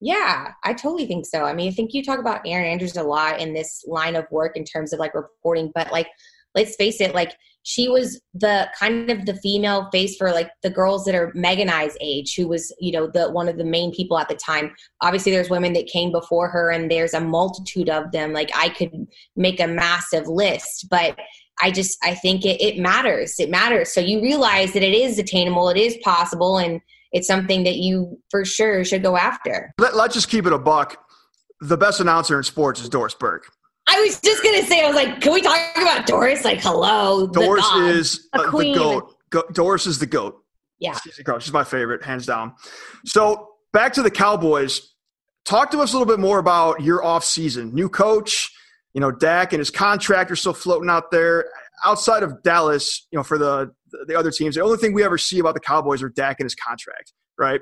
Yeah, 0.00 0.48
I 0.64 0.74
totally 0.74 1.06
think 1.06 1.24
so. 1.26 1.44
I 1.44 1.54
mean, 1.54 1.70
I 1.70 1.74
think 1.74 1.94
you 1.94 2.02
talk 2.02 2.18
about 2.18 2.40
Erin 2.44 2.66
Andrews 2.66 2.96
a 2.96 3.04
lot 3.04 3.38
in 3.40 3.54
this 3.54 3.84
line 3.86 4.16
of 4.16 4.26
work 4.32 4.56
in 4.56 4.64
terms 4.64 4.92
of 4.92 4.98
like 4.98 5.14
reporting, 5.14 5.70
but 5.76 5.92
like, 5.92 6.08
let's 6.56 6.74
face 6.74 7.00
it, 7.00 7.14
like 7.14 7.36
she 7.62 7.88
was 7.88 8.20
the 8.34 8.68
kind 8.76 9.10
of 9.10 9.26
the 9.26 9.36
female 9.36 9.88
face 9.92 10.16
for 10.16 10.32
like 10.32 10.50
the 10.64 10.70
girls 10.70 11.04
that 11.04 11.14
are 11.14 11.30
Megan 11.36 11.68
I's 11.68 11.96
age, 12.00 12.34
who 12.34 12.48
was, 12.48 12.74
you 12.80 12.90
know, 12.90 13.06
the 13.06 13.30
one 13.30 13.48
of 13.48 13.58
the 13.58 13.64
main 13.64 13.94
people 13.94 14.18
at 14.18 14.28
the 14.28 14.34
time. 14.34 14.74
Obviously, 15.02 15.30
there's 15.30 15.50
women 15.50 15.72
that 15.74 15.86
came 15.86 16.10
before 16.10 16.48
her, 16.48 16.70
and 16.72 16.90
there's 16.90 17.14
a 17.14 17.20
multitude 17.20 17.88
of 17.88 18.10
them. 18.10 18.32
Like, 18.32 18.50
I 18.56 18.70
could 18.70 19.06
make 19.36 19.60
a 19.60 19.68
massive 19.68 20.26
list, 20.26 20.88
but 20.90 21.16
I 21.60 21.70
just 21.70 21.98
I 22.02 22.14
think 22.14 22.44
it, 22.44 22.60
it 22.60 22.78
matters. 22.78 23.36
It 23.38 23.50
matters. 23.50 23.92
So 23.92 24.00
you 24.00 24.20
realize 24.22 24.72
that 24.72 24.82
it 24.82 24.94
is 24.94 25.18
attainable, 25.18 25.68
it 25.68 25.76
is 25.76 25.96
possible, 25.98 26.58
and 26.58 26.80
it's 27.12 27.26
something 27.26 27.64
that 27.64 27.76
you 27.76 28.18
for 28.30 28.44
sure 28.44 28.84
should 28.84 29.02
go 29.02 29.16
after. 29.16 29.72
Let, 29.78 29.94
let's 29.94 30.14
just 30.14 30.28
keep 30.28 30.46
it 30.46 30.52
a 30.52 30.58
buck. 30.58 30.96
The 31.60 31.76
best 31.76 32.00
announcer 32.00 32.36
in 32.36 32.42
sports 32.42 32.80
is 32.80 32.88
Doris 32.88 33.14
Burke. 33.14 33.48
I 33.86 34.00
was 34.00 34.20
just 34.20 34.42
gonna 34.42 34.62
say, 34.62 34.82
I 34.82 34.86
was 34.86 34.96
like, 34.96 35.20
can 35.20 35.32
we 35.32 35.42
talk 35.42 35.58
about 35.76 36.06
Doris? 36.06 36.44
Like, 36.44 36.60
hello, 36.60 37.26
Doris 37.26 37.68
dog. 37.68 37.90
is 37.90 38.28
A 38.34 38.38
uh, 38.38 38.50
the 38.50 38.74
goat. 38.74 39.16
Go- 39.30 39.44
Doris 39.52 39.86
is 39.86 39.98
the 39.98 40.06
goat. 40.06 40.42
Yeah. 40.78 40.98
She's 41.02 41.16
the 41.16 41.22
goat. 41.22 41.42
She's 41.42 41.52
my 41.52 41.64
favorite, 41.64 42.02
hands 42.02 42.26
down. 42.26 42.54
So 43.06 43.48
back 43.72 43.92
to 43.94 44.02
the 44.02 44.10
Cowboys. 44.10 44.88
Talk 45.44 45.70
to 45.72 45.80
us 45.80 45.92
a 45.92 45.98
little 45.98 46.12
bit 46.12 46.20
more 46.20 46.38
about 46.38 46.82
your 46.82 47.04
off 47.04 47.24
season. 47.24 47.74
New 47.74 47.88
coach, 47.88 48.51
you 48.94 49.00
know, 49.00 49.10
Dak 49.10 49.52
and 49.52 49.60
his 49.60 49.70
contract 49.70 50.30
are 50.30 50.36
still 50.36 50.52
floating 50.52 50.90
out 50.90 51.10
there. 51.10 51.46
Outside 51.84 52.22
of 52.22 52.42
Dallas, 52.42 53.06
you 53.10 53.18
know, 53.18 53.22
for 53.22 53.38
the 53.38 53.72
the 54.06 54.16
other 54.18 54.30
teams, 54.30 54.54
the 54.54 54.62
only 54.62 54.78
thing 54.78 54.92
we 54.92 55.02
ever 55.04 55.18
see 55.18 55.38
about 55.38 55.54
the 55.54 55.60
Cowboys 55.60 56.02
are 56.02 56.08
Dak 56.08 56.40
and 56.40 56.46
his 56.46 56.54
contract, 56.54 57.12
right? 57.38 57.60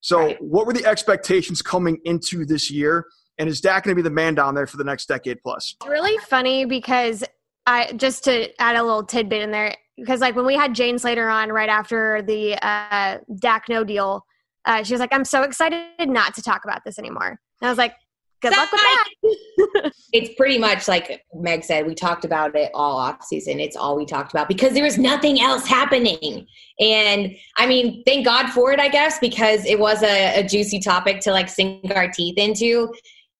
So, 0.00 0.18
Right. 0.18 0.42
what 0.42 0.66
were 0.66 0.72
the 0.72 0.84
expectations 0.84 1.62
coming 1.62 1.98
into 2.04 2.44
this 2.44 2.70
year? 2.70 3.06
And 3.38 3.48
is 3.48 3.60
Dak 3.60 3.84
going 3.84 3.96
to 3.96 4.00
be 4.00 4.02
the 4.02 4.14
man 4.14 4.34
down 4.34 4.54
there 4.54 4.66
for 4.66 4.76
the 4.76 4.84
next 4.84 5.06
decade 5.06 5.38
plus? 5.42 5.74
It's 5.80 5.88
really 5.90 6.18
funny 6.18 6.64
because 6.64 7.24
I 7.66 7.92
just 7.92 8.24
to 8.24 8.48
add 8.60 8.76
a 8.76 8.82
little 8.82 9.04
tidbit 9.04 9.42
in 9.42 9.50
there 9.52 9.74
because 9.96 10.20
like 10.20 10.34
when 10.36 10.44
we 10.46 10.54
had 10.54 10.74
Jane 10.74 10.98
Slater 10.98 11.28
on 11.28 11.50
right 11.50 11.68
after 11.68 12.22
the 12.22 12.54
uh, 12.64 13.18
Dak 13.36 13.68
no 13.68 13.84
deal, 13.84 14.24
uh, 14.64 14.82
she 14.82 14.92
was 14.92 15.00
like, 15.00 15.12
"I'm 15.12 15.24
so 15.24 15.42
excited 15.42 16.08
not 16.08 16.34
to 16.34 16.42
talk 16.42 16.64
about 16.64 16.82
this 16.84 16.98
anymore." 16.98 17.28
And 17.60 17.68
I 17.68 17.70
was 17.70 17.78
like, 17.78 17.94
"Good 18.42 18.56
luck 18.56 18.70
with 18.72 18.80
that." 18.80 19.92
it's 20.12 20.34
pretty 20.34 20.58
much 20.58 20.88
like 20.88 21.24
Meg 21.34 21.64
said, 21.64 21.86
we 21.86 21.94
talked 21.94 22.24
about 22.24 22.54
it 22.54 22.70
all 22.74 22.96
off 22.96 23.24
season. 23.24 23.60
It's 23.60 23.76
all 23.76 23.96
we 23.96 24.04
talked 24.04 24.32
about 24.32 24.48
because 24.48 24.74
there 24.74 24.84
was 24.84 24.98
nothing 24.98 25.40
else 25.40 25.66
happening. 25.66 26.46
And 26.78 27.34
I 27.56 27.66
mean, 27.66 28.02
thank 28.04 28.24
God 28.24 28.50
for 28.50 28.72
it, 28.72 28.80
I 28.80 28.88
guess, 28.88 29.18
because 29.18 29.64
it 29.64 29.78
was 29.78 30.02
a, 30.02 30.40
a 30.40 30.42
juicy 30.46 30.80
topic 30.80 31.20
to 31.20 31.32
like 31.32 31.48
sink 31.48 31.94
our 31.94 32.08
teeth 32.08 32.36
into. 32.36 32.92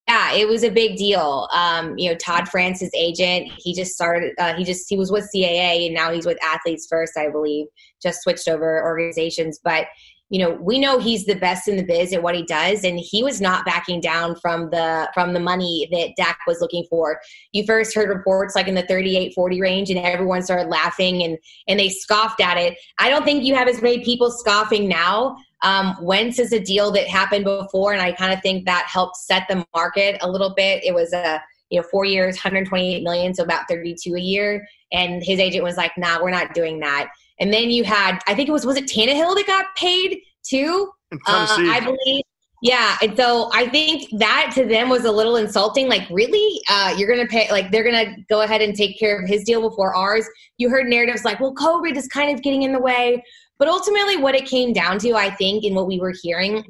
Yeah, 0.09 0.33
it 0.33 0.49
was 0.49 0.65
a 0.65 0.71
big 0.71 0.97
deal. 0.97 1.49
Um, 1.55 1.97
you 1.97 2.11
know, 2.11 2.17
Todd 2.17 2.49
France's 2.49 2.91
agent, 2.95 3.53
he 3.57 3.73
just 3.73 3.93
started, 3.93 4.33
uh, 4.39 4.55
he 4.55 4.65
just, 4.65 4.87
he 4.89 4.97
was 4.97 5.13
with 5.13 5.31
CAA 5.35 5.87
and 5.87 5.95
now 5.95 6.13
he's 6.13 6.27
with 6.27 6.43
Athletes 6.43 6.89
First, 6.91 7.17
I 7.17 7.31
believe, 7.31 7.67
just 8.03 8.23
switched 8.23 8.49
over 8.49 8.83
organizations. 8.83 9.61
But 9.63 9.87
you 10.33 10.39
know 10.39 10.53
we 10.63 10.79
know 10.79 10.99
he's 10.99 11.27
the 11.27 11.35
best 11.35 11.69
in 11.69 11.77
the 11.77 11.83
biz 11.85 12.15
at 12.15 12.23
what 12.23 12.35
he 12.35 12.43
does 12.43 12.85
and 12.85 12.99
he 12.99 13.23
was 13.23 13.39
not 13.39 13.67
backing 13.67 14.01
down 14.01 14.35
from 14.35 14.71
the 14.71 15.07
from 15.13 15.35
the 15.35 15.39
money 15.39 15.87
that 15.93 16.17
Dak 16.17 16.39
was 16.47 16.63
looking 16.63 16.87
for. 16.89 17.21
You 17.53 17.65
first 17.67 17.95
heard 17.95 18.09
reports 18.09 18.55
like 18.57 18.67
in 18.67 18.75
the 18.75 18.87
38 18.87 19.35
40 19.35 19.61
range 19.61 19.91
and 19.91 19.99
everyone 19.99 20.43
started 20.43 20.69
laughing 20.69 21.23
and 21.23 21.37
and 21.69 21.79
they 21.79 21.91
scoffed 21.91 22.41
at 22.41 22.57
it. 22.57 22.79
I 22.99 23.11
don't 23.11 23.25
think 23.25 23.45
you 23.45 23.55
have 23.55 23.69
as 23.69 23.83
many 23.83 24.03
people 24.03 24.31
scoffing 24.31 24.89
now. 24.89 25.37
Um, 25.61 25.97
Wentz 26.01 26.39
is 26.39 26.55
a 26.55 26.59
deal 26.59 26.91
that 26.93 27.07
happened 27.09 27.45
before 27.45 27.93
and 27.93 28.01
I 28.01 28.13
kind 28.13 28.33
of 28.33 28.41
think 28.41 28.65
that 28.65 28.87
helped 28.89 29.19
set 29.19 29.47
the 29.51 29.67
market 29.75 30.17
a 30.23 30.31
little 30.31 30.55
bit. 30.55 30.83
It 30.83 30.95
was 30.95 31.13
a 31.13 31.43
you 31.69 31.81
know, 31.81 31.87
four 31.91 32.05
years, 32.05 32.37
128 32.37 33.03
million, 33.03 33.35
so 33.35 33.43
about 33.43 33.67
32 33.67 34.15
a 34.15 34.21
year. 34.21 34.69
And 34.93 35.23
his 35.25 35.41
agent 35.41 35.65
was 35.65 35.79
like, 35.79 35.93
nah, 35.97 36.23
we're 36.23 36.31
not 36.31 36.53
doing 36.53 36.81
that. 36.81 37.09
And 37.41 37.53
then 37.53 37.71
you 37.71 37.85
had, 37.85 38.19
I 38.27 38.35
think 38.35 38.49
it 38.49 38.53
was, 38.53 38.67
was 38.67 38.77
it 38.77 38.87
Tannehill 38.87 39.35
that 39.35 39.47
got 39.47 39.67
paid 39.77 40.21
too? 40.43 40.91
Uh, 41.27 41.47
I 41.59 41.81
believe. 41.81 42.23
Yeah, 42.63 42.97
and 43.03 43.17
so 43.17 43.51
I 43.53 43.69
think 43.69 44.09
that 44.21 44.53
to 44.55 44.65
them 44.65 44.89
was 44.89 45.05
a 45.05 45.11
little 45.11 45.35
insulting. 45.35 45.89
Like, 45.89 46.09
really, 46.11 46.61
uh, 46.71 46.95
you're 46.97 47.13
gonna 47.13 47.27
pay? 47.27 47.51
Like, 47.51 47.73
they're 47.73 47.83
gonna 47.83 48.15
go 48.31 48.43
ahead 48.43 48.63
and 48.63 48.73
take 48.73 49.01
care 49.01 49.21
of 49.21 49.29
his 49.29 49.43
deal 49.43 49.69
before 49.69 49.97
ours. 49.97 50.25
You 50.59 50.71
heard 50.71 50.87
narratives 50.87 51.25
like, 51.25 51.41
"Well, 51.41 51.55
COVID 51.55 51.97
is 51.97 52.07
kind 52.07 52.33
of 52.33 52.41
getting 52.41 52.63
in 52.63 52.73
the 52.73 52.79
way," 52.79 53.21
but 53.59 53.67
ultimately, 53.67 54.17
what 54.17 54.37
it 54.37 54.47
came 54.47 54.73
down 54.73 55.01
to, 55.01 55.15
I 55.15 55.31
think, 55.31 55.65
and 55.65 55.75
what 55.75 55.89
we 55.89 55.99
were 55.99 56.15
hearing 56.23 56.65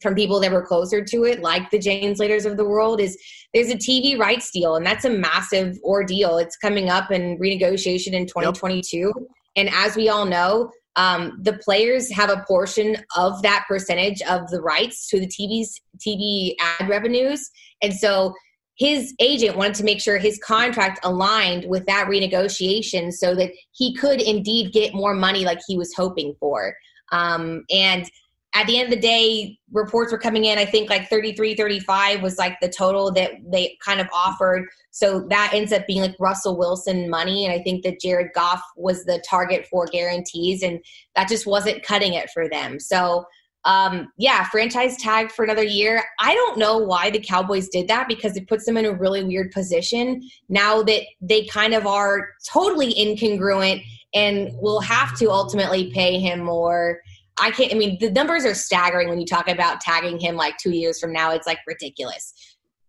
from 0.00 0.14
people 0.14 0.38
that 0.40 0.52
were 0.52 0.64
closer 0.64 1.04
to 1.04 1.24
it, 1.24 1.40
like 1.40 1.68
the 1.70 1.78
Jane 1.78 2.14
Slaters 2.14 2.46
of 2.46 2.56
the 2.56 2.64
world, 2.64 3.00
is 3.00 3.18
there's 3.52 3.70
a 3.70 3.76
TV 3.76 4.16
rights 4.16 4.52
deal, 4.52 4.76
and 4.76 4.86
that's 4.86 5.04
a 5.04 5.10
massive 5.10 5.76
ordeal. 5.82 6.38
It's 6.38 6.56
coming 6.56 6.88
up 6.88 7.10
in 7.10 7.36
renegotiation 7.38 8.12
in 8.12 8.26
2022, 8.26 9.12
and 9.56 9.68
as 9.72 9.96
we 9.96 10.08
all 10.08 10.24
know, 10.24 10.70
um, 10.96 11.38
the 11.42 11.54
players 11.54 12.12
have 12.12 12.30
a 12.30 12.44
portion 12.46 12.96
of 13.16 13.40
that 13.42 13.64
percentage 13.66 14.20
of 14.22 14.48
the 14.50 14.60
rights 14.60 15.08
to 15.08 15.20
the 15.20 15.26
TV's 15.26 15.80
TV 15.98 16.54
ad 16.60 16.88
revenues, 16.88 17.50
and 17.82 17.94
so 17.94 18.34
his 18.76 19.14
agent 19.20 19.56
wanted 19.56 19.74
to 19.74 19.84
make 19.84 20.00
sure 20.00 20.18
his 20.18 20.38
contract 20.38 20.98
aligned 21.04 21.68
with 21.68 21.86
that 21.86 22.08
renegotiation 22.08 23.12
so 23.12 23.34
that 23.34 23.50
he 23.72 23.94
could 23.94 24.20
indeed 24.20 24.72
get 24.72 24.94
more 24.94 25.14
money 25.14 25.44
like 25.44 25.60
he 25.66 25.76
was 25.76 25.92
hoping 25.94 26.34
for. 26.40 26.74
Um, 27.12 27.64
and 27.70 28.10
at 28.54 28.66
the 28.66 28.78
end 28.78 28.92
of 28.92 28.94
the 28.94 29.00
day, 29.00 29.58
reports 29.72 30.12
were 30.12 30.18
coming 30.18 30.44
in. 30.44 30.58
I 30.58 30.66
think 30.66 30.90
like 30.90 31.08
33, 31.08 31.54
35 31.54 32.22
was 32.22 32.36
like 32.36 32.60
the 32.60 32.68
total 32.68 33.10
that 33.12 33.32
they 33.50 33.78
kind 33.82 34.00
of 34.00 34.08
offered. 34.12 34.68
So 34.90 35.26
that 35.30 35.52
ends 35.54 35.72
up 35.72 35.86
being 35.86 36.02
like 36.02 36.14
Russell 36.20 36.58
Wilson 36.58 37.08
money. 37.08 37.46
And 37.46 37.54
I 37.54 37.62
think 37.62 37.82
that 37.84 38.00
Jared 38.00 38.32
Goff 38.34 38.62
was 38.76 39.04
the 39.04 39.22
target 39.28 39.66
for 39.66 39.86
guarantees, 39.86 40.62
and 40.62 40.80
that 41.16 41.28
just 41.28 41.46
wasn't 41.46 41.82
cutting 41.82 42.12
it 42.12 42.28
for 42.30 42.46
them. 42.46 42.78
So, 42.78 43.24
um, 43.64 44.12
yeah, 44.18 44.44
franchise 44.50 44.96
tag 44.98 45.30
for 45.30 45.44
another 45.44 45.62
year. 45.62 46.04
I 46.20 46.34
don't 46.34 46.58
know 46.58 46.76
why 46.76 47.10
the 47.10 47.20
Cowboys 47.20 47.68
did 47.68 47.88
that 47.88 48.06
because 48.06 48.36
it 48.36 48.48
puts 48.48 48.66
them 48.66 48.76
in 48.76 48.84
a 48.84 48.92
really 48.92 49.24
weird 49.24 49.50
position 49.52 50.20
now 50.50 50.82
that 50.82 51.02
they 51.22 51.46
kind 51.46 51.72
of 51.72 51.86
are 51.86 52.28
totally 52.52 52.92
incongruent 52.94 53.82
and 54.14 54.50
will 54.60 54.80
have 54.80 55.16
to 55.18 55.30
ultimately 55.30 55.90
pay 55.92 56.18
him 56.18 56.40
more. 56.40 57.00
I 57.38 57.50
can't. 57.50 57.72
I 57.72 57.76
mean, 57.76 57.98
the 58.00 58.10
numbers 58.10 58.44
are 58.44 58.54
staggering 58.54 59.08
when 59.08 59.20
you 59.20 59.26
talk 59.26 59.48
about 59.48 59.80
tagging 59.80 60.18
him 60.18 60.36
like 60.36 60.56
two 60.58 60.70
years 60.70 61.00
from 61.00 61.12
now. 61.12 61.32
It's 61.32 61.46
like 61.46 61.58
ridiculous. 61.66 62.32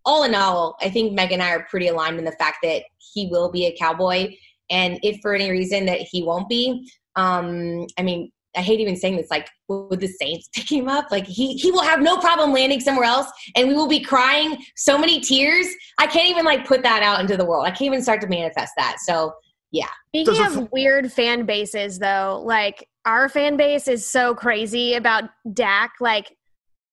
All 0.05 0.23
in 0.23 0.35
all, 0.35 0.75
I 0.81 0.89
think 0.89 1.13
Meg 1.13 1.31
and 1.31 1.41
I 1.41 1.51
are 1.51 1.65
pretty 1.69 1.87
aligned 1.87 2.19
in 2.19 2.25
the 2.25 2.33
fact 2.33 2.57
that 2.63 2.83
he 3.13 3.27
will 3.27 3.51
be 3.51 3.67
a 3.67 3.75
cowboy, 3.77 4.35
and 4.69 4.99
if 5.01 5.19
for 5.21 5.33
any 5.33 5.49
reason 5.49 5.85
that 5.85 5.99
he 5.99 6.23
won't 6.23 6.49
be, 6.49 6.89
um, 7.15 7.87
I 7.97 8.01
mean, 8.01 8.31
I 8.55 8.61
hate 8.61 8.81
even 8.81 8.97
saying 8.97 9.15
this. 9.15 9.31
Like, 9.31 9.49
would 9.69 9.99
the 9.99 10.07
Saints 10.07 10.49
pick 10.55 10.69
him 10.69 10.89
up? 10.89 11.09
Like, 11.09 11.25
he 11.25 11.53
he 11.53 11.71
will 11.71 11.83
have 11.83 12.01
no 12.01 12.17
problem 12.17 12.51
landing 12.51 12.81
somewhere 12.81 13.05
else, 13.05 13.27
and 13.55 13.67
we 13.67 13.73
will 13.73 13.87
be 13.87 14.01
crying 14.01 14.57
so 14.75 14.97
many 14.97 15.21
tears. 15.21 15.67
I 15.97 16.07
can't 16.07 16.29
even 16.29 16.43
like 16.43 16.67
put 16.67 16.83
that 16.83 17.01
out 17.01 17.21
into 17.21 17.37
the 17.37 17.45
world. 17.45 17.65
I 17.65 17.69
can't 17.69 17.83
even 17.83 18.01
start 18.01 18.19
to 18.21 18.27
manifest 18.27 18.73
that. 18.77 18.97
So 18.99 19.33
yeah. 19.73 19.89
Speaking 20.09 20.45
of 20.45 20.57
f- 20.57 20.71
weird 20.71 21.11
fan 21.11 21.45
bases, 21.45 21.97
though, 21.97 22.41
like 22.45 22.87
our 23.05 23.29
fan 23.29 23.57
base 23.57 23.87
is 23.87 24.07
so 24.07 24.33
crazy 24.33 24.95
about 24.95 25.25
Dak. 25.53 25.93
Like 25.99 26.35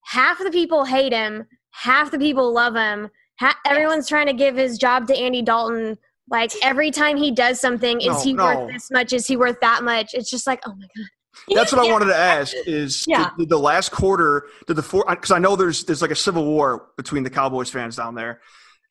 half 0.05 0.39
the 0.39 0.51
people 0.51 0.85
hate 0.85 1.13
him, 1.13 1.47
half 1.71 2.11
the 2.11 2.19
people 2.19 2.53
love 2.53 2.75
him. 2.75 3.11
Ha- 3.39 3.59
everyone's 3.67 4.09
trying 4.09 4.27
to 4.27 4.33
give 4.33 4.57
his 4.57 4.79
job 4.79 5.07
to 5.09 5.17
Andy 5.17 5.43
Dalton. 5.43 5.99
Like 6.29 6.53
every 6.63 6.91
time 6.91 7.17
he 7.17 7.31
does 7.31 7.61
something, 7.61 8.01
is 8.01 8.23
he 8.23 8.33
no. 8.33 8.45
worth 8.45 8.73
this 8.73 8.91
much? 8.91 9.13
Is 9.13 9.27
he 9.27 9.37
worth 9.37 9.59
that 9.61 9.83
much? 9.83 10.15
It's 10.15 10.31
just 10.31 10.47
like, 10.47 10.61
oh 10.67 10.75
my 10.75 10.87
god. 10.97 11.07
That's 11.55 11.73
what 11.73 11.87
I 11.87 11.91
wanted 11.93 12.07
to 12.07 12.17
ask. 12.17 12.55
Is 12.67 13.05
Yeah. 13.07 13.31
did, 13.31 13.39
did 13.39 13.49
the 13.49 13.59
last 13.59 13.91
quarter 13.91 14.47
did 14.67 14.75
the 14.75 14.83
four? 14.83 15.05
Because 15.09 15.31
I 15.31 15.39
know 15.39 15.57
there's 15.57 15.85
there's 15.85 16.03
like 16.03 16.11
a 16.11 16.17
civil 16.17 16.45
war 16.45 16.89
between 16.97 17.23
the 17.23 17.31
Cowboys 17.31 17.71
fans 17.71 17.97
down 17.97 18.15
there. 18.15 18.41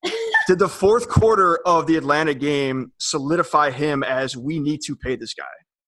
did 0.48 0.60
the 0.60 0.70
fourth 0.70 1.10
quarter 1.10 1.58
of 1.66 1.86
the 1.86 1.98
Atlanta 1.98 2.34
game 2.34 2.92
solidify 2.98 3.72
him 3.72 4.04
as 4.04 4.36
we 4.36 4.60
need 4.60 4.82
to 4.86 4.96
pay 4.96 5.16
this 5.16 5.34
guy? 5.34 5.46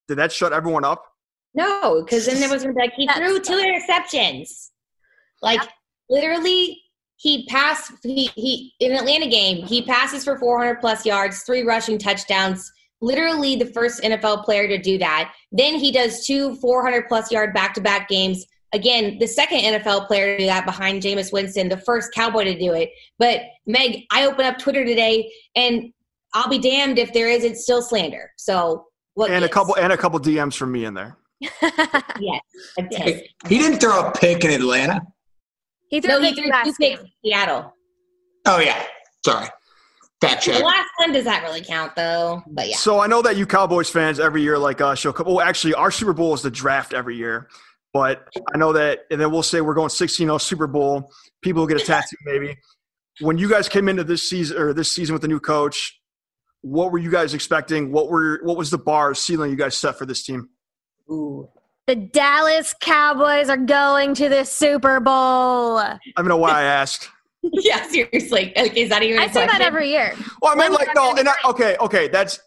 Did 0.07 0.17
that 0.17 0.31
shut 0.31 0.53
everyone 0.53 0.83
up? 0.83 1.03
No, 1.53 2.01
because 2.03 2.25
then 2.25 2.39
there 2.39 2.49
was 2.49 2.63
gonna 2.63 2.75
like 2.75 2.93
he 2.95 3.07
threw 3.07 3.39
two 3.39 3.53
interceptions. 3.53 4.69
Like 5.41 5.61
literally, 6.09 6.81
he 7.17 7.45
passed. 7.47 7.91
He 8.03 8.27
he 8.35 8.73
in 8.79 8.93
Atlanta 8.93 9.27
game, 9.27 9.65
he 9.65 9.81
passes 9.81 10.23
for 10.23 10.37
400 10.39 10.79
plus 10.79 11.05
yards, 11.05 11.43
three 11.43 11.63
rushing 11.63 11.97
touchdowns. 11.97 12.71
Literally, 13.01 13.55
the 13.55 13.65
first 13.65 14.01
NFL 14.01 14.45
player 14.45 14.67
to 14.67 14.77
do 14.77 14.97
that. 14.99 15.33
Then 15.51 15.75
he 15.75 15.91
does 15.91 16.25
two 16.25 16.55
400 16.55 17.07
plus 17.07 17.31
yard 17.31 17.53
back 17.53 17.73
to 17.73 17.81
back 17.81 18.07
games. 18.07 18.45
Again, 18.73 19.17
the 19.19 19.27
second 19.27 19.59
NFL 19.59 20.07
player 20.07 20.37
to 20.37 20.43
do 20.43 20.45
that 20.45 20.65
behind 20.65 21.01
Jameis 21.01 21.33
Winston, 21.33 21.67
the 21.67 21.77
first 21.77 22.13
Cowboy 22.13 22.45
to 22.45 22.57
do 22.57 22.71
it. 22.71 22.89
But 23.19 23.41
Meg, 23.65 24.05
I 24.11 24.25
open 24.25 24.45
up 24.45 24.57
Twitter 24.59 24.85
today, 24.85 25.29
and 25.55 25.91
I'll 26.33 26.47
be 26.47 26.59
damned 26.59 26.97
if 26.97 27.11
there 27.11 27.27
isn't 27.27 27.57
still 27.57 27.81
slander. 27.81 28.31
So 28.37 28.85
what? 29.15 29.29
and 29.29 29.43
a 29.43 29.49
couple 29.49 29.75
and 29.75 29.91
a 29.91 29.97
couple 29.97 30.19
DMs 30.19 30.55
from 30.55 30.71
me 30.71 30.85
in 30.85 30.93
there. 30.93 31.17
Yes, 32.19 32.41
I'm. 32.77 32.87
He 33.47 33.57
didn't 33.57 33.79
throw 33.79 34.07
a 34.07 34.11
pick 34.11 34.43
in 34.43 34.51
Atlanta. 34.51 35.01
he 35.89 35.99
threw 35.99 36.09
No, 36.09 36.19
the 36.19 36.27
he 36.27 36.35
threw 36.35 36.51
two 36.63 36.73
picks 36.79 37.01
in 37.01 37.07
Seattle. 37.23 37.73
Oh 38.45 38.59
yeah, 38.59 38.83
sorry. 39.25 39.47
Fact 40.21 40.45
The 40.45 40.59
last 40.59 40.89
one 40.97 41.13
does 41.13 41.25
not 41.25 41.41
really 41.41 41.61
count 41.61 41.95
though, 41.95 42.43
but 42.47 42.69
yeah. 42.69 42.75
So 42.75 42.99
I 42.99 43.07
know 43.07 43.23
that 43.23 43.37
you 43.37 43.47
Cowboys 43.47 43.89
fans 43.89 44.19
every 44.19 44.43
year 44.43 44.57
like 44.59 44.79
us 44.79 44.99
show. 44.99 45.13
Well, 45.25 45.41
actually, 45.41 45.73
our 45.73 45.89
Super 45.89 46.13
Bowl 46.13 46.35
is 46.35 46.43
the 46.43 46.51
draft 46.51 46.93
every 46.93 47.15
year, 47.17 47.49
but 47.91 48.27
I 48.53 48.57
know 48.59 48.71
that, 48.73 48.99
and 49.09 49.19
then 49.19 49.31
we'll 49.31 49.41
say 49.41 49.61
we're 49.61 49.73
going 49.73 49.89
16-0 49.89 50.39
Super 50.39 50.67
Bowl. 50.67 51.11
People 51.41 51.61
will 51.61 51.67
get 51.67 51.81
a 51.81 51.85
tattoo 51.85 52.17
maybe. 52.25 52.55
When 53.19 53.39
you 53.39 53.49
guys 53.49 53.67
came 53.67 53.89
into 53.89 54.03
this 54.03 54.29
season 54.29 54.57
or 54.59 54.73
this 54.73 54.91
season 54.91 55.13
with 55.13 55.23
the 55.23 55.27
new 55.27 55.39
coach, 55.39 55.99
what 56.61 56.91
were 56.91 56.99
you 56.99 57.09
guys 57.09 57.33
expecting? 57.33 57.91
What 57.91 58.07
were 58.09 58.41
what 58.43 58.57
was 58.57 58.69
the 58.69 58.77
bar 58.77 59.15
ceiling 59.15 59.49
you 59.49 59.57
guys 59.57 59.75
set 59.75 59.97
for 59.97 60.05
this 60.05 60.23
team? 60.23 60.49
Ooh. 61.11 61.49
The 61.87 61.95
Dallas 61.95 62.73
Cowboys 62.79 63.49
are 63.49 63.57
going 63.57 64.13
to 64.15 64.29
the 64.29 64.43
Super 64.43 64.99
Bowl. 64.99 65.77
I 65.77 65.99
don't 66.17 66.27
know 66.27 66.37
why 66.37 66.51
I 66.51 66.63
asked. 66.63 67.09
yeah, 67.43 67.87
seriously. 67.87 68.53
Like, 68.55 68.77
is 68.77 68.89
that 68.89 69.01
even? 69.03 69.19
a 69.19 69.23
I 69.23 69.27
say 69.27 69.45
that 69.47 69.61
every 69.61 69.89
year. 69.89 70.13
Well, 70.41 70.53
I 70.53 70.55
mean, 70.55 70.73
like 70.73 70.89
no, 70.95 71.15
and 71.15 71.27
I, 71.27 71.33
okay, 71.45 71.75
okay, 71.81 72.07
that's. 72.07 72.39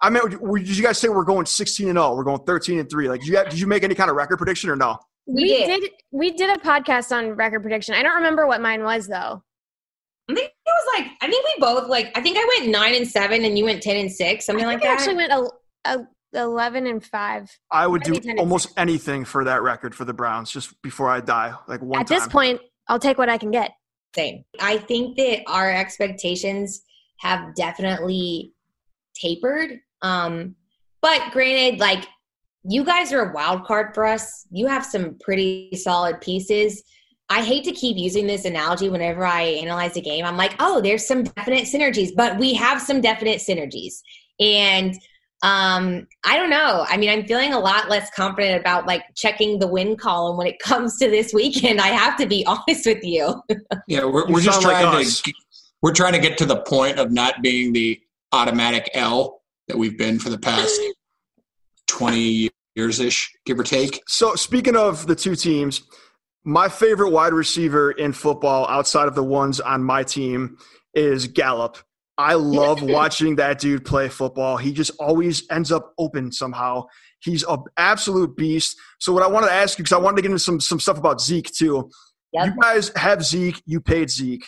I 0.00 0.10
mean, 0.10 0.22
did 0.30 0.76
you 0.76 0.82
guys 0.82 0.98
say 0.98 1.08
we're 1.08 1.24
going 1.24 1.44
sixteen 1.44 1.88
and 1.88 1.98
zero? 1.98 2.14
We're 2.14 2.24
going 2.24 2.40
thirteen 2.44 2.78
and 2.78 2.88
three. 2.88 3.08
Like, 3.08 3.20
did 3.20 3.28
you, 3.28 3.44
did 3.44 3.60
you 3.60 3.66
make 3.66 3.82
any 3.82 3.94
kind 3.94 4.10
of 4.10 4.16
record 4.16 4.38
prediction 4.38 4.70
or 4.70 4.76
no? 4.76 4.98
We 5.26 5.42
We, 5.42 5.48
did. 5.48 5.80
did. 5.80 5.90
We 6.10 6.30
did 6.32 6.56
a 6.56 6.60
podcast 6.60 7.12
on 7.12 7.32
record 7.32 7.60
prediction. 7.60 7.94
I 7.94 8.02
don't 8.02 8.16
remember 8.16 8.46
what 8.46 8.62
mine 8.62 8.82
was 8.82 9.06
though. 9.06 9.42
I 10.30 10.34
think 10.34 10.46
it 10.46 10.52
was 10.66 10.98
like 10.98 11.10
I 11.20 11.28
think 11.28 11.44
we 11.46 11.60
both 11.60 11.88
like 11.88 12.10
I 12.16 12.20
think 12.20 12.38
I 12.38 12.58
went 12.58 12.70
nine 12.70 12.94
and 12.94 13.06
seven 13.06 13.44
and 13.44 13.58
you 13.58 13.64
went 13.64 13.82
ten 13.82 13.96
and 13.96 14.10
six, 14.10 14.46
something 14.46 14.64
I 14.64 14.68
like 14.68 14.82
I 14.82 14.88
that. 14.88 14.98
actually 15.00 15.16
went 15.16 15.32
a, 15.32 15.50
a, 15.84 15.98
eleven 16.32 16.86
and 16.86 17.04
five. 17.04 17.50
I 17.70 17.86
would 17.86 18.02
do 18.02 18.14
10 18.14 18.30
and 18.30 18.40
almost 18.40 18.72
anything 18.76 19.24
for 19.24 19.44
that 19.44 19.62
record 19.62 19.94
for 19.94 20.04
the 20.04 20.12
Browns, 20.12 20.50
just 20.50 20.80
before 20.82 21.10
I 21.10 21.20
die. 21.20 21.54
Like 21.66 21.82
one 21.82 22.00
At 22.00 22.06
time. 22.06 22.18
this 22.18 22.28
point, 22.28 22.60
I'll 22.88 22.98
take 22.98 23.18
what 23.18 23.28
I 23.28 23.38
can 23.38 23.50
get. 23.50 23.72
Same. 24.14 24.44
I 24.60 24.78
think 24.78 25.16
that 25.16 25.42
our 25.46 25.70
expectations 25.70 26.82
have 27.18 27.54
definitely 27.54 28.52
tapered. 29.14 29.80
Um, 30.02 30.54
but 31.02 31.30
granted, 31.32 31.80
like 31.80 32.06
you 32.64 32.84
guys 32.84 33.12
are 33.12 33.30
a 33.30 33.32
wild 33.32 33.64
card 33.64 33.94
for 33.94 34.04
us. 34.04 34.46
You 34.50 34.66
have 34.66 34.84
some 34.84 35.16
pretty 35.20 35.70
solid 35.74 36.20
pieces. 36.20 36.82
I 37.30 37.42
hate 37.42 37.64
to 37.64 37.72
keep 37.72 37.96
using 37.96 38.26
this 38.26 38.44
analogy 38.44 38.88
whenever 38.88 39.24
I 39.24 39.42
analyze 39.42 39.96
a 39.96 40.00
game. 40.00 40.24
I'm 40.24 40.36
like, 40.36 40.54
oh, 40.60 40.80
there's 40.80 41.06
some 41.06 41.24
definite 41.24 41.64
synergies, 41.64 42.10
but 42.16 42.38
we 42.38 42.54
have 42.54 42.80
some 42.80 43.00
definite 43.00 43.40
synergies. 43.40 44.00
And 44.40 44.98
um, 45.42 46.08
I 46.24 46.36
don't 46.36 46.50
know. 46.50 46.84
I 46.88 46.96
mean, 46.96 47.10
I'm 47.10 47.24
feeling 47.24 47.52
a 47.52 47.60
lot 47.60 47.88
less 47.88 48.10
confident 48.10 48.60
about 48.60 48.86
like 48.86 49.02
checking 49.14 49.60
the 49.60 49.68
win 49.68 49.96
column 49.96 50.36
when 50.36 50.48
it 50.48 50.58
comes 50.62 50.98
to 50.98 51.08
this 51.08 51.32
weekend. 51.32 51.80
I 51.80 51.88
have 51.88 52.16
to 52.18 52.26
be 52.26 52.44
honest 52.68 52.86
with 52.86 53.04
you. 53.04 53.40
Yeah, 53.86 54.04
we're, 54.04 54.26
we're 54.28 54.40
just 54.40 54.60
sound 54.60 54.74
like 54.74 54.82
trying 54.82 55.04
to 55.04 55.32
we're 55.80 55.94
trying 55.94 56.14
to 56.14 56.18
get 56.18 56.38
to 56.38 56.46
the 56.46 56.60
point 56.62 56.98
of 56.98 57.12
not 57.12 57.40
being 57.40 57.72
the 57.72 58.00
automatic 58.32 58.90
L 58.94 59.42
that 59.68 59.78
we've 59.78 59.96
been 59.96 60.18
for 60.18 60.30
the 60.30 60.38
past 60.38 60.80
twenty 61.86 62.50
years 62.74 62.98
ish, 62.98 63.32
give 63.46 63.60
or 63.60 63.64
take. 63.64 64.02
So 64.08 64.34
speaking 64.34 64.76
of 64.76 65.06
the 65.06 65.14
two 65.14 65.36
teams, 65.36 65.82
my 66.44 66.68
favorite 66.68 67.10
wide 67.10 67.32
receiver 67.32 67.92
in 67.92 68.12
football 68.12 68.66
outside 68.68 69.06
of 69.06 69.14
the 69.14 69.22
ones 69.22 69.60
on 69.60 69.84
my 69.84 70.02
team 70.02 70.58
is 70.94 71.28
Gallup. 71.28 71.78
I 72.18 72.34
love 72.34 72.82
watching 72.82 73.36
that 73.36 73.60
dude 73.60 73.84
play 73.84 74.08
football. 74.08 74.56
He 74.56 74.72
just 74.72 74.90
always 74.98 75.44
ends 75.50 75.72
up 75.72 75.94
open 75.98 76.32
somehow. 76.32 76.86
He's 77.20 77.44
an 77.44 77.62
absolute 77.76 78.36
beast. 78.36 78.76
So 79.00 79.12
what 79.12 79.22
I 79.22 79.28
wanted 79.28 79.46
to 79.46 79.52
ask 79.52 79.78
you, 79.78 79.84
because 79.84 79.96
I 79.96 79.98
wanted 79.98 80.16
to 80.16 80.22
get 80.22 80.30
into 80.30 80.38
some 80.38 80.60
some 80.60 80.80
stuff 80.80 80.98
about 80.98 81.20
Zeke 81.20 81.50
too. 81.50 81.90
Yep. 82.32 82.46
You 82.46 82.52
guys 82.60 82.92
have 82.96 83.24
Zeke. 83.24 83.62
You 83.64 83.80
paid 83.80 84.10
Zeke. 84.10 84.46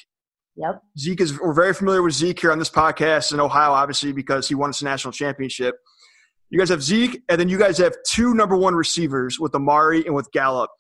Yep. 0.57 0.83
Zeke 0.99 1.21
is 1.21 1.41
we're 1.41 1.55
very 1.55 1.73
familiar 1.73 2.03
with 2.03 2.13
Zeke 2.13 2.39
here 2.39 2.53
on 2.53 2.59
this 2.59 2.71
podcast 2.71 3.33
in 3.33 3.41
Ohio, 3.41 3.71
obviously 3.71 4.13
because 4.13 4.49
he 4.49 4.55
won 4.55 4.71
his 4.71 4.83
national 4.83 5.13
championship. 5.13 5.77
You 6.51 6.59
guys 6.59 6.69
have 6.69 6.83
Zeke, 6.83 7.23
and 7.29 7.41
then 7.41 7.49
you 7.49 7.59
guys 7.59 7.79
have 7.79 7.95
two 8.07 8.35
number 8.35 8.57
one 8.57 8.75
receivers 8.75 9.39
with 9.39 9.55
Amari 9.55 10.05
and 10.05 10.15
with 10.15 10.31
Gallup. 10.33 10.71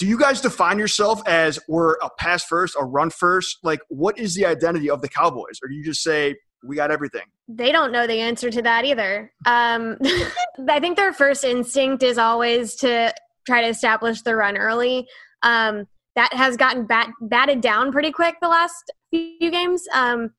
Do 0.00 0.06
you 0.06 0.18
guys 0.18 0.40
define 0.40 0.78
yourself 0.78 1.20
as 1.28 1.58
we're 1.68 1.96
a 1.96 2.08
pass 2.18 2.42
first, 2.42 2.74
a 2.80 2.82
run 2.82 3.10
first? 3.10 3.58
Like, 3.62 3.80
what 3.90 4.18
is 4.18 4.34
the 4.34 4.46
identity 4.46 4.88
of 4.88 5.02
the 5.02 5.10
Cowboys? 5.10 5.60
Or 5.62 5.68
do 5.68 5.74
you 5.74 5.84
just 5.84 6.02
say 6.02 6.36
we 6.66 6.74
got 6.74 6.90
everything? 6.90 7.24
They 7.48 7.70
don't 7.70 7.92
know 7.92 8.06
the 8.06 8.18
answer 8.18 8.50
to 8.50 8.62
that 8.62 8.86
either. 8.86 9.30
Um, 9.44 9.98
I 10.70 10.80
think 10.80 10.96
their 10.96 11.12
first 11.12 11.44
instinct 11.44 12.02
is 12.02 12.16
always 12.16 12.76
to 12.76 13.12
try 13.46 13.60
to 13.60 13.68
establish 13.68 14.22
the 14.22 14.34
run 14.34 14.56
early. 14.56 15.06
Um, 15.42 15.86
that 16.16 16.32
has 16.32 16.56
gotten 16.56 16.86
bat- 16.86 17.12
batted 17.20 17.60
down 17.60 17.92
pretty 17.92 18.10
quick 18.10 18.36
the 18.40 18.48
last 18.48 18.90
few 19.10 19.50
games. 19.50 19.84
Um, 19.92 20.30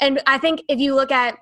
and 0.00 0.20
I 0.26 0.38
think 0.38 0.60
if 0.68 0.80
you 0.80 0.96
look 0.96 1.12
at 1.12 1.38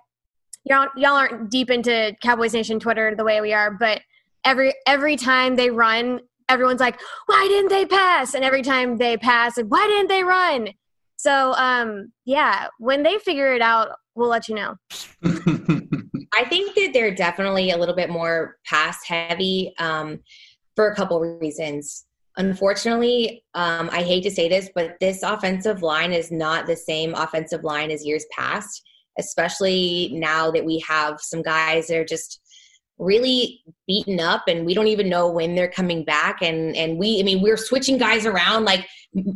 y'all, 0.65 0.89
y'all 0.95 1.17
aren't 1.17 1.51
deep 1.51 1.71
into 1.71 2.15
Cowboys 2.23 2.53
Nation 2.53 2.79
Twitter 2.79 3.15
the 3.15 3.25
way 3.25 3.41
we 3.41 3.55
are, 3.55 3.71
but 3.71 4.03
every 4.45 4.75
every 4.87 5.17
time 5.17 5.57
they 5.57 5.71
run, 5.71 6.21
everyone's 6.53 6.81
like, 6.81 7.01
"Why 7.27 7.47
didn't 7.49 7.71
they 7.71 7.87
pass?" 7.87 8.35
And 8.35 8.45
every 8.45 8.63
time 8.63 8.99
they 8.99 9.17
pass, 9.17 9.57
like, 9.57 9.67
"Why 9.67 9.87
didn't 9.87 10.09
they 10.09 10.23
run?" 10.23 10.69
So, 11.17 11.55
um, 11.55 12.13
yeah, 12.25 12.67
when 12.79 13.03
they 13.03 13.19
figure 13.19 13.55
it 13.55 13.63
out, 13.63 13.91
we'll 14.15 14.29
let 14.29 14.49
you 14.49 14.57
know. 14.57 14.77
I 16.35 16.45
think 16.45 16.75
that 16.75 16.91
they're 16.93 17.15
definitely 17.15 17.71
a 17.71 17.77
little 17.77 17.95
bit 17.95 18.11
more 18.11 18.57
pass 18.67 19.05
heavy 19.07 19.73
um, 19.79 20.19
for 20.75 20.89
a 20.89 20.97
couple 20.97 21.21
reasons. 21.21 22.07
Unfortunately, 22.39 23.45
um, 23.55 23.89
I 23.93 24.03
hate 24.03 24.23
to 24.25 24.31
say 24.31 24.49
this, 24.49 24.71
but 24.75 24.97
this 25.01 25.23
offensive 25.23 25.83
line 25.83 26.13
is 26.13 26.33
not 26.33 26.67
the 26.67 26.77
same 26.77 27.15
offensive 27.15 27.63
line 27.63 27.91
as 27.91 28.05
years 28.05 28.25
past, 28.37 28.83
especially 29.19 30.11
now 30.15 30.51
that 30.51 30.65
we 30.65 30.83
have 30.89 31.21
some 31.21 31.43
guys 31.43 31.87
that 31.87 31.99
are 31.99 32.05
just 32.05 32.41
really 33.03 33.61
beaten 33.87 34.21
up 34.21 34.45
and 34.47 34.65
we 34.65 34.75
don't 34.75 34.87
even 34.87 35.09
know 35.09 35.29
when 35.29 35.55
they're 35.55 35.71
coming 35.71 36.05
back. 36.05 36.41
And 36.41 36.77
and 36.77 36.99
we 36.99 37.21
i 37.21 37.23
mean 37.23 37.43
we're 37.43 37.57
switching 37.57 37.99
guys 37.99 38.25
around 38.27 38.65
like 38.65 38.87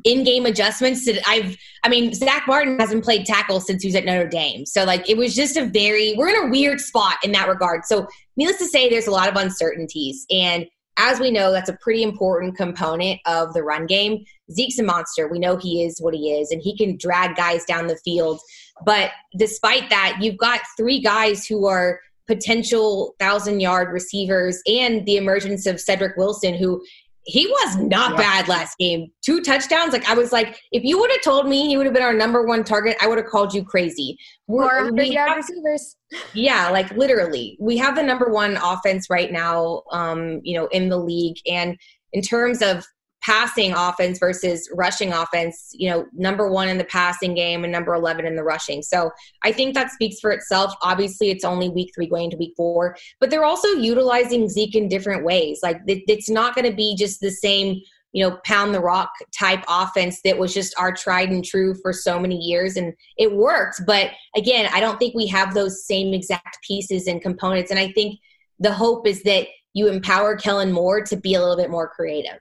in-game 0.05 0.47
adjustments 0.47 1.07
i've 1.27 1.55
i 1.85 1.89
mean 1.91 2.14
zack 2.14 2.47
martin 2.47 2.79
hasn't 2.79 3.05
played 3.05 3.27
tackle 3.27 3.61
since 3.61 3.83
he 3.83 3.89
was 3.89 3.95
at 3.95 4.05
notre 4.05 4.29
dame. 4.29 4.64
So 4.64 4.85
like 4.85 5.09
it 5.09 5.17
was 5.17 5.35
just 5.35 5.57
a 5.57 5.67
very 5.67 6.14
we're 6.17 6.29
in 6.29 6.47
a 6.47 6.51
weird 6.51 6.81
spot 6.81 7.17
in 7.23 7.33
that 7.33 7.49
regard. 7.49 7.85
So 7.85 8.07
needless 8.37 8.59
to 8.59 8.67
say 8.67 8.89
there's 8.89 9.07
a 9.07 9.12
lot 9.12 9.29
of 9.29 9.37
uncertainties. 9.37 10.25
And 10.31 10.67
as 10.99 11.21
we 11.21 11.31
know 11.31 11.53
that's 11.53 11.69
a 11.69 11.77
pretty 11.81 12.03
important 12.03 12.57
component 12.57 13.21
of 13.27 13.53
the 13.53 13.62
run 13.62 13.87
game. 13.87 14.25
Zeke's 14.51 14.79
a 14.79 14.83
monster. 14.83 15.29
We 15.29 15.39
know 15.39 15.57
he 15.57 15.85
is 15.85 16.01
what 16.01 16.14
he 16.14 16.33
is 16.33 16.51
and 16.53 16.62
he 16.62 16.77
can 16.77 16.97
drag 16.97 17.37
guys 17.37 17.64
down 17.64 17.89
the 17.89 17.99
field. 17.99 18.41
But 18.85 19.11
despite 19.37 19.91
that 19.91 20.19
you've 20.21 20.39
got 20.39 20.61
three 20.77 21.01
guys 21.01 21.47
who 21.47 21.67
are 21.67 22.01
potential 22.27 23.14
thousand 23.18 23.61
yard 23.61 23.93
receivers 23.93 24.61
and 24.66 25.05
the 25.07 25.16
emergence 25.16 25.66
of 25.66 25.81
Cedric 25.81 26.16
Wilson, 26.16 26.55
who 26.55 26.83
he 27.29 27.47
was 27.49 27.77
not 27.79 28.12
Yeah. 28.12 28.16
bad 28.18 28.49
last 28.49 28.79
game. 28.79 29.09
Two 29.24 29.41
touchdowns. 29.43 29.93
Like 29.93 30.09
I 30.09 30.14
was 30.14 30.31
like, 30.33 30.61
if 30.70 30.85
you 30.85 30.97
would 30.99 31.11
have 31.11 31.22
told 31.22 31.49
me 31.49 31.66
he 31.66 31.77
would 31.77 31.85
have 31.85 31.93
been 31.95 32.05
our 32.05 32.14
number 32.14 32.47
one 32.47 32.62
target, 32.62 32.97
I 33.01 33.09
would 33.09 33.18
have 33.18 33.27
called 33.27 33.53
you 33.53 33.64
crazy. 33.64 34.16
We're- 34.47 34.91
we 34.93 35.07
yard 35.11 35.31
have- 35.31 35.37
receivers. 35.39 35.97
yeah, 36.35 36.70
like 36.70 36.89
literally, 36.93 37.57
we 37.61 37.77
have 37.79 37.97
the 37.97 38.03
number 38.05 38.31
one 38.31 38.57
offense 38.62 39.11
right 39.11 39.33
now. 39.33 39.83
Um, 39.91 40.41
you 40.45 40.57
know, 40.57 40.66
in 40.68 40.89
the 40.89 40.99
league, 40.99 41.37
and 41.51 41.77
in 42.12 42.22
terms 42.22 42.62
of 42.62 42.85
passing 43.27 43.72
offense 43.72 44.20
versus 44.20 44.70
rushing 44.72 45.12
offense, 45.12 45.70
you 45.72 45.91
know, 45.91 46.07
number 46.12 46.49
one 46.49 46.68
in 46.68 46.79
the 46.79 46.85
passing 46.85 47.35
game 47.35 47.64
and 47.64 47.72
number 47.72 47.93
11 47.93 48.24
in 48.24 48.37
the 48.37 48.45
rushing. 48.45 48.83
So 48.83 49.11
I 49.43 49.51
think 49.51 49.74
that 49.74 49.91
speaks 49.91 50.20
for 50.20 50.31
itself. 50.31 50.72
Obviously, 50.83 51.31
it's 51.31 51.45
only 51.45 51.68
week 51.68 51.91
three 51.93 52.07
going 52.07 52.31
to 52.31 52.37
week 52.37 52.55
four, 52.57 52.97
but 53.18 53.29
they're 53.29 53.45
also 53.45 53.68
utilizing 53.68 54.49
Zeke 54.49 54.77
in 54.77 54.89
different 54.89 55.24
ways. 55.24 55.59
Like 55.61 55.81
it's 55.87 56.31
not 56.31 56.55
going 56.55 56.70
to 56.70 56.77
be 56.77 56.95
just 56.95 57.20
the 57.20 57.33
same, 57.33 57.81
you 58.12 58.22
know, 58.24 58.39
pound 58.45 58.72
the 58.72 58.81
rock 58.81 59.11
type 59.37 59.64
offense 59.68 60.20
that 60.22 60.39
was 60.39 60.55
just 60.55 60.79
our 60.79 60.93
tried 60.93 61.31
and 61.31 61.45
true 61.45 61.74
for 61.83 61.93
so 61.93 62.20
many 62.20 62.37
years. 62.37 62.77
And 62.77 62.95
it 63.18 63.35
worked. 63.35 63.83
But 63.85 64.12
again, 64.37 64.70
I 64.72 64.79
don't 64.79 65.01
think 65.01 65.16
we 65.16 65.27
have 65.27 65.53
those 65.53 65.85
same 65.85 66.14
exact 66.14 66.59
pieces 66.64 67.09
and 67.09 67.20
components. 67.20 67.72
And 67.72 67.81
I 67.81 67.91
think 67.91 68.20
the 68.61 68.72
hope 68.72 69.05
is 69.05 69.24
that 69.24 69.49
you 69.74 69.89
empower 69.89 70.37
Kellen 70.37 70.70
Moore 70.70 71.03
to 71.03 71.16
be 71.16 71.35
a 71.35 71.41
little 71.41 71.57
bit 71.57 71.70
more 71.70 71.89
creative. 71.89 72.39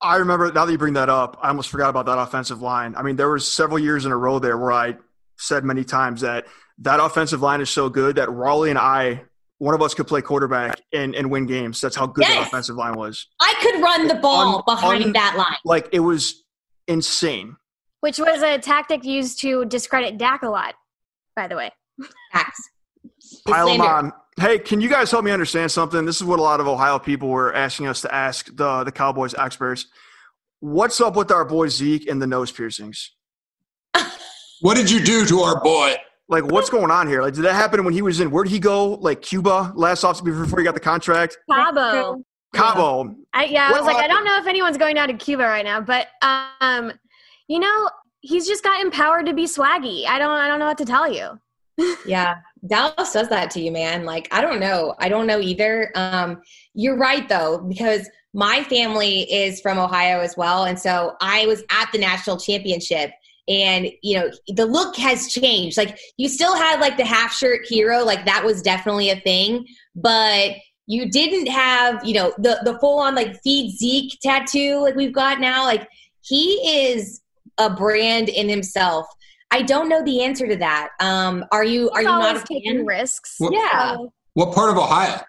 I 0.00 0.16
remember 0.16 0.52
now 0.52 0.64
that 0.64 0.72
you 0.72 0.78
bring 0.78 0.94
that 0.94 1.08
up, 1.08 1.38
I 1.42 1.48
almost 1.48 1.70
forgot 1.70 1.90
about 1.90 2.06
that 2.06 2.18
offensive 2.18 2.62
line. 2.62 2.94
I 2.96 3.02
mean, 3.02 3.16
there 3.16 3.28
was 3.30 3.50
several 3.50 3.78
years 3.78 4.06
in 4.06 4.12
a 4.12 4.16
row 4.16 4.38
there 4.38 4.56
where 4.56 4.72
I 4.72 4.96
said 5.36 5.64
many 5.64 5.84
times 5.84 6.20
that 6.20 6.46
that 6.78 7.00
offensive 7.00 7.42
line 7.42 7.60
is 7.60 7.70
so 7.70 7.88
good 7.88 8.16
that 8.16 8.30
Raleigh 8.30 8.70
and 8.70 8.78
I, 8.78 9.22
one 9.58 9.74
of 9.74 9.82
us 9.82 9.94
could 9.94 10.06
play 10.06 10.22
quarterback 10.22 10.80
and, 10.92 11.16
and 11.16 11.30
win 11.30 11.46
games. 11.46 11.80
That's 11.80 11.96
how 11.96 12.06
good 12.06 12.24
that 12.24 12.34
Yes. 12.34 12.46
offensive 12.46 12.76
line 12.76 12.94
was. 12.94 13.26
I 13.40 13.54
could 13.60 13.82
run 13.82 14.06
the 14.06 14.14
ball 14.14 14.56
Un- 14.58 14.62
behind 14.66 15.04
un- 15.06 15.12
that 15.14 15.36
line. 15.36 15.56
Like 15.64 15.88
it 15.92 16.00
was 16.00 16.44
insane. 16.86 17.56
which 18.00 18.18
was 18.20 18.40
a 18.42 18.58
tactic 18.58 19.04
used 19.04 19.40
to 19.40 19.64
discredit 19.64 20.16
Dak 20.18 20.42
a 20.42 20.48
lot, 20.48 20.74
by 21.34 21.48
the 21.48 21.56
way. 21.56 21.70
Facts. 22.32 22.70
Pile 23.46 23.68
them 23.68 23.80
on. 23.80 24.12
Hey, 24.38 24.58
can 24.58 24.80
you 24.80 24.88
guys 24.88 25.10
help 25.10 25.24
me 25.24 25.30
understand 25.30 25.70
something? 25.70 26.04
This 26.04 26.16
is 26.16 26.24
what 26.24 26.38
a 26.38 26.42
lot 26.42 26.60
of 26.60 26.68
Ohio 26.68 26.98
people 26.98 27.28
were 27.28 27.52
asking 27.54 27.86
us 27.86 28.00
to 28.02 28.14
ask 28.14 28.54
the 28.54 28.84
the 28.84 28.92
Cowboys 28.92 29.34
experts. 29.34 29.86
What's 30.60 31.00
up 31.00 31.16
with 31.16 31.30
our 31.30 31.44
boy 31.44 31.68
Zeke 31.68 32.08
and 32.08 32.20
the 32.20 32.26
nose 32.26 32.50
piercings? 32.50 33.12
what 34.60 34.76
did 34.76 34.90
you 34.90 35.00
do 35.00 35.24
to 35.26 35.40
our 35.40 35.60
boy? 35.62 35.96
Like, 36.28 36.44
what's 36.44 36.68
going 36.68 36.90
on 36.90 37.08
here? 37.08 37.22
Like, 37.22 37.34
did 37.34 37.42
that 37.42 37.54
happen 37.54 37.84
when 37.84 37.94
he 37.94 38.02
was 38.02 38.20
in? 38.20 38.30
Where 38.30 38.44
did 38.44 38.50
he 38.50 38.58
go? 38.58 38.94
Like 38.94 39.22
Cuba 39.22 39.72
last 39.74 40.04
off 40.04 40.22
before 40.22 40.58
he 40.58 40.64
got 40.64 40.74
the 40.74 40.80
contract? 40.80 41.38
Cabo. 41.50 42.22
Cabo. 42.54 43.14
I, 43.32 43.44
yeah, 43.44 43.68
I 43.68 43.72
What 43.72 43.84
was 43.84 43.94
like, 43.94 44.04
I 44.04 44.08
don't 44.08 44.24
know 44.24 44.36
if 44.36 44.46
anyone's 44.46 44.76
going 44.76 44.94
down 44.94 45.08
to 45.08 45.14
Cuba 45.14 45.44
right 45.44 45.64
now, 45.64 45.80
but 45.80 46.08
um, 46.22 46.92
you 47.48 47.58
know, 47.58 47.90
he's 48.20 48.46
just 48.46 48.62
got 48.62 48.82
empowered 48.82 49.26
to 49.26 49.34
be 49.34 49.44
swaggy. 49.44 50.06
I 50.06 50.18
don't, 50.18 50.30
I 50.30 50.48
don't 50.48 50.58
know 50.58 50.66
what 50.66 50.78
to 50.78 50.84
tell 50.84 51.10
you. 51.12 51.38
Yeah, 52.04 52.36
Dallas 52.66 53.12
does 53.12 53.28
that 53.28 53.50
to 53.52 53.60
you, 53.60 53.70
man. 53.70 54.04
Like, 54.04 54.28
I 54.32 54.40
don't 54.40 54.60
know. 54.60 54.94
I 54.98 55.08
don't 55.08 55.26
know 55.26 55.40
either. 55.40 55.90
Um, 55.94 56.42
you're 56.74 56.96
right, 56.96 57.28
though, 57.28 57.58
because 57.58 58.08
my 58.34 58.64
family 58.64 59.20
is 59.32 59.60
from 59.60 59.78
Ohio 59.78 60.20
as 60.20 60.36
well. 60.36 60.64
And 60.64 60.78
so 60.78 61.14
I 61.20 61.46
was 61.46 61.62
at 61.70 61.90
the 61.92 61.98
national 61.98 62.38
championship. 62.38 63.10
and 63.48 63.88
you 64.02 64.18
know 64.18 64.30
the 64.48 64.66
look 64.66 64.96
has 64.96 65.32
changed. 65.32 65.76
Like 65.78 65.98
you 66.18 66.28
still 66.28 66.54
had 66.54 66.80
like 66.80 66.96
the 66.96 67.04
half 67.04 67.32
shirt 67.32 67.66
hero, 67.66 68.04
like 68.04 68.24
that 68.26 68.44
was 68.44 68.62
definitely 68.62 69.10
a 69.10 69.20
thing, 69.20 69.66
but 69.94 70.52
you 70.86 71.10
didn't 71.10 71.46
have 71.48 72.04
you 72.06 72.14
know 72.14 72.32
the 72.38 72.60
the 72.64 72.78
full 72.78 72.98
on 73.00 73.14
like 73.14 73.40
feed 73.42 73.76
Zeke 73.76 74.18
tattoo 74.22 74.80
like 74.80 74.94
we've 74.94 75.14
got 75.14 75.40
now. 75.40 75.64
Like 75.64 75.88
he 76.20 76.54
is 76.90 77.20
a 77.58 77.70
brand 77.70 78.28
in 78.28 78.48
himself. 78.48 79.06
I 79.50 79.62
don't 79.62 79.88
know 79.88 80.04
the 80.04 80.22
answer 80.22 80.46
to 80.46 80.56
that. 80.56 80.90
Um, 81.00 81.44
are 81.52 81.64
you 81.64 81.90
are 81.90 82.02
you 82.02 82.08
not 82.08 82.44
taking 82.46 82.84
risks? 82.84 83.36
Well- 83.40 83.52
Yeah. 83.52 83.96
What 84.34 84.54
part 84.54 84.70
of 84.70 84.76
Ohio? 84.76 85.20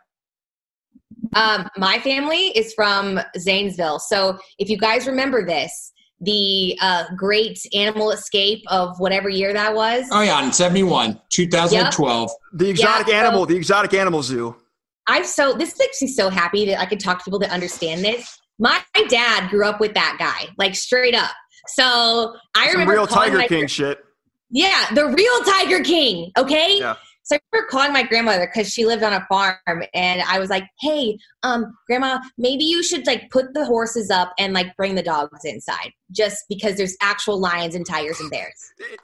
Um, 1.36 1.68
my 1.78 2.00
family 2.00 2.48
is 2.58 2.74
from 2.74 3.20
Zanesville. 3.38 4.00
So 4.00 4.38
if 4.58 4.70
you 4.70 4.78
guys 4.78 5.08
remember 5.08 5.46
this, 5.46 5.92
the 6.22 6.78
uh, 6.82 7.06
great 7.16 7.60
animal 7.74 8.12
escape 8.12 8.62
of 8.68 9.00
whatever 9.00 9.30
year 9.30 9.54
that 9.54 9.74
was. 9.74 10.06
Oh 10.12 10.22
yeah, 10.22 10.44
in 10.44 10.52
71, 10.52 11.20
2012. 11.32 12.30
The 12.54 12.70
exotic 12.70 13.08
Yeah, 13.08 13.14
so- 13.22 13.26
animal, 13.28 13.46
the 13.46 13.56
exotic 13.56 13.94
animal 13.94 14.22
zoo. 14.24 14.56
I'm 15.08 15.24
so 15.24 15.54
this 15.54 15.78
makes 15.80 16.00
me 16.04 16.08
so 16.08 16.30
happy 16.30 16.66
that 16.68 16.80
I 16.80 16.86
can 16.86 17.00
talk 17.00 17.18
to 17.20 17.24
people 17.24 17.40
that 17.40 17.50
understand 17.52 18.04
this. 18.06 18.38
My 18.60 18.80
dad 19.08 19.50
grew 19.50 19.66
up 19.66 19.80
with 19.80 19.94
that 19.96 20.18
guy, 20.20 20.52
like 20.58 20.76
straight 20.76 21.16
up. 21.16 21.32
So 21.70 22.36
I 22.56 22.66
Some 22.68 22.74
remember 22.74 22.94
real 22.94 23.08
calling 23.08 23.30
Tiger 23.30 23.38
my- 23.40 23.48
King 23.48 23.66
shit. 23.68 23.98
Yeah, 24.50 24.88
the 24.94 25.06
real 25.08 25.44
Tiger 25.44 25.84
King. 25.84 26.32
Okay. 26.38 26.80
Yeah. 26.80 26.96
So 27.24 27.36
I 27.36 27.40
remember 27.54 27.70
calling 27.70 27.94
my 27.94 28.02
grandmother 28.02 28.48
because 28.48 28.74
she 28.74 28.88
lived 28.88 29.04
on 29.04 29.14
a 29.14 29.24
farm, 29.30 29.84
and 29.94 30.22
I 30.24 30.40
was 30.40 30.50
like, 30.50 30.64
"Hey, 30.80 31.16
um, 31.44 31.78
grandma, 31.86 32.18
maybe 32.40 32.64
you 32.64 32.82
should 32.82 33.06
like 33.06 33.30
put 33.30 33.54
the 33.54 33.66
horses 33.66 34.10
up 34.10 34.34
and 34.40 34.52
like 34.52 34.76
bring 34.76 34.96
the 34.96 35.04
dogs 35.04 35.46
inside, 35.46 35.92
just 36.12 36.38
because 36.50 36.76
there's 36.76 36.98
actual 37.04 37.40
lions 37.40 37.76
and 37.76 37.86
tigers 37.86 38.20
and 38.20 38.32
bears." 38.32 38.56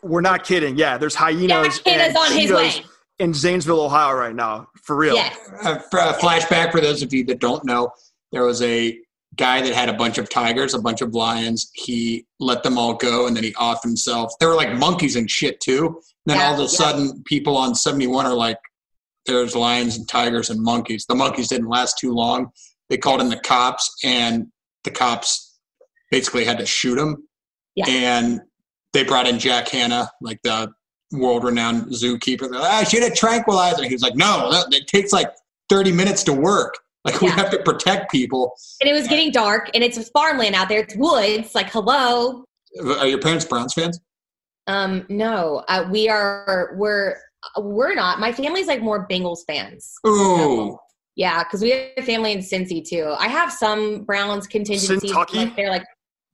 We're 0.01 0.21
not 0.21 0.43
kidding. 0.43 0.75
Yeah, 0.75 0.97
there's 0.97 1.13
hyenas, 1.13 1.81
Yeah, 1.85 1.93
and 2.07 2.17
on 2.17 2.31
his 2.31 2.51
way. 2.51 2.71
in 3.19 3.35
Zanesville, 3.35 3.81
Ohio, 3.81 4.15
right 4.15 4.35
now. 4.35 4.69
For 4.83 4.95
real. 4.95 5.13
Yes. 5.13 5.37
Uh, 5.61 5.77
for 5.91 5.99
a 5.99 6.13
flashback 6.13 6.71
for 6.71 6.81
those 6.81 7.03
of 7.03 7.13
you 7.13 7.23
that 7.25 7.39
don't 7.39 7.63
know, 7.63 7.91
there 8.31 8.43
was 8.43 8.59
a 8.63 8.99
guy 9.35 9.61
that 9.61 9.73
had 9.73 9.89
a 9.89 9.93
bunch 9.93 10.17
of 10.17 10.29
tigers, 10.29 10.73
a 10.73 10.81
bunch 10.81 11.01
of 11.01 11.13
lions. 11.13 11.69
He 11.73 12.25
let 12.39 12.63
them 12.63 12.77
all 12.77 12.93
go, 12.93 13.27
and 13.27 13.35
then 13.35 13.43
he 13.43 13.51
offed 13.53 13.83
himself. 13.83 14.33
They 14.39 14.45
were 14.45 14.55
like 14.55 14.73
monkeys 14.75 15.15
and 15.15 15.29
shit 15.29 15.59
too. 15.59 15.87
And 15.87 16.03
then 16.27 16.37
Yeah, 16.37 16.47
all 16.47 16.53
of 16.53 16.59
a 16.59 16.63
yeah. 16.63 16.67
sudden, 16.67 17.23
people 17.25 17.57
on 17.57 17.75
71 17.75 18.25
are 18.25 18.33
like, 18.33 18.57
"There's 19.25 19.55
lions 19.55 19.97
and 19.97 20.07
tigers 20.07 20.49
and 20.49 20.61
monkeys." 20.61 21.05
The 21.07 21.15
monkeys 21.15 21.47
didn't 21.49 21.69
last 21.69 21.97
too 21.97 22.13
long. 22.13 22.51
They 22.89 22.97
called 22.97 23.21
in 23.21 23.29
the 23.29 23.39
cops, 23.39 23.89
and 24.03 24.47
the 24.83 24.91
cops 24.91 25.57
basically 26.11 26.45
had 26.45 26.57
to 26.59 26.65
shoot 26.65 26.97
him. 26.97 27.27
Yeah. 27.75 27.85
And 27.89 28.41
they 28.93 29.03
brought 29.03 29.27
in 29.27 29.39
Jack 29.39 29.67
Hanna, 29.69 30.09
like 30.21 30.39
the 30.43 30.71
world-renowned 31.11 31.87
zookeeper. 31.91 32.41
They're 32.49 32.59
like, 32.59 32.71
ah, 32.71 32.77
I 32.79 32.83
should 32.83 33.03
have 33.03 33.13
tranquilized. 33.15 33.77
And 33.77 33.87
he 33.87 33.93
was 33.93 34.01
like, 34.01 34.15
"No, 34.15 34.49
that, 34.51 34.67
it 34.73 34.87
takes 34.87 35.11
like 35.11 35.29
30 35.69 35.91
minutes 35.91 36.23
to 36.23 36.33
work. 36.33 36.77
Like 37.05 37.21
we 37.21 37.29
have 37.29 37.49
to 37.51 37.59
protect 37.59 38.11
people." 38.11 38.53
And 38.81 38.89
it 38.89 38.93
was 38.93 39.07
getting 39.07 39.31
dark, 39.31 39.69
and 39.73 39.83
it's 39.83 40.09
farmland 40.09 40.55
out 40.55 40.67
there. 40.67 40.79
It's 40.81 40.95
woods. 40.95 41.55
Like, 41.55 41.69
hello. 41.71 42.43
Are 42.99 43.07
your 43.07 43.19
parents 43.19 43.45
Browns 43.45 43.73
fans? 43.73 43.99
Um, 44.67 45.05
no, 45.09 45.63
uh, 45.69 45.87
we 45.91 46.09
are. 46.09 46.75
We're 46.77 47.17
we're 47.57 47.93
not. 47.93 48.19
My 48.19 48.31
family's 48.31 48.67
like 48.67 48.81
more 48.81 49.07
Bengals 49.07 49.39
fans. 49.47 49.93
Ooh, 50.07 50.77
Yeah, 51.15 51.43
because 51.43 51.61
we 51.61 51.69
have 51.71 51.81
a 51.97 52.01
family 52.01 52.31
in 52.31 52.39
Cincy 52.39 52.83
too. 52.83 53.13
I 53.17 53.27
have 53.27 53.51
some 53.51 54.03
Browns 54.03 54.47
contingencies. 54.47 55.13
Like 55.13 55.55
they're 55.55 55.69
like, 55.69 55.85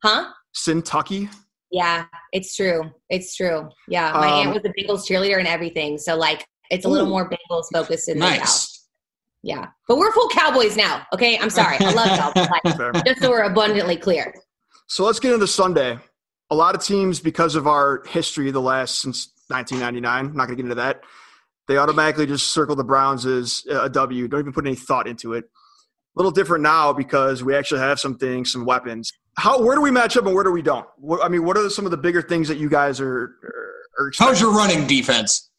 huh? 0.04 0.32
Kentucky. 0.64 1.30
Yeah, 1.70 2.06
it's 2.34 2.56
true. 2.56 2.90
It's 3.10 3.36
true. 3.36 3.70
Yeah, 3.88 4.12
my 4.14 4.28
Um, 4.28 4.48
aunt 4.48 4.54
was 4.54 4.64
a 4.66 4.70
Bengals 4.70 5.08
cheerleader 5.08 5.38
and 5.40 5.48
everything. 5.48 5.98
So 5.98 6.16
like, 6.16 6.46
it's 6.70 6.86
a 6.86 6.90
little 6.90 7.08
Ooh. 7.08 7.10
more 7.12 7.30
Bengals 7.30 7.66
focused 7.74 8.10
in 8.10 8.20
the 8.20 8.26
house. 8.30 8.71
Nice. 9.44 9.56
Yeah, 9.58 9.68
but 9.88 9.98
we're 9.98 10.12
full 10.12 10.30
Cowboys 10.30 10.78
now. 10.78 11.06
Okay, 11.14 11.38
I'm 11.38 11.50
sorry. 11.50 11.78
I 11.80 11.92
love 11.92 12.18
y'all. 12.18 12.32
but, 12.34 12.50
like, 12.64 12.78
Fair. 12.78 12.92
just 13.06 13.22
so 13.22 13.30
we're 13.30 13.44
abundantly 13.44 13.98
clear. 13.98 14.34
So 14.88 15.06
let's 15.06 15.20
get 15.20 15.34
into 15.34 15.48
Sunday. 15.48 15.98
A 16.50 16.56
lot 16.56 16.76
of 16.76 16.84
teams, 16.84 17.20
because 17.20 17.56
of 17.56 17.66
our 17.66 18.04
history, 18.08 18.52
the 18.52 18.60
last 18.62 19.00
since 19.00 19.32
1999, 19.48 20.26
I'm 20.32 20.36
not 20.36 20.48
going 20.48 20.58
to 20.58 20.64
get 20.64 20.66
into 20.66 20.76
that. 20.76 21.02
They 21.68 21.78
automatically 21.78 22.26
just 22.26 22.50
circle 22.50 22.76
the 22.76 22.84
Browns 22.84 23.26
as 23.26 23.64
a 23.70 23.90
W. 23.90 24.28
Don't 24.28 24.42
even 24.42 24.52
put 24.52 24.66
any 24.66 24.76
thought 24.76 25.08
into 25.08 25.34
it. 25.34 25.46
A 25.46 26.20
little 26.20 26.32
different 26.32 26.64
now 26.64 26.92
because 26.92 27.42
we 27.44 27.56
actually 27.56 27.80
have 27.80 28.00
some 28.00 28.18
things, 28.18 28.52
some 28.52 28.66
weapons. 28.66 29.14
How? 29.38 29.62
Where 29.64 29.76
do 29.76 29.82
we 29.82 29.92
match 29.92 30.18
up 30.18 30.26
and 30.26 30.36
where 30.36 30.44
do 30.44 30.52
we 30.52 30.62
don't? 30.62 30.86
What, 30.98 31.24
I 31.24 31.30
mean, 31.30 31.46
what 31.46 31.58
are 31.58 31.70
some 31.70 31.86
of 31.86 31.92
the 31.92 31.98
bigger 31.98 32.22
things 32.22 32.50
that 32.50 32.58
you 32.58 32.70
guys 32.70 33.00
are 33.00 33.08
are, 33.08 33.74
are 34.00 34.08
expecting? 34.10 34.34
How's 34.34 34.42
your 34.42 34.52
running 34.54 34.86
defense? 34.88 35.50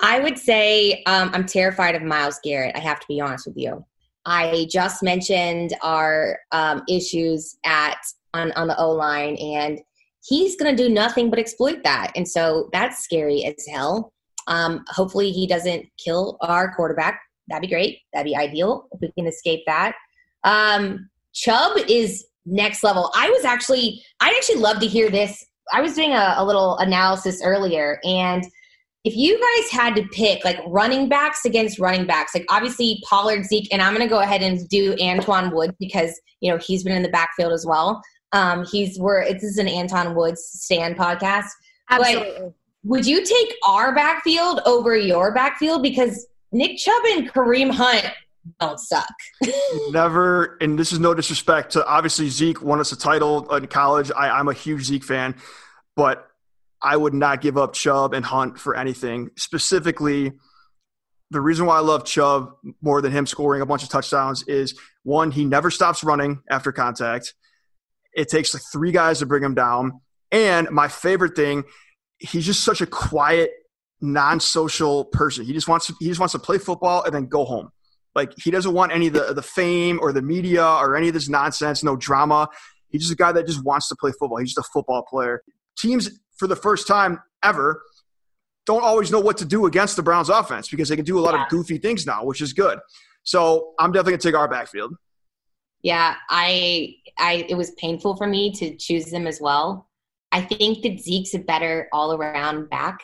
I 0.00 0.20
would 0.20 0.38
say 0.38 1.02
um, 1.06 1.30
I'm 1.34 1.46
terrified 1.46 1.94
of 1.94 2.02
Myles 2.02 2.40
Garrett. 2.42 2.76
I 2.76 2.80
have 2.80 3.00
to 3.00 3.06
be 3.08 3.20
honest 3.20 3.46
with 3.46 3.56
you. 3.56 3.84
I 4.26 4.66
just 4.70 5.02
mentioned 5.02 5.74
our 5.82 6.38
um, 6.52 6.82
issues 6.88 7.56
at 7.64 7.98
on 8.34 8.52
on 8.52 8.68
the 8.68 8.78
O 8.78 8.90
line, 8.90 9.36
and 9.36 9.80
he's 10.22 10.56
going 10.56 10.74
to 10.74 10.82
do 10.82 10.92
nothing 10.92 11.30
but 11.30 11.38
exploit 11.38 11.82
that, 11.84 12.12
and 12.16 12.28
so 12.28 12.68
that's 12.72 13.02
scary 13.02 13.44
as 13.44 13.66
hell. 13.66 14.12
Um, 14.46 14.84
hopefully, 14.88 15.32
he 15.32 15.46
doesn't 15.46 15.86
kill 16.02 16.36
our 16.42 16.74
quarterback. 16.74 17.20
That'd 17.48 17.62
be 17.62 17.74
great. 17.74 17.98
That'd 18.12 18.30
be 18.30 18.36
ideal 18.36 18.88
if 18.92 19.00
we 19.00 19.12
can 19.12 19.26
escape 19.26 19.60
that. 19.66 19.94
Um, 20.44 21.08
Chubb 21.32 21.78
is 21.88 22.26
next 22.46 22.82
level. 22.82 23.10
I 23.14 23.30
was 23.30 23.44
actually, 23.44 24.02
I'd 24.20 24.34
actually 24.36 24.60
love 24.60 24.80
to 24.80 24.86
hear 24.86 25.10
this. 25.10 25.44
I 25.72 25.80
was 25.80 25.94
doing 25.94 26.12
a, 26.12 26.34
a 26.36 26.44
little 26.44 26.78
analysis 26.78 27.42
earlier, 27.44 28.00
and 28.04 28.44
if 29.04 29.16
you 29.16 29.38
guys 29.38 29.70
had 29.70 29.94
to 29.96 30.06
pick 30.08 30.44
like 30.44 30.58
running 30.66 31.08
backs 31.08 31.44
against 31.44 31.78
running 31.78 32.06
backs, 32.06 32.34
like 32.34 32.44
obviously 32.50 33.02
Pollard, 33.08 33.44
Zeke, 33.44 33.68
and 33.72 33.80
I'm 33.80 33.94
going 33.94 34.06
to 34.06 34.10
go 34.10 34.20
ahead 34.20 34.42
and 34.42 34.68
do 34.68 34.94
Antoine 35.00 35.50
Woods 35.54 35.74
because 35.80 36.20
you 36.40 36.50
know 36.50 36.58
he's 36.58 36.84
been 36.84 36.92
in 36.92 37.02
the 37.02 37.08
backfield 37.08 37.52
as 37.52 37.64
well. 37.66 38.02
Um, 38.32 38.66
he's 38.70 38.98
we're 38.98 39.32
this 39.32 39.42
is 39.42 39.58
an 39.58 39.68
Anton 39.68 40.14
Woods 40.14 40.42
stand 40.42 40.96
podcast. 40.96 41.48
But- 41.88 42.00
Absolutely. 42.00 42.52
Would 42.84 43.06
you 43.06 43.22
take 43.24 43.54
our 43.68 43.94
backfield 43.94 44.60
over 44.64 44.96
your 44.96 45.34
backfield 45.34 45.82
because 45.82 46.26
Nick 46.50 46.78
Chubb 46.78 47.02
and 47.10 47.30
Kareem 47.30 47.70
Hunt 47.70 48.06
don't 48.58 48.80
suck? 48.80 49.12
Never, 49.90 50.56
and 50.62 50.78
this 50.78 50.90
is 50.90 50.98
no 50.98 51.12
disrespect 51.12 51.72
to 51.72 51.86
obviously 51.86 52.30
Zeke 52.30 52.62
won 52.62 52.80
us 52.80 52.90
a 52.92 52.96
title 52.96 53.54
in 53.54 53.66
college. 53.66 54.10
I, 54.16 54.30
I'm 54.30 54.48
a 54.48 54.54
huge 54.54 54.84
Zeke 54.84 55.04
fan, 55.04 55.34
but 55.94 56.29
I 56.82 56.96
would 56.96 57.14
not 57.14 57.40
give 57.40 57.58
up 57.58 57.74
Chubb 57.74 58.14
and 58.14 58.24
Hunt 58.24 58.58
for 58.58 58.76
anything. 58.76 59.30
Specifically, 59.36 60.32
the 61.30 61.40
reason 61.40 61.66
why 61.66 61.76
I 61.76 61.80
love 61.80 62.04
Chubb 62.04 62.52
more 62.80 63.00
than 63.02 63.12
him 63.12 63.26
scoring 63.26 63.62
a 63.62 63.66
bunch 63.66 63.82
of 63.82 63.88
touchdowns 63.88 64.42
is 64.44 64.78
one, 65.02 65.30
he 65.30 65.44
never 65.44 65.70
stops 65.70 66.02
running 66.02 66.42
after 66.50 66.72
contact. 66.72 67.34
It 68.12 68.28
takes 68.28 68.52
like 68.54 68.62
three 68.72 68.92
guys 68.92 69.20
to 69.20 69.26
bring 69.26 69.42
him 69.42 69.54
down. 69.54 70.00
And 70.32 70.70
my 70.70 70.88
favorite 70.88 71.36
thing, 71.36 71.64
he's 72.18 72.46
just 72.46 72.64
such 72.64 72.80
a 72.80 72.86
quiet, 72.86 73.50
non-social 74.00 75.06
person. 75.06 75.44
He 75.44 75.52
just 75.52 75.68
wants 75.68 75.86
to, 75.86 75.94
he 76.00 76.08
just 76.08 76.20
wants 76.20 76.32
to 76.32 76.38
play 76.38 76.58
football 76.58 77.04
and 77.04 77.14
then 77.14 77.26
go 77.26 77.44
home. 77.44 77.70
Like 78.14 78.32
he 78.36 78.50
doesn't 78.50 78.72
want 78.72 78.92
any 78.92 79.06
of 79.06 79.12
the 79.12 79.32
the 79.34 79.42
fame 79.42 80.00
or 80.02 80.12
the 80.12 80.22
media 80.22 80.64
or 80.64 80.96
any 80.96 81.08
of 81.08 81.14
this 81.14 81.28
nonsense, 81.28 81.84
no 81.84 81.96
drama. 81.96 82.48
He's 82.88 83.02
just 83.02 83.12
a 83.12 83.16
guy 83.16 83.30
that 83.32 83.46
just 83.46 83.64
wants 83.64 83.88
to 83.88 83.96
play 83.96 84.10
football. 84.10 84.38
He's 84.38 84.52
just 84.52 84.66
a 84.66 84.70
football 84.72 85.04
player. 85.08 85.42
Teams 85.78 86.10
for 86.40 86.46
the 86.48 86.56
first 86.56 86.88
time 86.88 87.20
ever 87.44 87.82
don't 88.66 88.82
always 88.82 89.10
know 89.12 89.20
what 89.20 89.36
to 89.36 89.44
do 89.44 89.66
against 89.66 89.94
the 89.96 90.02
Browns 90.02 90.28
offense 90.30 90.68
because 90.68 90.88
they 90.88 90.96
can 90.96 91.04
do 91.04 91.18
a 91.18 91.20
lot 91.20 91.34
Yeah. 91.34 91.42
of 91.44 91.48
goofy 91.50 91.76
things 91.78 92.06
now, 92.06 92.24
which 92.24 92.40
is 92.40 92.52
good. 92.52 92.78
So 93.22 93.74
I'm 93.78 93.92
definitely 93.92 94.12
gonna 94.12 94.22
take 94.22 94.34
our 94.34 94.48
backfield. 94.48 94.94
Yeah, 95.82 96.14
I 96.30 96.94
I 97.18 97.46
it 97.48 97.56
was 97.56 97.72
painful 97.72 98.16
for 98.16 98.26
me 98.26 98.52
to 98.52 98.74
choose 98.76 99.06
them 99.06 99.26
as 99.26 99.38
well. 99.40 99.88
I 100.32 100.40
think 100.40 100.82
that 100.82 101.00
Zeke's 101.00 101.34
a 101.34 101.38
better 101.38 101.88
all 101.92 102.14
around 102.14 102.70
back, 102.70 103.00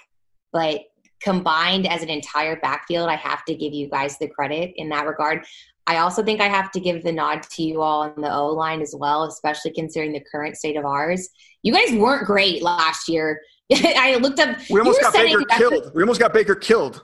but 0.52 0.82
combined 1.20 1.86
as 1.86 2.02
an 2.02 2.08
entire 2.08 2.56
backfield, 2.60 3.08
I 3.08 3.16
have 3.16 3.44
to 3.46 3.54
give 3.54 3.72
you 3.74 3.88
guys 3.90 4.18
the 4.18 4.28
credit 4.28 4.72
in 4.76 4.88
that 4.90 5.06
regard. 5.06 5.44
I 5.88 5.98
also 5.98 6.22
think 6.22 6.40
I 6.40 6.48
have 6.48 6.70
to 6.72 6.80
give 6.80 7.02
the 7.04 7.12
nod 7.12 7.42
to 7.54 7.62
you 7.62 7.80
all 7.80 8.02
on 8.02 8.20
the 8.20 8.32
O 8.32 8.48
line 8.48 8.80
as 8.82 8.94
well, 8.96 9.24
especially 9.24 9.72
considering 9.72 10.12
the 10.12 10.24
current 10.32 10.56
state 10.56 10.76
of 10.76 10.84
ours. 10.84 11.28
You 11.66 11.72
guys 11.72 11.92
weren't 11.98 12.24
great 12.26 12.62
last 12.62 13.08
year. 13.08 13.42
I 13.74 14.18
looked 14.22 14.38
up. 14.38 14.56
We 14.70 14.78
almost 14.78 15.00
got 15.00 15.12
Baker 15.12 15.42
killed. 15.58 15.90
We 15.96 16.02
almost 16.04 16.20
got 16.20 16.32
Baker 16.32 16.54
killed. 16.54 17.02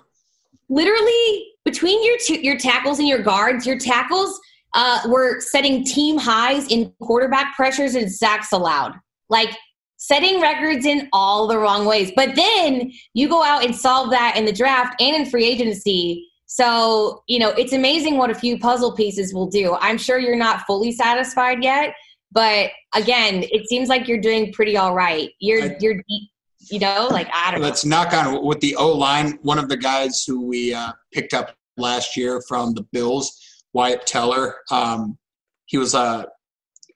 literally 0.68 1.48
between 1.64 2.04
your 2.06 2.16
two, 2.24 2.40
your 2.40 2.56
tackles 2.56 3.00
and 3.00 3.08
your 3.08 3.24
guards, 3.24 3.66
your 3.66 3.76
tackles 3.76 4.40
uh, 4.74 5.00
were 5.08 5.40
setting 5.40 5.84
team 5.84 6.16
highs 6.16 6.68
in 6.68 6.92
quarterback 7.02 7.56
pressures 7.56 7.96
and 7.96 8.10
sacks 8.10 8.52
allowed. 8.52 8.94
Like 9.28 9.50
setting 9.96 10.40
records 10.40 10.86
in 10.86 11.08
all 11.12 11.48
the 11.48 11.58
wrong 11.58 11.84
ways. 11.84 12.12
But 12.14 12.36
then 12.36 12.92
you 13.14 13.28
go 13.28 13.42
out 13.42 13.64
and 13.64 13.74
solve 13.74 14.10
that 14.10 14.36
in 14.36 14.44
the 14.44 14.52
draft 14.52 14.94
and 15.00 15.16
in 15.16 15.28
free 15.28 15.44
agency. 15.44 16.28
So, 16.46 17.24
you 17.26 17.40
know, 17.40 17.50
it's 17.50 17.72
amazing 17.72 18.16
what 18.16 18.30
a 18.30 18.34
few 18.34 18.60
puzzle 18.60 18.92
pieces 18.92 19.34
will 19.34 19.48
do. 19.48 19.76
I'm 19.80 19.98
sure 19.98 20.20
you're 20.20 20.36
not 20.36 20.66
fully 20.66 20.92
satisfied 20.92 21.64
yet, 21.64 21.94
but 22.32 22.70
again, 22.94 23.44
it 23.50 23.68
seems 23.68 23.88
like 23.88 24.08
you're 24.08 24.20
doing 24.20 24.52
pretty 24.52 24.76
all 24.76 24.94
right. 24.94 25.30
You're 25.40 25.62
I- 25.64 25.76
you're 25.80 25.94
deep. 26.08 26.30
You 26.70 26.78
know, 26.78 27.08
like 27.10 27.28
I 27.34 27.50
don't. 27.50 27.60
Let's 27.60 27.84
knock 27.84 28.12
on 28.12 28.44
with 28.44 28.60
the 28.60 28.76
O 28.76 28.92
line. 28.92 29.38
One 29.42 29.58
of 29.58 29.68
the 29.68 29.76
guys 29.76 30.24
who 30.24 30.46
we 30.46 30.72
uh, 30.72 30.92
picked 31.12 31.34
up 31.34 31.56
last 31.76 32.16
year 32.16 32.40
from 32.46 32.72
the 32.74 32.82
Bills, 32.92 33.36
Wyatt 33.72 34.06
Teller. 34.06 34.56
Um, 34.70 35.18
he 35.66 35.76
was 35.76 35.92
uh, 35.94 36.24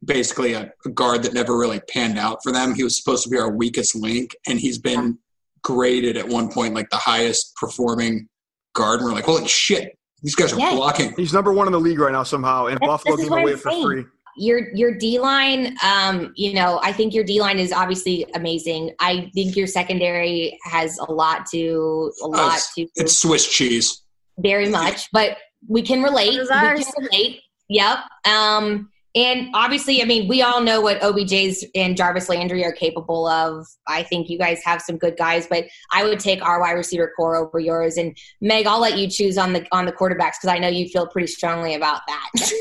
basically 0.05 0.53
a, 0.53 0.72
a 0.84 0.89
guard 0.91 1.24
that 1.24 1.34
never 1.34 1.59
really 1.59 1.80
panned 1.80 2.16
out 2.18 2.39
for 2.45 2.53
them. 2.53 2.74
He 2.74 2.84
was 2.84 2.97
supposed 2.97 3.24
to 3.24 3.28
be 3.30 3.39
our 3.39 3.51
weakest 3.51 3.97
link, 3.97 4.37
and 4.47 4.61
he's 4.61 4.78
been 4.78 5.18
graded 5.64 6.16
at 6.16 6.28
one 6.28 6.49
point 6.49 6.72
like 6.74 6.89
the 6.91 6.97
highest 6.97 7.53
performing 7.57 8.28
guard. 8.74 9.01
And 9.01 9.09
we're 9.09 9.14
like, 9.14 9.24
holy 9.24 9.49
shit, 9.49 9.99
these 10.22 10.37
guys 10.37 10.53
are 10.53 10.61
Yeah. 10.61 10.74
blocking. 10.76 11.12
He's 11.16 11.32
number 11.32 11.53
one 11.53 11.66
in 11.66 11.72
the 11.72 11.80
league 11.80 11.99
right 11.99 12.12
now 12.12 12.22
somehow, 12.22 12.66
and 12.66 12.76
That's- 12.78 12.89
Buffalo 12.89 13.16
this 13.16 13.24
is 13.24 13.30
gave 13.30 13.39
away 13.41 13.57
for 13.57 13.70
free. 13.82 14.05
Your 14.39 14.74
your 14.74 14.93
D 14.95 15.18
line, 15.18 15.76
um, 15.82 16.32
you 16.37 16.53
know, 16.55 16.78
I 16.82 16.93
think 16.93 17.14
your 17.14 17.24
D 17.24 17.41
line 17.41 17.59
is 17.59 17.72
obviously 17.72 18.26
amazing. 18.34 18.93
I 19.01 19.30
think 19.34 19.57
your 19.57 19.66
secondary 19.66 20.59
has 20.64 20.99
a 20.99 21.11
lot 21.11 21.47
to 21.53 22.12
a 22.22 22.26
lot 22.26 22.47
it's- 22.49 22.74
to 22.74 22.87
It's 22.97 23.18
Swiss 23.18 23.47
cheese. 23.49 24.03
very 24.39 24.68
much, 24.68 25.09
but 25.12 25.39
we 25.68 25.82
can 25.82 26.03
relate. 26.03 26.39
We 26.39 26.47
can 26.47 26.84
relate. 26.99 27.41
Yep. 27.68 27.99
Um, 28.26 28.91
and 29.14 29.49
obviously, 29.55 30.03
I 30.03 30.05
mean, 30.05 30.28
we 30.28 30.43
all 30.43 30.61
know 30.61 30.82
what 30.82 31.01
OBJ's 31.01 31.64
and 31.74 31.97
Jarvis 31.97 32.28
Landry 32.28 32.62
are 32.66 32.72
capable 32.72 33.26
of. 33.26 33.66
I 33.89 34.03
think 34.03 34.28
you 34.28 34.37
guys 34.39 34.61
have 34.62 34.82
some 34.82 34.99
good 34.99 35.16
guys, 35.16 35.47
but 35.47 35.64
I 35.91 36.05
would 36.05 36.20
take 36.20 36.45
our 36.47 36.61
wide 36.61 36.72
receiver 36.72 37.11
corps 37.16 37.34
over 37.37 37.59
yours. 37.59 37.97
And 37.97 38.14
Meg, 38.43 38.66
I'll 38.66 38.78
let 38.78 38.99
you 38.99 39.09
choose 39.09 39.39
on 39.39 39.55
the 39.55 39.66
on 39.72 39.87
the 39.87 39.93
quarterbacks 39.93 40.34
because 40.41 40.51
I 40.51 40.59
know 40.59 40.68
you 40.68 40.87
feel 40.89 41.07
pretty 41.07 41.28
strongly 41.28 41.74
about 41.74 42.03
that. 42.07 42.30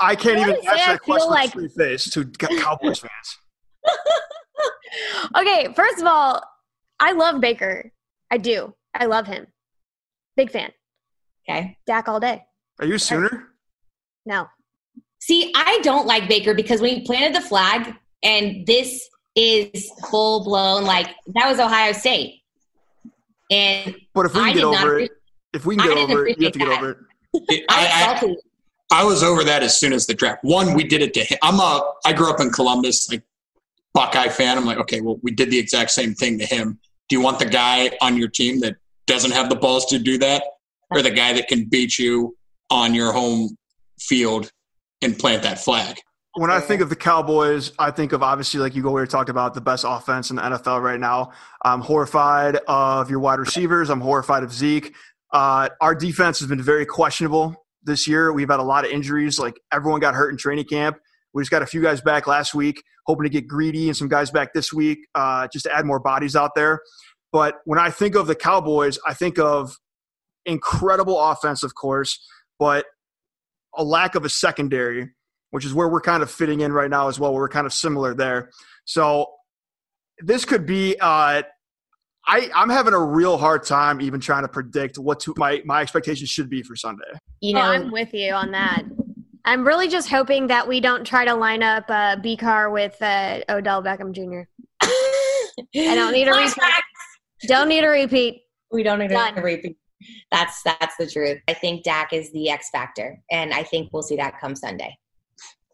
I 0.00 0.14
can't 0.16 0.38
even 0.38 0.48
wouldn't 0.48 0.66
answer 0.66 0.78
say 0.78 0.92
that 0.92 1.02
question 1.02 1.30
like- 1.30 1.54
with 1.54 1.64
a 1.66 1.68
straight 1.70 1.90
face 1.90 2.10
to 2.10 2.24
Cowboys 2.58 2.98
fans. 2.98 3.38
okay, 5.38 5.72
first 5.74 6.00
of 6.00 6.06
all, 6.06 6.42
I 6.98 7.12
love 7.12 7.40
Baker. 7.40 7.92
I 8.30 8.38
do. 8.38 8.74
I 8.94 9.06
love 9.06 9.26
him. 9.26 9.46
Big 10.36 10.50
fan. 10.50 10.70
okay. 11.48 11.76
Dak 11.86 12.08
all 12.08 12.20
day. 12.20 12.44
Are 12.78 12.86
you 12.86 12.94
a 12.94 12.98
Sooner? 12.98 13.48
No. 14.26 14.46
See, 15.20 15.52
I 15.54 15.80
don't 15.82 16.06
like 16.06 16.28
Baker 16.28 16.54
because 16.54 16.80
when 16.80 16.94
he 16.94 17.00
planted 17.04 17.34
the 17.34 17.46
flag, 17.46 17.94
and 18.22 18.66
this 18.66 19.08
is 19.36 19.90
full 20.10 20.44
blown 20.44 20.84
like 20.84 21.08
that 21.34 21.48
was 21.48 21.58
Ohio 21.58 21.92
State, 21.92 22.40
and 23.50 23.96
But 24.14 24.26
if 24.26 24.34
we 24.34 24.40
I 24.40 24.52
can 24.52 24.54
get 24.56 24.64
over 24.64 24.98
it, 24.98 25.10
if 25.52 25.66
we 25.66 25.76
can 25.76 25.86
get 25.86 25.98
over 25.98 26.26
it, 26.26 26.38
you 26.38 26.44
have 26.44 26.52
to 26.52 26.58
get 26.58 26.68
appreciate 26.68 26.78
over 26.78 26.90
it. 26.90 26.98
It- 27.48 27.64
I, 27.68 28.18
I, 28.22 28.36
I, 28.90 29.04
was 29.04 29.22
over 29.22 29.44
that 29.44 29.62
as 29.62 29.78
soon 29.78 29.92
as 29.92 30.06
the 30.06 30.14
draft. 30.14 30.42
One, 30.42 30.74
we 30.74 30.84
did 30.84 31.02
it 31.02 31.14
to 31.14 31.20
him. 31.20 31.38
I'm 31.42 31.58
a. 31.60 31.92
I 32.04 32.12
grew 32.12 32.30
up 32.30 32.40
in 32.40 32.50
Columbus, 32.50 33.10
like 33.10 33.22
Buckeye 33.94 34.28
fan. 34.28 34.58
I'm 34.58 34.66
like, 34.66 34.78
okay, 34.78 35.00
well, 35.00 35.18
we 35.22 35.30
did 35.30 35.50
the 35.50 35.58
exact 35.58 35.90
same 35.90 36.14
thing 36.14 36.38
to 36.38 36.46
him. 36.46 36.78
Do 37.08 37.16
you 37.16 37.22
want 37.22 37.38
the 37.38 37.46
guy 37.46 37.90
on 38.00 38.16
your 38.16 38.28
team 38.28 38.60
that 38.60 38.76
doesn't 39.06 39.32
have 39.32 39.48
the 39.48 39.56
balls 39.56 39.86
to 39.86 39.98
do 39.98 40.18
that, 40.18 40.42
or 40.90 41.02
the 41.02 41.10
guy 41.10 41.32
that 41.32 41.48
can 41.48 41.64
beat 41.64 41.98
you 41.98 42.36
on 42.70 42.94
your 42.94 43.12
home 43.12 43.56
field 43.98 44.50
and 45.02 45.18
plant 45.18 45.42
that 45.42 45.58
flag? 45.58 45.96
When 46.34 46.50
I 46.50 46.60
think 46.60 46.80
of 46.80 46.88
the 46.88 46.96
Cowboys, 46.96 47.72
I 47.78 47.90
think 47.90 48.12
of 48.12 48.22
obviously, 48.22 48.60
like 48.60 48.76
you 48.76 48.82
go, 48.82 48.90
we 48.90 49.00
were 49.00 49.06
talking 49.06 49.30
about 49.30 49.54
the 49.54 49.60
best 49.60 49.84
offense 49.86 50.30
in 50.30 50.36
the 50.36 50.42
NFL 50.42 50.80
right 50.80 51.00
now. 51.00 51.32
I'm 51.64 51.80
horrified 51.80 52.56
of 52.68 53.10
your 53.10 53.18
wide 53.18 53.40
receivers. 53.40 53.90
I'm 53.90 54.00
horrified 54.00 54.44
of 54.44 54.52
Zeke. 54.52 54.94
Uh, 55.32 55.68
our 55.80 55.94
defense 55.94 56.38
has 56.38 56.48
been 56.48 56.62
very 56.62 56.86
questionable 56.86 57.56
this 57.82 58.06
year. 58.06 58.32
We've 58.32 58.48
had 58.48 58.60
a 58.60 58.64
lot 58.64 58.84
of 58.84 58.90
injuries. 58.90 59.38
Like 59.38 59.60
everyone 59.72 60.00
got 60.00 60.14
hurt 60.14 60.30
in 60.30 60.36
training 60.36 60.66
camp. 60.66 60.98
We 61.32 61.42
just 61.42 61.50
got 61.50 61.62
a 61.62 61.66
few 61.66 61.82
guys 61.82 62.00
back 62.00 62.26
last 62.26 62.54
week, 62.54 62.82
hoping 63.06 63.24
to 63.24 63.30
get 63.30 63.46
greedy 63.46 63.88
and 63.88 63.96
some 63.96 64.08
guys 64.08 64.30
back 64.30 64.52
this 64.52 64.72
week 64.72 64.98
uh, 65.14 65.46
just 65.52 65.64
to 65.64 65.74
add 65.74 65.86
more 65.86 66.00
bodies 66.00 66.34
out 66.34 66.52
there. 66.56 66.80
But 67.32 67.56
when 67.64 67.78
I 67.78 67.90
think 67.90 68.16
of 68.16 68.26
the 68.26 68.34
Cowboys, 68.34 68.98
I 69.06 69.14
think 69.14 69.38
of 69.38 69.76
incredible 70.44 71.20
offense, 71.20 71.62
of 71.62 71.74
course, 71.74 72.18
but 72.58 72.86
a 73.76 73.84
lack 73.84 74.16
of 74.16 74.24
a 74.24 74.28
secondary 74.28 75.10
which 75.50 75.64
is 75.64 75.74
where 75.74 75.88
we're 75.88 76.00
kind 76.00 76.22
of 76.22 76.30
fitting 76.30 76.60
in 76.60 76.72
right 76.72 76.90
now 76.90 77.08
as 77.08 77.18
well. 77.18 77.34
We're 77.34 77.48
kind 77.48 77.66
of 77.66 77.72
similar 77.72 78.14
there. 78.14 78.50
So 78.84 79.26
this 80.18 80.44
could 80.44 80.66
be. 80.66 80.96
Uh, 81.00 81.42
I 82.30 82.48
I'm 82.54 82.70
having 82.70 82.94
a 82.94 83.04
real 83.04 83.36
hard 83.36 83.64
time 83.64 84.00
even 84.00 84.20
trying 84.20 84.42
to 84.42 84.48
predict 84.48 84.98
what 84.98 85.18
to, 85.20 85.34
my 85.36 85.62
my 85.64 85.82
expectations 85.82 86.30
should 86.30 86.48
be 86.48 86.62
for 86.62 86.76
Sunday. 86.76 87.02
You 87.40 87.56
Oh, 87.56 87.60
know, 87.60 87.66
I'm 87.66 87.90
with 87.90 88.14
you 88.14 88.32
on 88.32 88.52
that. 88.52 88.84
I'm 89.44 89.66
really 89.66 89.88
just 89.88 90.08
hoping 90.08 90.46
that 90.46 90.68
we 90.68 90.80
don't 90.80 91.04
try 91.04 91.24
to 91.24 91.34
line 91.34 91.62
up 91.64 91.84
uh, 91.88 92.16
B 92.16 92.36
car 92.36 92.70
with 92.70 93.00
uh, 93.02 93.40
Odell 93.48 93.82
Beckham 93.82 94.12
Jr. 94.12 94.42
I 94.82 95.94
don't 95.94 96.12
need 96.12 96.28
a 96.28 96.32
repeat. 96.32 96.54
Don't 97.48 97.68
need 97.68 97.82
a 97.82 97.88
repeat. 97.88 98.42
We 98.70 98.84
don't 98.84 99.00
need 99.00 99.10
Done. 99.10 99.36
a 99.36 99.42
repeat. 99.42 99.76
That's 100.30 100.62
that's 100.62 100.96
the 100.98 101.08
truth. 101.10 101.38
I 101.48 101.54
think 101.54 101.82
Dak 101.82 102.12
is 102.12 102.30
the 102.32 102.48
X 102.48 102.70
factor, 102.70 103.18
and 103.32 103.52
I 103.52 103.64
think 103.64 103.90
we'll 103.92 104.04
see 104.04 104.16
that 104.16 104.40
come 104.40 104.54
Sunday. 104.54 104.96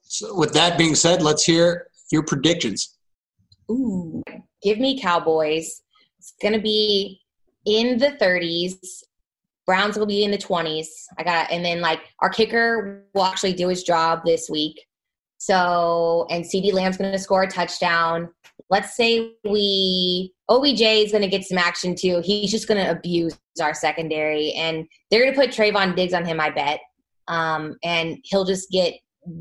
So, 0.03 0.35
with 0.35 0.55
that 0.55 0.79
being 0.79 0.95
said, 0.95 1.21
let's 1.21 1.45
hear 1.45 1.89
your 2.11 2.23
predictions. 2.23 2.97
Ooh, 3.71 4.23
give 4.63 4.79
me 4.79 4.99
Cowboys. 4.99 5.83
It's 6.27 6.35
gonna 6.43 6.61
be 6.61 7.21
in 7.65 7.99
the 7.99 8.13
30s. 8.21 9.03
Browns 9.65 9.97
will 9.99 10.07
be 10.07 10.25
in 10.25 10.31
the 10.31 10.39
20s. 10.39 10.87
I 11.19 11.23
got, 11.23 11.51
and 11.51 11.65
then 11.65 11.81
like 11.81 12.01
our 12.21 12.29
kicker 12.29 13.05
will 13.15 13.25
actually 13.25 13.53
do 13.53 13.69
his 13.69 13.83
job 13.83 14.23
this 14.25 14.49
week. 14.51 14.87
So, 15.39 16.27
and 16.31 16.45
CeeDee 16.45 16.73
Lamb's 16.73 16.97
gonna 16.97 17.19
score 17.19 17.43
a 17.43 17.49
touchdown. 17.49 18.29
Let's 18.71 18.97
say 18.97 19.35
we 19.45 20.33
OBJ 20.49 20.81
is 20.81 21.13
gonna 21.13 21.29
get 21.29 21.45
some 21.45 21.59
action 21.59 21.95
too. 21.95 22.21
He's 22.25 22.51
just 22.51 22.67
gonna 22.67 22.91
abuse 22.91 23.39
our 23.61 23.75
secondary, 23.75 24.53
and 24.53 24.87
they're 25.11 25.25
gonna 25.25 25.37
put 25.37 25.55
Trevon 25.55 25.95
Diggs 25.95 26.15
on 26.15 26.25
him. 26.25 26.41
I 26.41 26.51
bet, 26.51 26.81
um, 27.29 27.77
and 27.85 28.19
he'll 28.25 28.45
just 28.45 28.71
get 28.71 28.95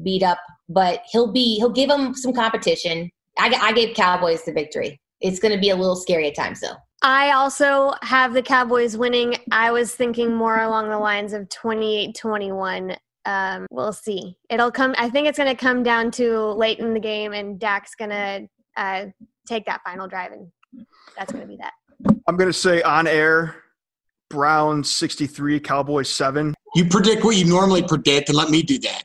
beat 0.03 0.23
up. 0.23 0.39
But 0.69 1.01
he'll 1.11 1.31
be 1.31 1.55
he'll 1.55 1.71
give 1.71 1.89
him 1.89 2.13
some 2.13 2.33
competition. 2.33 3.09
I, 3.37 3.53
I 3.61 3.73
gave 3.73 3.95
Cowboys 3.95 4.43
the 4.43 4.53
victory. 4.53 4.99
It's 5.21 5.39
going 5.39 5.53
to 5.53 5.59
be 5.59 5.69
a 5.69 5.75
little 5.75 5.95
scary 5.95 6.27
at 6.27 6.35
times, 6.35 6.61
though. 6.61 6.75
I 7.01 7.31
also 7.31 7.93
have 8.01 8.33
the 8.33 8.41
Cowboys 8.41 8.97
winning. 8.97 9.35
I 9.51 9.71
was 9.71 9.93
thinking 9.93 10.33
more 10.33 10.61
along 10.61 10.89
the 10.89 10.97
lines 10.97 11.33
of 11.33 11.49
28 11.49 12.15
21. 12.15 12.95
Um, 13.25 13.65
we'll 13.71 13.93
see. 13.93 14.37
It'll 14.49 14.71
come, 14.71 14.95
I 14.97 15.09
think 15.09 15.27
it's 15.27 15.37
going 15.37 15.49
to 15.49 15.59
come 15.59 15.83
down 15.83 16.11
to 16.11 16.39
late 16.51 16.79
in 16.79 16.93
the 16.93 16.99
game, 16.99 17.33
and 17.33 17.59
Dak's 17.59 17.95
going 17.95 18.11
to 18.11 18.47
uh, 18.77 19.05
take 19.47 19.65
that 19.65 19.81
final 19.83 20.07
drive, 20.07 20.31
and 20.31 20.47
that's 21.17 21.31
going 21.31 21.41
to 21.41 21.47
be 21.47 21.57
that. 21.57 21.73
I'm 22.27 22.37
going 22.37 22.49
to 22.49 22.53
say 22.53 22.81
on 22.83 23.07
air, 23.07 23.55
Browns 24.29 24.91
63, 24.91 25.59
Cowboys 25.59 26.09
7. 26.09 26.53
You 26.75 26.85
predict 26.85 27.23
what 27.23 27.35
you 27.35 27.45
normally 27.45 27.83
predict, 27.83 28.29
and 28.29 28.37
let 28.37 28.49
me 28.49 28.61
do 28.61 28.79
that. 28.79 29.03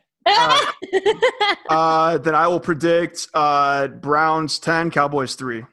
Uh, 1.68 2.18
then 2.18 2.34
I 2.34 2.48
will 2.48 2.60
predict 2.60 3.28
uh, 3.34 3.88
Browns 3.88 4.58
10, 4.58 4.90
Cowboys 4.90 5.34
3. 5.34 5.64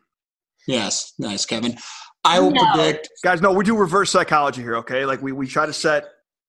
Yes, 0.68 1.14
nice, 1.18 1.46
Kevin. 1.46 1.78
I 2.24 2.40
will 2.40 2.52
No. 2.52 2.62
predict. 2.74 3.10
Guys, 3.24 3.42
no, 3.42 3.52
we 3.54 3.64
do 3.64 3.76
reverse 3.76 4.12
psychology 4.12 4.62
here, 4.62 4.76
okay? 4.78 5.06
Like 5.06 5.22
we, 5.22 5.32
we 5.32 5.48
try 5.48 5.66
to 5.66 5.74
set 5.74 6.06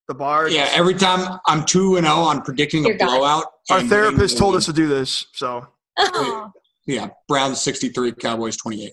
the 0.08 0.14
bar. 0.14 0.48
Yeah, 0.48 0.68
every 0.72 0.94
time 0.94 1.38
I'm 1.46 1.64
two 1.64 1.96
and 1.96 2.04
zero 2.06 2.16
on 2.18 2.42
predicting 2.42 2.84
a 2.84 2.88
You're 2.88 2.98
done. 2.98 3.18
blowout. 3.18 3.44
Our 3.70 3.78
and 3.78 3.88
therapist 3.88 4.18
winning 4.34 4.38
told 4.38 4.54
the 4.54 4.58
us 4.58 4.66
to 4.66 4.72
do 4.72 4.88
this, 4.88 5.26
so. 5.34 5.66
Oh, 5.98 6.50
Yeah, 6.86 7.08
Browns 7.28 7.60
63, 7.60 8.12
Cowboys 8.12 8.56
28. 8.56 8.92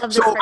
love 0.00 0.12
So- 0.12 0.34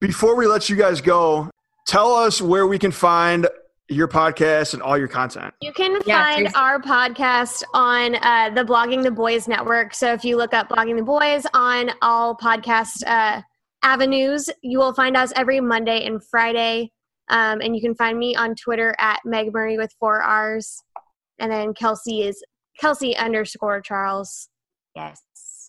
Before 0.00 0.34
we 0.36 0.46
let 0.46 0.68
you 0.68 0.76
guys 0.76 1.00
go, 1.00 1.48
tell 1.86 2.12
us 2.14 2.40
where 2.42 2.66
we 2.66 2.78
can 2.78 2.90
find 2.90 3.46
your 3.88 4.08
podcast 4.08 4.72
and 4.74 4.82
all 4.82 4.96
your 4.96 5.08
content. 5.08 5.52
You 5.60 5.72
can 5.72 5.98
Yeah, 6.06 6.22
find 6.24 6.36
seriously. 6.36 6.60
our 6.60 6.80
podcast 6.80 7.62
on 7.74 8.14
uh, 8.16 8.50
the 8.54 8.64
Blogging 8.64 9.02
the 9.02 9.10
Boys 9.10 9.46
network. 9.46 9.94
So 9.94 10.12
if 10.12 10.24
you 10.24 10.36
look 10.36 10.54
up 10.54 10.68
Blogging 10.70 10.96
the 10.96 11.02
Boys 11.04 11.46
on 11.52 11.90
all 12.00 12.34
podcast 12.36 13.06
uh, 13.06 13.42
avenues, 13.82 14.48
you 14.62 14.78
will 14.78 14.94
find 14.94 15.16
us 15.16 15.32
every 15.36 15.60
Monday 15.60 16.06
and 16.06 16.22
Friday. 16.24 16.90
Um, 17.28 17.60
and 17.60 17.74
you 17.74 17.82
can 17.82 17.94
find 17.94 18.18
me 18.18 18.34
on 18.34 18.54
Twitter 18.54 18.94
at 18.98 19.20
Meg 19.24 19.52
Murray 19.52 19.76
with 19.78 19.92
four 20.00 20.22
R's. 20.22 20.82
And 21.38 21.50
then 21.50 21.74
Kelsey 21.74 22.22
is 22.22 22.42
Kelsey 22.80 23.16
underscore 23.16 23.80
Charles. 23.80 24.48
Yes. 24.94 25.20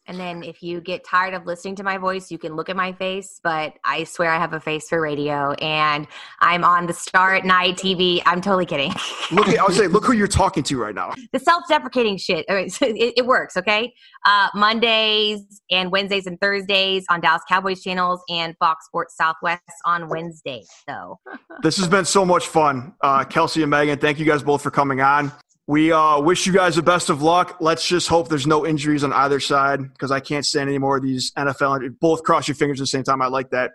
And 0.07 0.19
then 0.19 0.43
if 0.43 0.61
you 0.61 0.81
get 0.81 1.03
tired 1.03 1.33
of 1.33 1.45
listening 1.45 1.75
to 1.77 1.83
my 1.83 1.97
voice, 1.97 2.29
you 2.29 2.37
can 2.37 2.55
look 2.55 2.69
at 2.69 2.75
my 2.75 2.93
face, 2.93 3.39
but 3.43 3.73
I 3.83 4.03
swear 4.03 4.31
I 4.31 4.37
have 4.37 4.53
a 4.53 4.59
face 4.59 4.87
for 4.87 5.01
radio 5.01 5.53
and 5.53 6.07
I'm 6.39 6.63
on 6.63 6.85
the 6.85 6.93
Star 6.93 7.35
at 7.35 7.45
Night 7.45 7.75
TV. 7.75 8.21
I'm 8.25 8.41
totally 8.41 8.65
kidding. 8.65 8.93
Look, 9.31 9.47
at, 9.47 9.57
I 9.57 9.63
would 9.63 9.73
say, 9.73 9.87
look 9.87 10.05
who 10.05 10.13
you're 10.13 10.27
talking 10.27 10.61
to 10.63 10.77
right 10.79 10.93
now. 10.93 11.11
the 11.33 11.39
self-deprecating 11.39 12.17
shit. 12.17 12.45
all 12.49 12.55
right, 12.55 12.71
so 12.71 12.85
It, 12.85 13.15
it 13.17 13.25
works, 13.25 13.57
okay? 13.57 13.91
Uh, 14.25 14.49
Mondays 14.53 15.41
and 15.71 15.91
Wednesdays 15.91 16.27
and 16.27 16.39
Thursdays 16.39 17.05
on 17.09 17.21
Dallas 17.21 17.41
Cowboys 17.49 17.81
channels 17.81 18.21
and 18.29 18.55
Fox 18.59 18.85
Sports 18.85 19.17
Southwest 19.17 19.63
on 19.85 20.09
Wednesday. 20.09 20.63
So 20.87 21.19
This 21.63 21.77
has 21.77 21.87
been 21.87 22.05
so 22.05 22.23
much 22.23 22.47
fun. 22.47 22.93
Uh, 23.01 23.23
Kelsey 23.23 23.63
and 23.63 23.71
Megan, 23.71 23.97
thank 23.97 24.19
you 24.19 24.25
guys 24.25 24.43
both 24.43 24.61
for 24.61 24.69
coming 24.69 25.01
on. 25.01 25.31
We 25.67 25.91
uh, 25.91 26.19
wish 26.21 26.45
you 26.45 26.53
guys 26.53 26.75
the 26.75 26.83
best 26.83 27.09
of 27.09 27.23
luck. 27.23 27.57
Let's 27.59 27.87
just 27.87 28.07
hope 28.07 28.29
there's 28.29 28.45
no 28.45 28.67
injuries 28.67 29.03
on 29.03 29.11
either 29.11 29.39
side 29.39 29.81
because 29.93 30.11
I 30.11 30.19
can't 30.19 30.45
stand 30.45 30.69
any 30.69 30.77
more 30.77 30.97
of 30.97 31.03
these 31.03 31.31
NFL. 31.31 31.99
Both 31.99 32.21
cross 32.21 32.47
your 32.47 32.53
fingers 32.53 32.79
at 32.79 32.83
the 32.83 32.87
same 32.87 33.03
time. 33.03 33.19
I 33.19 33.27
like 33.27 33.49
that. 33.49 33.71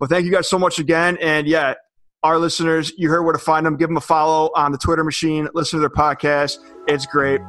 But 0.00 0.08
thank 0.08 0.24
you 0.24 0.32
guys 0.32 0.48
so 0.48 0.58
much 0.58 0.80
again. 0.80 1.16
And 1.20 1.46
yeah, 1.46 1.74
our 2.24 2.40
listeners, 2.40 2.92
you 2.96 3.08
heard 3.08 3.22
where 3.22 3.32
to 3.32 3.38
find 3.38 3.64
them. 3.64 3.76
Give 3.76 3.88
them 3.88 3.96
a 3.96 4.00
follow 4.00 4.50
on 4.56 4.72
the 4.72 4.78
Twitter 4.78 5.04
machine. 5.04 5.48
Listen 5.54 5.78
to 5.78 5.80
their 5.80 5.90
podcast. 5.90 6.58
It's 6.88 7.06
great. 7.06 7.40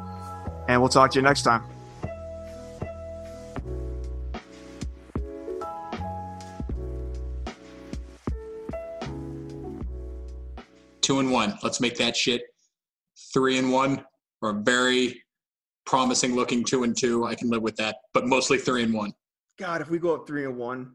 And 0.67 0.79
we'll 0.79 0.89
talk 0.89 1.11
to 1.13 1.17
you 1.17 1.23
next 1.23 1.41
time. 1.41 1.63
Two 11.01 11.19
and 11.19 11.31
one. 11.31 11.57
Let's 11.63 11.81
make 11.81 11.97
that 11.97 12.15
shit 12.15 12.43
three 13.33 13.57
and 13.57 13.71
one 13.71 14.03
or 14.41 14.51
a 14.51 14.53
very 14.53 15.21
promising 15.85 16.35
looking 16.35 16.63
two 16.63 16.83
and 16.83 16.95
two. 16.95 17.25
I 17.25 17.35
can 17.35 17.49
live 17.49 17.61
with 17.61 17.75
that, 17.77 17.97
but 18.13 18.27
mostly 18.27 18.57
three 18.57 18.83
and 18.83 18.93
one. 18.93 19.13
God, 19.57 19.81
if 19.81 19.89
we 19.89 19.99
go 19.99 20.15
up 20.15 20.27
three 20.27 20.45
and 20.45 20.57
one, 20.57 20.93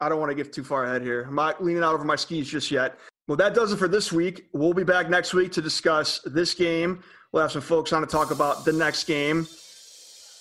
I 0.00 0.08
don't 0.08 0.20
want 0.20 0.30
to 0.30 0.34
get 0.34 0.52
too 0.52 0.64
far 0.64 0.84
ahead 0.84 1.02
here. 1.02 1.24
I'm 1.28 1.34
not 1.34 1.62
leaning 1.62 1.82
out 1.82 1.94
over 1.94 2.04
my 2.04 2.16
skis 2.16 2.48
just 2.48 2.70
yet. 2.70 2.98
Well, 3.28 3.36
that 3.36 3.54
does 3.54 3.72
it 3.72 3.76
for 3.76 3.88
this 3.88 4.12
week. 4.12 4.46
We'll 4.52 4.74
be 4.74 4.84
back 4.84 5.10
next 5.10 5.34
week 5.34 5.52
to 5.52 5.62
discuss 5.62 6.20
this 6.24 6.54
game. 6.54 7.02
We'll 7.32 7.42
have 7.42 7.52
some 7.52 7.62
folks 7.62 7.92
on 7.92 8.00
to 8.02 8.06
talk 8.06 8.30
about 8.30 8.64
the 8.64 8.72
next 8.72 9.04
game. 9.04 9.46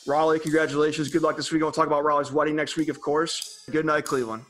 Raleigh, 0.05 0.39
congratulations. 0.39 1.09
Good 1.09 1.23
luck 1.23 1.35
this 1.35 1.51
week. 1.51 1.61
We'll 1.61 1.71
talk 1.71 1.87
about 1.87 2.03
Raleigh's 2.03 2.31
wedding 2.31 2.55
next 2.55 2.77
week, 2.77 2.89
of 2.89 3.01
course. 3.01 3.65
Good 3.71 3.85
night, 3.85 4.05
Cleveland. 4.05 4.43